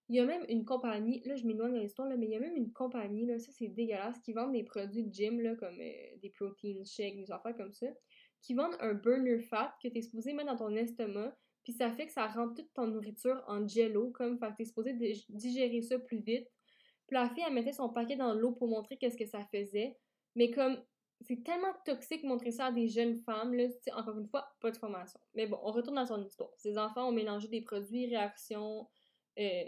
Il 0.10 0.16
y 0.16 0.20
a 0.20 0.26
même 0.26 0.46
une 0.50 0.66
compagnie, 0.66 1.22
là 1.26 1.36
je 1.36 1.46
m'éloigne 1.46 1.74
de 1.74 1.80
l'histoire, 1.80 2.08
mais 2.10 2.26
il 2.26 2.32
y 2.32 2.36
a 2.36 2.40
même 2.40 2.56
une 2.56 2.72
compagnie, 2.74 3.26
là, 3.26 3.40
ça 3.40 3.52
c'est 3.52 3.70
dégueulasse, 3.70 4.20
qui 4.20 4.34
vendent 4.34 4.52
des 4.52 4.64
produits 4.64 5.04
de 5.04 5.14
gym, 5.14 5.40
là, 5.40 5.56
comme 5.56 5.80
euh, 5.80 6.18
des 6.22 6.30
protein 6.30 6.84
shakes, 6.84 7.16
des 7.16 7.32
affaires 7.32 7.56
comme 7.56 7.72
ça, 7.72 7.88
qui 8.42 8.54
vendent 8.54 8.76
un 8.80 8.94
burner 8.94 9.40
fat 9.40 9.74
que 9.82 9.88
tu 9.88 9.98
es 9.98 10.02
supposé 10.02 10.34
mettre 10.34 10.52
dans 10.52 10.58
ton 10.58 10.76
estomac, 10.76 11.36
puis 11.64 11.74
ça 11.74 11.92
fait 11.92 12.06
que 12.06 12.12
ça 12.12 12.28
rend 12.28 12.54
toute 12.54 12.72
ton 12.74 12.88
nourriture 12.88 13.42
en 13.48 13.66
jello, 13.66 14.12
comme, 14.12 14.38
fait 14.38 14.48
que 14.48 14.58
t'es 14.58 14.66
supposé 14.66 14.94
digérer 15.30 15.82
ça 15.82 15.98
plus 15.98 16.20
vite. 16.20 16.48
Puis 17.08 17.16
la 17.16 17.30
fille, 17.30 17.44
elle 17.48 17.54
mettait 17.54 17.72
son 17.72 17.90
paquet 17.90 18.18
dans 18.18 18.34
l'eau 18.34 18.52
pour 18.52 18.68
montrer 18.68 18.98
qu'est-ce 18.98 19.18
que 19.18 19.26
ça 19.26 19.46
faisait, 19.46 19.98
mais 20.36 20.52
comme, 20.52 20.78
c'est 21.22 21.42
tellement 21.44 21.74
toxique 21.86 22.24
montrer 22.24 22.52
ça 22.52 22.66
à 22.66 22.72
des 22.72 22.90
jeunes 22.90 23.16
femmes, 23.16 23.54
là, 23.54 23.68
encore 23.96 24.18
une 24.18 24.28
fois, 24.28 24.46
pas 24.60 24.72
de 24.72 24.78
formation. 24.78 25.20
Mais 25.36 25.48
bon, 25.48 25.58
on 25.64 25.72
retourne 25.72 25.96
dans 25.96 26.06
son 26.06 26.22
histoire. 26.22 26.52
Ces 26.58 26.78
enfants 26.78 27.08
ont 27.08 27.14
mélangé 27.14 27.48
des 27.48 27.62
produits, 27.62 28.08
réactions, 28.08 28.88
euh, 29.40 29.64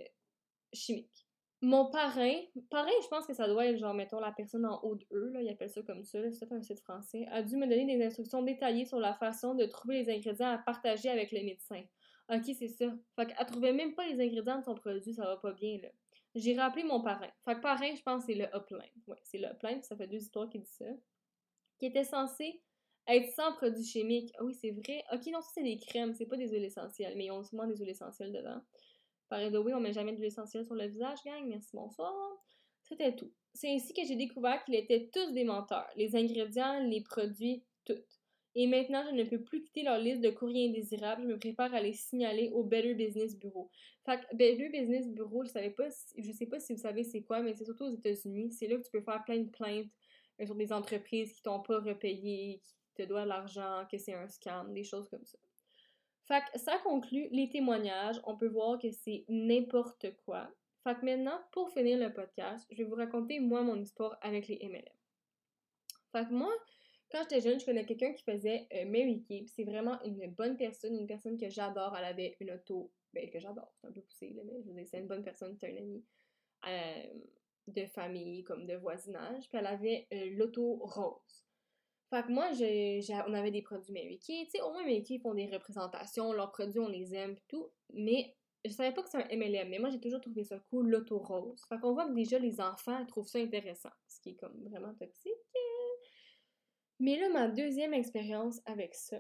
chimique. 0.76 1.26
Mon 1.62 1.90
parrain, 1.90 2.34
parrain, 2.70 2.92
je 3.02 3.08
pense 3.08 3.26
que 3.26 3.34
ça 3.34 3.48
doit 3.48 3.66
être 3.66 3.78
genre, 3.78 3.94
mettons, 3.94 4.20
la 4.20 4.32
personne 4.32 4.66
en 4.66 4.80
haut 4.84 4.96
de 4.96 5.06
eux, 5.12 5.32
là, 5.32 5.42
ils 5.42 5.50
appellent 5.50 5.70
ça 5.70 5.82
comme 5.82 6.04
ça, 6.04 6.20
c'est 6.32 6.52
un 6.52 6.62
site 6.62 6.82
français, 6.82 7.26
a 7.32 7.42
dû 7.42 7.56
me 7.56 7.66
donner 7.66 7.86
des 7.98 8.06
instructions 8.06 8.44
détaillées 8.44 8.86
sur 8.86 9.00
la 9.00 9.14
façon 9.16 9.56
de 9.56 9.66
trouver 9.66 10.04
les 10.04 10.14
ingrédients 10.14 10.52
à 10.52 10.58
partager 10.58 11.10
avec 11.10 11.32
le 11.32 11.42
médecin. 11.44 11.82
Ok, 12.30 12.44
c'est 12.58 12.68
ça. 12.68 12.94
Fait 13.16 13.28
qu'elle 13.28 13.46
trouvait 13.48 13.74
même 13.74 13.96
pas 13.96 14.06
les 14.06 14.22
ingrédients 14.24 14.60
de 14.60 14.64
son 14.64 14.76
produit, 14.76 15.14
ça 15.14 15.24
va 15.24 15.38
pas 15.38 15.54
bien, 15.54 15.80
là. 15.82 15.90
J'ai 16.36 16.56
rappelé 16.56 16.84
mon 16.84 17.02
parrain. 17.02 17.30
Fait 17.46 17.56
que 17.56 17.62
parrain, 17.62 17.96
je 17.96 18.02
pense, 18.02 18.26
c'est 18.26 18.36
le 18.36 18.46
Upline. 18.54 18.92
Ouais, 19.08 19.18
c'est 19.24 19.38
le 19.38 19.48
Upline, 19.48 19.82
ça 19.82 19.96
fait 19.96 20.08
deux 20.08 20.18
histoires 20.18 20.50
qui 20.50 20.60
disent 20.60 20.76
ça. 20.78 20.86
Qui 21.80 21.88
était 21.88 22.04
censé 22.04 22.62
être 23.08 23.32
sans 23.34 23.54
produits 23.54 23.86
chimiques. 23.86 24.34
Ah 24.38 24.44
oui, 24.44 24.54
c'est 24.54 24.72
vrai. 24.72 25.04
Ok, 25.14 25.26
non, 25.28 25.42
ça 25.42 25.50
c'est 25.56 25.64
des 25.64 25.78
crèmes, 25.78 26.14
c'est 26.14 26.26
pas 26.26 26.38
des 26.38 26.50
huiles 26.50 26.66
essentielles, 26.66 27.14
mais 27.16 27.26
ils 27.26 27.32
ont 27.32 27.44
souvent 27.44 27.68
des 27.68 27.78
huiles 27.78 27.90
essentielles 27.90 28.34
dedans. 28.34 28.62
Par 29.30 29.40
on 29.40 29.80
met 29.80 29.94
jamais 29.94 30.14
de 30.14 30.22
l'essentiel 30.22 30.66
sur 30.66 30.76
le 30.76 30.88
visage, 30.88 31.18
gang. 31.26 31.46
Merci, 31.48 31.72
bonsoir. 31.74 32.14
C'était 32.84 33.16
tout. 33.16 33.32
C'est 33.54 33.74
ainsi 33.74 33.94
que 33.94 34.04
j'ai 34.06 34.16
découvert 34.16 34.64
qu'ils 34.64 34.76
étaient 34.76 35.10
tous 35.12 35.32
des 35.32 35.44
menteurs. 35.44 35.90
Les 35.96 36.16
ingrédients, 36.16 36.80
les 36.80 37.02
produits, 37.02 37.64
tout. 37.86 37.96
Et 38.58 38.68
maintenant, 38.68 39.04
je 39.06 39.14
ne 39.14 39.24
peux 39.24 39.42
plus 39.42 39.64
quitter 39.64 39.84
leur 39.84 39.98
liste 39.98 40.22
de 40.22 40.30
courriers 40.30 40.70
indésirables. 40.70 41.24
Je 41.24 41.28
me 41.28 41.38
prépare 41.38 41.74
à 41.74 41.82
les 41.82 41.92
signaler 41.92 42.50
au 42.54 42.64
Better 42.64 42.94
Business 42.94 43.38
Bureau. 43.38 43.70
Fait 44.06 44.22
que 44.22 44.36
Better 44.36 44.70
Business 44.70 45.10
Bureau, 45.10 45.44
je 45.44 45.50
savais 45.50 45.72
pas, 45.72 45.90
je 46.18 46.32
sais 46.32 46.46
pas 46.46 46.60
si 46.60 46.74
vous 46.74 46.80
savez 46.80 47.04
c'est 47.04 47.24
quoi, 47.24 47.42
mais 47.42 47.54
c'est 47.54 47.66
surtout 47.66 47.86
aux 47.86 47.96
États-Unis. 47.96 48.52
C'est 48.52 48.68
là 48.68 48.78
que 48.78 48.84
tu 48.84 48.92
peux 48.92 49.02
faire 49.02 49.24
plein 49.26 49.40
de 49.40 49.50
plaintes 49.50 49.92
euh, 50.40 50.46
sur 50.46 50.56
des 50.56 50.72
entreprises 50.72 51.34
qui 51.34 51.42
t'ont 51.42 51.62
pas 51.62 51.80
repayé, 51.80 52.62
qui 52.64 52.94
te 52.96 53.04
doivent 53.04 53.28
l'argent, 53.28 53.86
que 53.92 53.98
c'est 53.98 54.14
un 54.14 54.30
scam, 54.30 54.74
des 54.74 54.86
choses 54.86 55.10
comme 55.10 55.26
ça. 55.26 55.38
Fait 56.28 56.42
que 56.52 56.60
ça 56.60 56.78
conclut 56.80 57.28
les 57.32 57.50
témoignages. 57.50 58.20
On 58.24 58.36
peut 58.36 58.48
voir 58.48 58.80
que 58.80 58.92
c'est 58.92 59.26
n'importe 59.30 60.08
quoi. 60.26 60.50
Fait 60.84 61.02
maintenant, 61.04 61.40
pour 61.52 61.72
finir 61.72 61.98
le 61.98 62.14
podcast, 62.14 62.68
je 62.72 62.78
vais 62.78 62.84
vous 62.84 62.96
raconter 62.96 63.40
moi 63.40 63.62
mon 63.62 63.80
histoire 63.80 64.18
avec 64.22 64.48
les 64.48 64.60
MLM. 64.64 64.84
Fait 66.12 66.28
que 66.28 66.34
moi, 66.34 66.52
quand 67.12 67.22
j'étais 67.24 67.42
jeune, 67.42 67.60
je 67.60 67.66
connais 67.66 67.86
quelqu'un 67.86 68.14
qui 68.14 68.24
faisait 68.24 68.68
euh, 68.74 68.86
Mary 68.86 69.24
Kay. 69.28 69.46
C'est 69.48 69.64
vraiment 69.64 70.02
une 70.04 70.28
bonne 70.32 70.58
personne, 70.58 70.96
une 70.96 71.08
personne 71.08 71.38
que 71.38 71.50
j'adore. 71.50 71.96
Elle 71.98 72.06
avait 72.06 72.38
une 72.40 72.52
auto, 72.52 72.92
ben 73.14 73.30
que 73.30 73.40
j'adore, 73.40 73.72
c'est 73.80 73.88
un 73.88 73.92
peu 73.92 74.02
poussé, 74.02 74.36
mais 74.46 74.62
je 74.62 74.68
veux 74.68 74.74
dire, 74.74 74.88
c'est 74.88 75.00
une 75.00 75.08
bonne 75.08 75.24
personne, 75.24 75.56
c'est 75.60 75.72
un 75.72 75.78
ami 75.78 76.04
euh, 76.68 77.04
de 77.68 77.86
famille, 77.86 78.44
comme 78.44 78.66
de 78.66 78.76
voisinage. 78.76 79.46
Elle 79.54 79.68
avait 79.68 80.08
euh, 80.14 80.32
l'auto 80.36 80.78
rose. 80.82 81.45
Fait 82.10 82.24
que 82.24 82.32
moi, 82.32 82.50
on 83.28 83.34
avait 83.34 83.52
des 83.52 83.62
produits 83.62 83.92
Mary. 83.92 84.20
Tu 84.20 84.46
sais, 84.46 84.62
au 84.62 84.72
moins 84.72 84.84
Mary 84.84 85.20
font 85.20 85.34
des 85.34 85.48
représentations, 85.48 86.34
leurs 86.34 86.52
produits, 86.52 86.80
on 86.80 86.88
les 86.88 87.16
aime, 87.16 87.36
tout. 87.48 87.68
Mais 87.94 88.36
je 88.64 88.72
savais 88.72 88.94
pas 88.94 89.02
que 89.04 89.10
c'est 89.10 89.18
un 89.18 89.36
MLM. 89.36 89.70
Mais 89.70 89.80
moi, 89.80 89.90
j'ai 89.90 90.00
toujours 90.00 90.22
trouvé 90.22 90.44
ça 90.44 90.60
cool, 90.70 90.90
l'auto 90.90 91.18
rose. 91.18 91.62
Fait 91.68 91.80
qu'on 91.80 91.94
voit 91.94 92.08
que 92.08 92.14
déjà, 92.14 92.38
les 92.38 92.62
enfants 92.62 93.06
trouvent 93.08 93.28
ça 93.28 93.40
intéressant. 93.40 93.90
Ce 94.08 94.20
qui 94.22 94.30
est 94.30 94.36
comme 94.36 94.56
vraiment 94.70 94.94
toxique. 94.96 95.34
Mais 97.00 97.20
là, 97.20 97.30
ma 97.30 97.48
deuxième 97.50 97.94
expérience 97.94 98.62
avec 98.66 98.96
ça, 98.96 99.18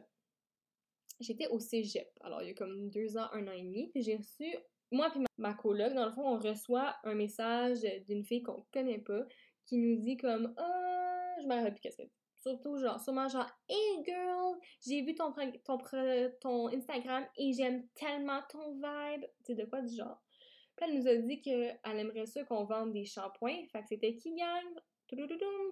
j'étais 1.20 1.48
au 1.48 1.60
cégep. 1.60 2.08
Alors, 2.22 2.42
il 2.42 2.50
y 2.50 2.52
a 2.52 2.54
comme 2.54 2.90
deux 2.90 3.18
ans, 3.18 3.28
un 3.34 3.48
an 3.48 3.52
et 3.52 3.64
demi. 3.64 3.90
Puis 3.90 4.04
j'ai 4.04 4.18
reçu, 4.18 4.56
moi 4.92 5.10
puis 5.12 5.22
ma, 5.38 5.54
coloc, 5.54 5.94
dans 5.94 6.06
le 6.06 6.14
fond, 6.14 6.26
on 6.26 6.40
reçoit 6.40 6.96
un 7.04 7.16
message 7.16 7.82
d'une 8.08 8.24
fille 8.24 8.44
qu'on 8.44 8.66
connaît 8.72 9.00
pas 9.00 9.26
qui 9.66 9.78
nous 9.78 9.98
dit 9.98 10.18
comme 10.18 10.54
«Ah, 10.58 11.36
je 11.42 11.48
me 11.48 11.56
rappelle 11.56 11.74
plus 11.74 11.82
qu'est-ce 11.82 12.02
dit. 12.02 12.12
Surtout, 12.46 12.78
genre, 12.78 13.00
sûrement 13.00 13.28
genre, 13.28 13.50
Hey 13.68 14.04
girl, 14.06 14.60
j'ai 14.86 15.02
vu 15.02 15.16
ton, 15.16 15.34
ton, 15.64 15.80
ton 16.40 16.68
Instagram 16.68 17.26
et 17.38 17.54
j'aime 17.54 17.88
tellement 17.96 18.42
ton 18.50 18.74
vibe. 18.74 19.26
Tu 19.44 19.46
sais, 19.46 19.56
de 19.56 19.66
quoi 19.66 19.82
du 19.82 19.96
genre? 19.96 20.22
Puis 20.76 20.86
elle 20.88 21.00
nous 21.00 21.08
a 21.08 21.16
dit 21.16 21.42
qu'elle 21.42 21.80
aimerait 21.84 22.28
ça 22.28 22.44
qu'on 22.44 22.66
vende 22.66 22.94
des 22.94 23.06
shampoings. 23.06 23.66
Fait 23.72 23.82
que 23.82 23.88
c'était 23.88 24.16
qui 24.16 24.36
gagne? 24.36 24.76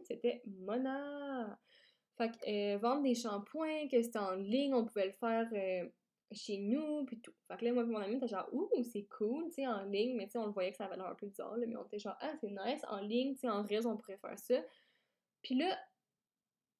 C'était 0.04 0.42
Mona. 0.48 1.60
Fait 2.18 2.30
que 2.30 2.38
euh, 2.48 2.78
vendre 2.80 3.04
des 3.04 3.16
shampoings, 3.16 3.88
que 3.88 4.02
c'était 4.02 4.20
en 4.20 4.34
ligne, 4.34 4.74
on 4.74 4.86
pouvait 4.86 5.08
le 5.08 5.12
faire 5.12 5.48
euh, 5.54 5.88
chez 6.32 6.58
nous, 6.58 7.06
puis 7.06 7.20
tout. 7.20 7.34
Fait 7.48 7.58
que 7.58 7.66
là, 7.66 7.74
moi 7.74 7.84
mon 7.84 7.98
ami, 7.98 8.16
était 8.16 8.28
genre, 8.28 8.48
ouh, 8.52 8.70
c'est 8.84 9.08
cool, 9.16 9.46
tu 9.46 9.56
sais, 9.56 9.68
en 9.68 9.84
ligne, 9.84 10.16
mais 10.16 10.26
tu 10.26 10.32
sais, 10.32 10.38
on 10.40 10.46
le 10.46 10.52
voyait 10.52 10.72
que 10.72 10.78
ça 10.78 10.86
avait 10.86 10.96
l'air 10.96 11.08
un 11.08 11.16
peu 11.16 11.28
bizarre, 11.28 11.56
mais 11.58 11.76
on 11.76 11.86
était 11.86 12.00
genre, 12.00 12.18
ah, 12.22 12.34
c'est 12.40 12.52
nice, 12.52 12.82
en 12.88 13.00
ligne, 13.00 13.34
tu 13.34 13.42
sais, 13.42 13.50
en 13.50 13.64
réseau, 13.64 13.90
on 13.90 13.98
pourrait 13.98 14.18
faire 14.18 14.38
ça. 14.38 14.56
Puis 15.42 15.56
là, 15.56 15.76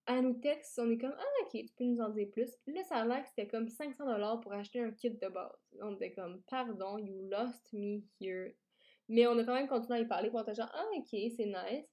à 0.06 0.22
nous 0.22 0.34
texte, 0.40 0.78
on 0.80 0.90
est 0.92 0.98
comme 0.98 1.16
Ah, 1.18 1.44
ok, 1.44 1.52
tu 1.52 1.74
peux 1.78 1.84
nous 1.86 2.02
en 2.02 2.10
dire 2.10 2.30
plus. 2.32 2.50
Là, 2.68 2.84
ça 2.84 2.98
a 2.98 3.06
l'air 3.06 3.24
que 3.24 3.30
c'était 3.30 3.48
comme 3.48 3.68
500$ 3.68 4.42
pour 4.42 4.54
acheter 4.54 4.80
un 4.82 4.92
kit 4.92 5.12
de 5.12 5.28
base. 5.28 5.52
On 5.82 5.96
était 5.96 6.14
comme 6.14 6.42
Pardon, 6.44 6.98
you 6.98 7.30
lost 7.30 7.72
me 7.74 8.02
here. 8.20 8.54
Mais 9.10 9.28
on 9.28 9.38
a 9.38 9.44
quand 9.44 9.54
même 9.54 9.68
continué 9.68 10.00
à 10.00 10.02
y 10.02 10.08
parler 10.08 10.30
pour 10.30 10.42
était 10.42 10.56
genre 10.56 10.72
Ah, 10.74 10.86
ok, 10.96 11.08
c'est 11.12 11.46
nice. 11.46 11.88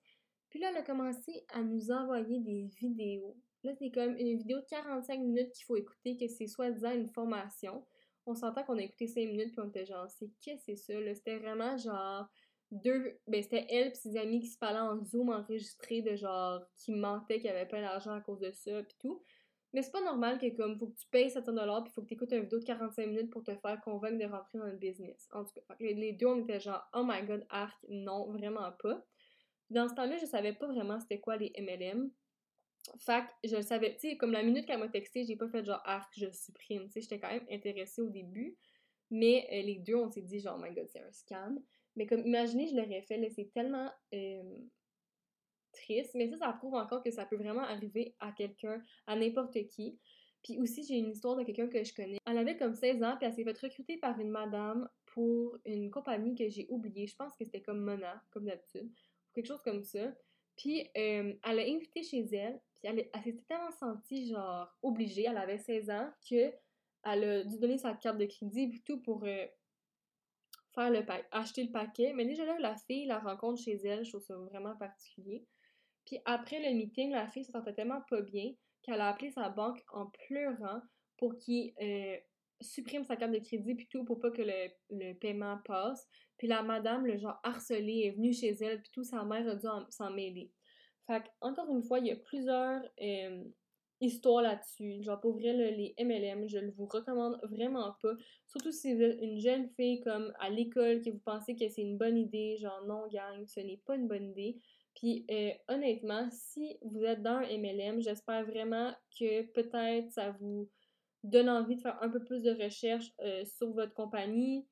Puis 0.48 0.58
là, 0.58 0.70
elle 0.70 0.78
a 0.78 0.82
commencé 0.82 1.44
à 1.52 1.62
nous 1.62 1.90
envoyer 1.90 2.40
des 2.40 2.68
vidéos. 2.80 3.36
Là, 3.62 3.72
c'est 3.78 3.90
comme 3.90 4.16
une 4.16 4.36
vidéo 4.36 4.58
de 4.58 4.66
45 4.66 5.20
minutes 5.20 5.52
qu'il 5.52 5.64
faut 5.64 5.76
écouter, 5.76 6.16
que 6.16 6.26
c'est 6.26 6.46
soi-disant 6.46 6.92
une 6.92 7.08
formation. 7.08 7.86
On 8.26 8.34
s'entend 8.34 8.64
qu'on 8.64 8.78
a 8.78 8.82
écouté 8.82 9.06
5 9.06 9.20
minutes, 9.20 9.52
puis 9.52 9.60
on 9.60 9.68
était 9.68 9.86
genre, 9.86 10.08
c'est 10.10 10.30
qu'est-ce 10.40 10.66
que 10.66 10.74
c'est 10.76 10.94
ça? 10.94 11.14
C'était 11.14 11.38
vraiment 11.38 11.76
genre 11.76 12.28
deux. 12.70 13.18
Ben, 13.26 13.42
c'était 13.42 13.66
elle 13.68 13.88
et 13.88 13.94
ses 13.94 14.16
amis 14.16 14.40
qui 14.40 14.48
se 14.48 14.58
parlaient 14.58 14.78
en 14.80 15.02
Zoom 15.04 15.30
enregistré 15.30 16.02
de 16.02 16.16
genre, 16.16 16.60
qui 16.76 16.92
mentaient 16.92 17.40
qu'il 17.40 17.50
avait 17.50 17.66
pas 17.66 17.80
d'argent 17.80 18.12
à 18.12 18.20
cause 18.20 18.40
de 18.40 18.50
ça, 18.52 18.82
puis 18.82 18.96
tout. 18.98 19.22
Mais 19.72 19.82
c'est 19.82 19.92
pas 19.92 20.02
normal 20.02 20.38
que 20.38 20.48
comme 20.56 20.76
faut 20.78 20.88
que 20.88 20.96
tu 20.96 21.06
payes 21.10 21.28
700$ 21.28 21.84
puis 21.84 21.92
faut 21.92 22.02
que 22.02 22.08
tu 22.08 22.14
écoutes 22.14 22.32
une 22.32 22.42
vidéo 22.42 22.58
de 22.58 22.64
45 22.64 23.06
minutes 23.06 23.30
pour 23.30 23.44
te 23.44 23.54
faire 23.54 23.80
convaincre 23.82 24.18
de 24.18 24.24
rentrer 24.24 24.58
dans 24.58 24.66
le 24.66 24.76
business. 24.76 25.28
En 25.32 25.44
tout 25.44 25.52
cas, 25.54 25.76
les 25.78 26.12
deux 26.12 26.26
on 26.26 26.42
était 26.42 26.58
genre 26.58 26.82
oh 26.92 27.04
my 27.06 27.24
god 27.24 27.46
arc 27.50 27.76
non 27.88 28.32
vraiment 28.32 28.72
pas. 28.82 29.04
Dans 29.70 29.88
ce 29.88 29.94
temps-là, 29.94 30.16
je 30.16 30.26
savais 30.26 30.54
pas 30.54 30.66
vraiment 30.66 30.98
c'était 30.98 31.20
quoi 31.20 31.36
les 31.36 31.52
MLM. 31.56 32.10
Fait 32.98 33.22
que 33.22 33.48
je 33.48 33.56
le 33.56 33.62
savais, 33.62 33.94
tu 33.94 34.10
sais, 34.10 34.16
comme 34.16 34.32
la 34.32 34.42
minute 34.42 34.66
qu'elle 34.66 34.80
m'a 34.80 34.88
texté, 34.88 35.24
j'ai 35.24 35.36
pas 35.36 35.48
fait 35.48 35.64
genre 35.64 35.82
arc, 35.84 36.12
je 36.16 36.30
supprime, 36.32 36.86
tu 36.86 36.92
sais, 36.92 37.00
j'étais 37.02 37.20
quand 37.20 37.28
même 37.28 37.46
intéressée 37.50 38.02
au 38.02 38.08
début. 38.08 38.56
Mais 39.10 39.46
euh, 39.52 39.62
les 39.62 39.78
deux, 39.78 39.96
on 39.96 40.10
s'est 40.10 40.22
dit 40.22 40.40
genre, 40.40 40.56
oh 40.58 40.62
my 40.62 40.74
god, 40.74 40.88
c'est 40.88 41.00
un 41.00 41.12
scam. 41.12 41.60
Mais 41.96 42.06
comme, 42.06 42.24
imaginez, 42.26 42.68
je 42.68 42.76
l'aurais 42.76 43.02
fait, 43.02 43.18
là, 43.18 43.28
c'est 43.30 43.52
tellement 43.52 43.90
euh, 44.14 44.58
triste. 45.72 46.14
Mais 46.14 46.28
ça, 46.28 46.36
ça 46.36 46.52
prouve 46.52 46.74
encore 46.74 47.02
que 47.02 47.10
ça 47.10 47.26
peut 47.26 47.36
vraiment 47.36 47.62
arriver 47.62 48.14
à 48.20 48.32
quelqu'un, 48.32 48.82
à 49.06 49.16
n'importe 49.16 49.66
qui. 49.68 49.98
Puis 50.42 50.58
aussi, 50.58 50.84
j'ai 50.84 50.96
une 50.96 51.10
histoire 51.10 51.36
de 51.36 51.42
quelqu'un 51.42 51.68
que 51.68 51.82
je 51.84 51.92
connais. 51.92 52.18
Elle 52.26 52.38
avait 52.38 52.56
comme 52.56 52.74
16 52.74 53.02
ans, 53.02 53.16
puis 53.18 53.26
elle 53.26 53.34
s'est 53.34 53.44
fait 53.44 53.58
recruter 53.58 53.98
par 53.98 54.18
une 54.18 54.30
madame 54.30 54.88
pour 55.06 55.58
une 55.66 55.90
compagnie 55.90 56.34
que 56.34 56.48
j'ai 56.48 56.66
oubliée. 56.70 57.06
Je 57.06 57.16
pense 57.16 57.36
que 57.36 57.44
c'était 57.44 57.60
comme 57.60 57.80
Mona, 57.80 58.22
comme 58.30 58.46
d'habitude 58.46 58.90
quelque 59.34 59.46
chose 59.46 59.62
comme 59.62 59.82
ça. 59.82 60.12
Puis 60.56 60.82
euh, 60.96 61.32
elle 61.42 61.56
l'a 61.56 61.62
invité 61.62 62.02
chez 62.02 62.26
elle, 62.34 62.60
puis 62.78 62.88
elle, 63.12 63.22
s'était 63.22 63.44
tellement 63.48 63.70
sentie 63.72 64.28
genre 64.28 64.68
obligée, 64.82 65.26
elle 65.28 65.38
avait 65.38 65.58
16 65.58 65.90
ans, 65.90 66.10
que 66.28 66.52
elle 67.04 67.24
a 67.24 67.44
dû 67.44 67.58
donner 67.58 67.78
sa 67.78 67.94
carte 67.94 68.18
de 68.18 68.26
crédit 68.26 68.70
et 68.74 68.82
tout 68.84 69.00
pour 69.02 69.24
euh, 69.24 69.46
faire 70.74 70.90
le 70.90 71.04
acheter 71.30 71.64
le 71.64 71.70
paquet. 71.70 72.12
Mais 72.14 72.24
déjà 72.24 72.44
là, 72.44 72.58
la 72.58 72.76
fille 72.76 73.06
la 73.06 73.18
rencontre 73.18 73.62
chez 73.62 73.76
elle, 73.84 74.04
je 74.04 74.10
trouve 74.10 74.22
ça 74.22 74.36
vraiment 74.36 74.76
particulier. 74.76 75.46
Puis 76.06 76.18
après 76.24 76.58
le 76.60 76.76
meeting, 76.76 77.10
la 77.12 77.28
fille 77.28 77.44
se 77.44 77.52
sentait 77.52 77.74
tellement 77.74 78.02
pas 78.08 78.20
bien 78.22 78.52
qu'elle 78.82 79.00
a 79.00 79.08
appelé 79.08 79.30
sa 79.30 79.48
banque 79.48 79.82
en 79.92 80.06
pleurant 80.26 80.80
pour 81.18 81.36
qu'il 81.36 81.74
euh, 81.82 82.16
supprime 82.60 83.04
sa 83.04 83.16
carte 83.16 83.32
de 83.32 83.38
crédit 83.38 83.74
puis 83.74 83.88
tout 83.88 84.04
pour 84.04 84.20
pas 84.20 84.30
que 84.30 84.42
le, 84.42 84.70
le 84.90 85.12
paiement 85.14 85.58
passe. 85.64 86.08
Puis 86.38 86.48
la 86.48 86.62
madame, 86.62 87.04
le 87.04 87.18
genre 87.18 87.38
harcelée, 87.42 88.04
est 88.06 88.12
venue 88.12 88.32
chez 88.32 88.56
elle, 88.62 88.80
puis 88.80 88.90
tout, 88.92 89.04
sa 89.04 89.24
mère 89.24 89.46
a 89.46 89.54
dû 89.56 89.66
s'en 89.90 90.10
mêler. 90.10 90.50
Fait 91.06 91.22
encore 91.40 91.68
une 91.70 91.82
fois, 91.82 91.98
il 91.98 92.06
y 92.06 92.10
a 92.12 92.16
plusieurs 92.16 92.82
euh, 93.02 93.44
histoires 94.00 94.42
là-dessus. 94.42 95.02
Genre, 95.02 95.20
pour 95.20 95.32
vrai, 95.32 95.52
les 95.52 95.94
MLM, 95.98 96.48
je 96.48 96.58
le 96.58 96.70
vous 96.70 96.86
recommande 96.86 97.38
vraiment 97.42 97.94
pas. 98.02 98.14
Surtout 98.46 98.72
si 98.72 98.94
vous 98.94 99.02
êtes 99.02 99.20
une 99.20 99.38
jeune 99.38 99.68
fille 99.76 100.00
comme 100.00 100.32
à 100.38 100.50
l'école, 100.50 101.00
que 101.02 101.10
vous 101.10 101.20
pensez 101.24 101.54
que 101.54 101.68
c'est 101.68 101.82
une 101.82 101.98
bonne 101.98 102.16
idée. 102.16 102.56
Genre, 102.56 102.84
non, 102.86 103.06
gang, 103.08 103.46
ce 103.46 103.60
n'est 103.60 103.80
pas 103.84 103.96
une 103.96 104.08
bonne 104.08 104.30
idée. 104.30 104.58
Puis 104.94 105.24
euh, 105.30 105.50
honnêtement, 105.68 106.28
si 106.30 106.76
vous 106.82 107.04
êtes 107.04 107.22
dans 107.22 107.36
un 107.36 107.58
MLM, 107.58 108.00
j'espère 108.00 108.44
vraiment 108.44 108.92
que 109.18 109.42
peut-être 109.52 110.10
ça 110.10 110.32
vous 110.40 110.68
donne 111.22 111.48
envie 111.48 111.76
de 111.76 111.80
faire 111.80 112.02
un 112.02 112.08
peu 112.08 112.24
plus 112.24 112.42
de 112.42 112.50
recherche 112.50 113.12
euh, 113.20 113.44
sur 113.44 113.70
votre 113.72 113.94
compagnie, 113.94 114.66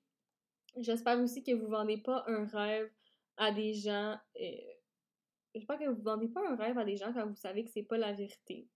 J'espère 0.76 1.18
aussi 1.20 1.42
que 1.42 1.52
vous 1.52 1.66
ne 1.66 1.70
vendez 1.70 1.98
pas 1.98 2.24
un 2.28 2.44
rêve 2.46 2.90
à 3.36 3.52
des 3.52 3.74
gens. 3.74 4.16
Euh, 4.40 4.72
j'espère 5.54 5.78
que 5.78 5.84
vous 5.84 5.98
ne 5.98 6.04
vendez 6.04 6.28
pas 6.28 6.40
un 6.48 6.56
rêve 6.56 6.78
à 6.78 6.84
des 6.84 6.96
gens 6.96 7.12
quand 7.12 7.26
vous 7.26 7.34
savez 7.34 7.64
que 7.64 7.70
c'est 7.70 7.82
pas 7.82 7.98
la 7.98 8.12
vérité. 8.12 8.68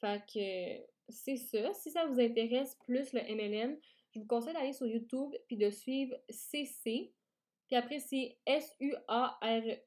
Fait 0.00 0.22
que 0.26 0.86
c'est 1.08 1.36
ça. 1.36 1.72
Si 1.74 1.90
ça 1.90 2.06
vous 2.06 2.20
intéresse 2.20 2.76
plus 2.86 3.12
le 3.12 3.20
MLM, 3.20 3.76
je 4.12 4.20
vous 4.20 4.26
conseille 4.26 4.54
d'aller 4.54 4.72
sur 4.72 4.86
YouTube 4.86 5.34
puis 5.46 5.56
de 5.56 5.70
suivre 5.70 6.16
CC. 6.28 7.12
Puis 7.66 7.76
après, 7.76 8.00
c'est 8.00 8.36
S-U-A-R-E-Z. 8.46 9.84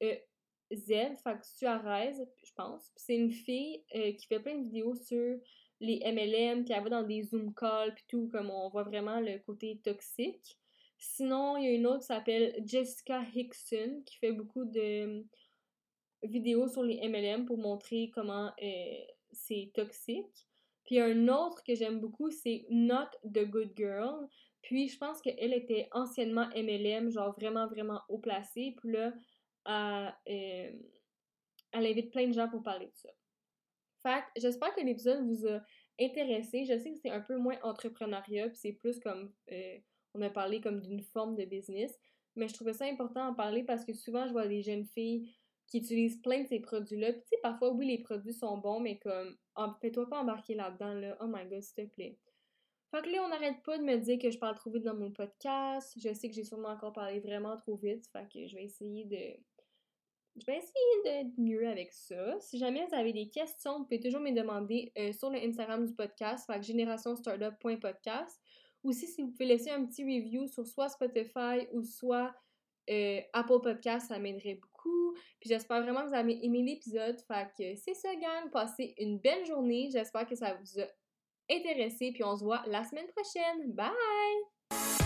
Fait 0.71 1.37
que 1.39 1.45
Suarez, 1.45 2.13
je 2.43 2.51
pense. 2.55 2.91
c'est 2.95 3.15
une 3.15 3.31
fille 3.31 3.83
euh, 3.95 4.13
qui 4.13 4.27
fait 4.27 4.39
plein 4.39 4.57
de 4.57 4.63
vidéos 4.63 4.95
sur 4.95 5.37
les 5.79 5.99
MLM, 6.05 6.63
puis 6.63 6.73
elle 6.73 6.83
va 6.83 6.89
dans 6.89 7.03
des 7.03 7.23
Zoom 7.23 7.53
calls, 7.53 7.93
puis 7.93 8.05
tout, 8.07 8.29
comme 8.31 8.49
on 8.49 8.69
voit 8.69 8.83
vraiment 8.83 9.19
le 9.19 9.39
côté 9.39 9.81
toxique. 9.83 10.57
Sinon, 10.97 11.57
il 11.57 11.65
y 11.65 11.67
a 11.67 11.71
une 11.71 11.85
autre 11.85 11.99
qui 11.99 12.05
s'appelle 12.05 12.55
Jessica 12.65 13.21
Hickson 13.35 14.01
qui 14.05 14.17
fait 14.17 14.31
beaucoup 14.31 14.63
de 14.63 15.03
hum, 15.03 15.27
vidéos 16.23 16.69
sur 16.69 16.83
les 16.83 17.05
MLM 17.05 17.45
pour 17.45 17.57
montrer 17.57 18.09
comment 18.13 18.51
euh, 18.61 19.05
c'est 19.33 19.71
toxique. 19.73 20.47
Puis 20.85 20.99
un 20.99 21.27
autre 21.27 21.63
que 21.63 21.75
j'aime 21.75 21.99
beaucoup, 21.99 22.29
c'est 22.29 22.65
Not 22.69 23.07
the 23.23 23.45
Good 23.45 23.73
Girl. 23.75 24.27
Puis 24.61 24.89
je 24.89 24.97
pense 24.97 25.21
qu'elle 25.21 25.53
était 25.53 25.87
anciennement 25.91 26.47
MLM, 26.55 27.09
genre 27.09 27.33
vraiment, 27.33 27.67
vraiment 27.67 28.01
haut 28.09 28.19
placé. 28.19 28.75
Puis 28.77 28.91
là, 28.91 29.13
elle, 29.65 30.13
euh, 30.29 30.71
elle 31.71 31.85
invite 31.85 32.11
plein 32.11 32.27
de 32.27 32.33
gens 32.33 32.49
pour 32.49 32.63
parler 32.63 32.87
de 32.87 32.95
ça. 32.95 33.09
Fait 34.01 34.23
j'espère 34.35 34.75
que 34.75 34.81
l'épisode 34.81 35.25
vous 35.25 35.47
a 35.47 35.61
intéressé. 35.99 36.65
Je 36.65 36.77
sais 36.77 36.91
que 36.91 36.99
c'est 36.99 37.09
un 37.09 37.21
peu 37.21 37.37
moins 37.37 37.57
entrepreneuriat, 37.63 38.49
puis 38.49 38.57
c'est 38.57 38.73
plus 38.73 38.99
comme 38.99 39.33
euh, 39.51 39.77
on 40.13 40.21
a 40.21 40.29
parlé 40.29 40.61
comme 40.61 40.81
d'une 40.81 41.01
forme 41.01 41.35
de 41.35 41.45
business. 41.45 41.97
Mais 42.35 42.47
je 42.47 42.53
trouvais 42.53 42.73
ça 42.73 42.85
important 42.85 43.27
d'en 43.27 43.35
parler 43.35 43.63
parce 43.63 43.85
que 43.85 43.93
souvent, 43.93 44.27
je 44.27 44.31
vois 44.31 44.47
des 44.47 44.61
jeunes 44.61 44.85
filles 44.85 45.33
qui 45.73 45.79
utilisent 45.79 46.21
plein 46.21 46.43
de 46.43 46.47
ces 46.47 46.59
produits-là. 46.59 47.13
Puis, 47.13 47.21
tu 47.23 47.29
sais, 47.29 47.39
parfois, 47.41 47.71
oui, 47.71 47.87
les 47.87 47.97
produits 47.97 48.33
sont 48.33 48.59
bons, 48.59 48.79
mais 48.79 48.99
comme, 48.99 49.35
fais-toi 49.81 50.07
pas 50.07 50.19
embarquer 50.19 50.53
là-dedans, 50.53 50.93
là. 50.93 51.17
Oh 51.19 51.25
my 51.25 51.49
god, 51.49 51.63
s'il 51.63 51.89
te 51.89 51.95
plaît. 51.95 52.19
Fait 52.91 53.01
que 53.01 53.09
là, 53.09 53.23
on 53.25 53.29
n'arrête 53.29 53.63
pas 53.63 53.79
de 53.79 53.83
me 53.83 53.97
dire 53.97 54.19
que 54.19 54.29
je 54.29 54.37
parle 54.37 54.53
trop 54.53 54.69
vite 54.69 54.83
dans 54.83 54.93
mon 54.93 55.11
podcast. 55.11 55.91
Je 55.97 56.13
sais 56.13 56.29
que 56.29 56.35
j'ai 56.35 56.43
sûrement 56.43 56.69
encore 56.69 56.93
parlé 56.93 57.19
vraiment 57.21 57.57
trop 57.57 57.75
vite. 57.75 58.05
Fait 58.11 58.27
que 58.31 58.45
je 58.45 58.55
vais 58.55 58.65
essayer 58.65 59.05
de. 59.05 59.41
Je 60.35 60.45
vais 60.45 60.57
essayer 60.57 61.03
d'être 61.05 61.35
mieux 61.39 61.67
avec 61.67 61.91
ça. 61.91 62.39
Si 62.39 62.59
jamais 62.59 62.85
vous 62.85 62.95
avez 62.95 63.11
des 63.11 63.29
questions, 63.29 63.79
vous 63.79 63.85
pouvez 63.85 63.99
toujours 63.99 64.21
me 64.21 64.31
demander 64.31 64.91
euh, 64.99 65.11
sur 65.11 65.31
le 65.31 65.39
Instagram 65.39 65.87
du 65.87 65.95
podcast, 65.95 66.45
fait 66.45 66.59
que 66.59 66.65
générationstartup.podcast. 66.65 68.39
Aussi, 68.83 69.07
si 69.07 69.23
vous 69.23 69.31
pouvez 69.31 69.45
laisser 69.45 69.71
un 69.71 69.85
petit 69.87 70.03
review 70.03 70.45
sur 70.45 70.67
soit 70.67 70.89
Spotify 70.89 71.67
ou 71.71 71.83
soit 71.83 72.35
euh, 72.91 73.21
Apple 73.33 73.61
Podcast, 73.63 74.09
ça 74.09 74.19
m'aiderait 74.19 74.59
Puis 75.39 75.49
j'espère 75.49 75.81
vraiment 75.81 76.03
que 76.03 76.09
vous 76.09 76.15
avez 76.15 76.43
aimé 76.45 76.63
l'épisode. 76.63 77.19
Fait 77.27 77.47
que 77.57 77.75
c'est 77.75 77.93
ça, 77.93 78.13
gang. 78.15 78.49
Passez 78.51 78.93
une 78.97 79.19
belle 79.19 79.45
journée. 79.45 79.89
J'espère 79.91 80.25
que 80.27 80.35
ça 80.35 80.53
vous 80.53 80.81
a 80.81 80.85
intéressé. 81.51 82.11
Puis 82.13 82.23
on 82.23 82.35
se 82.35 82.43
voit 82.43 82.63
la 82.67 82.83
semaine 82.83 83.07
prochaine. 83.15 83.73
Bye! 83.73 85.02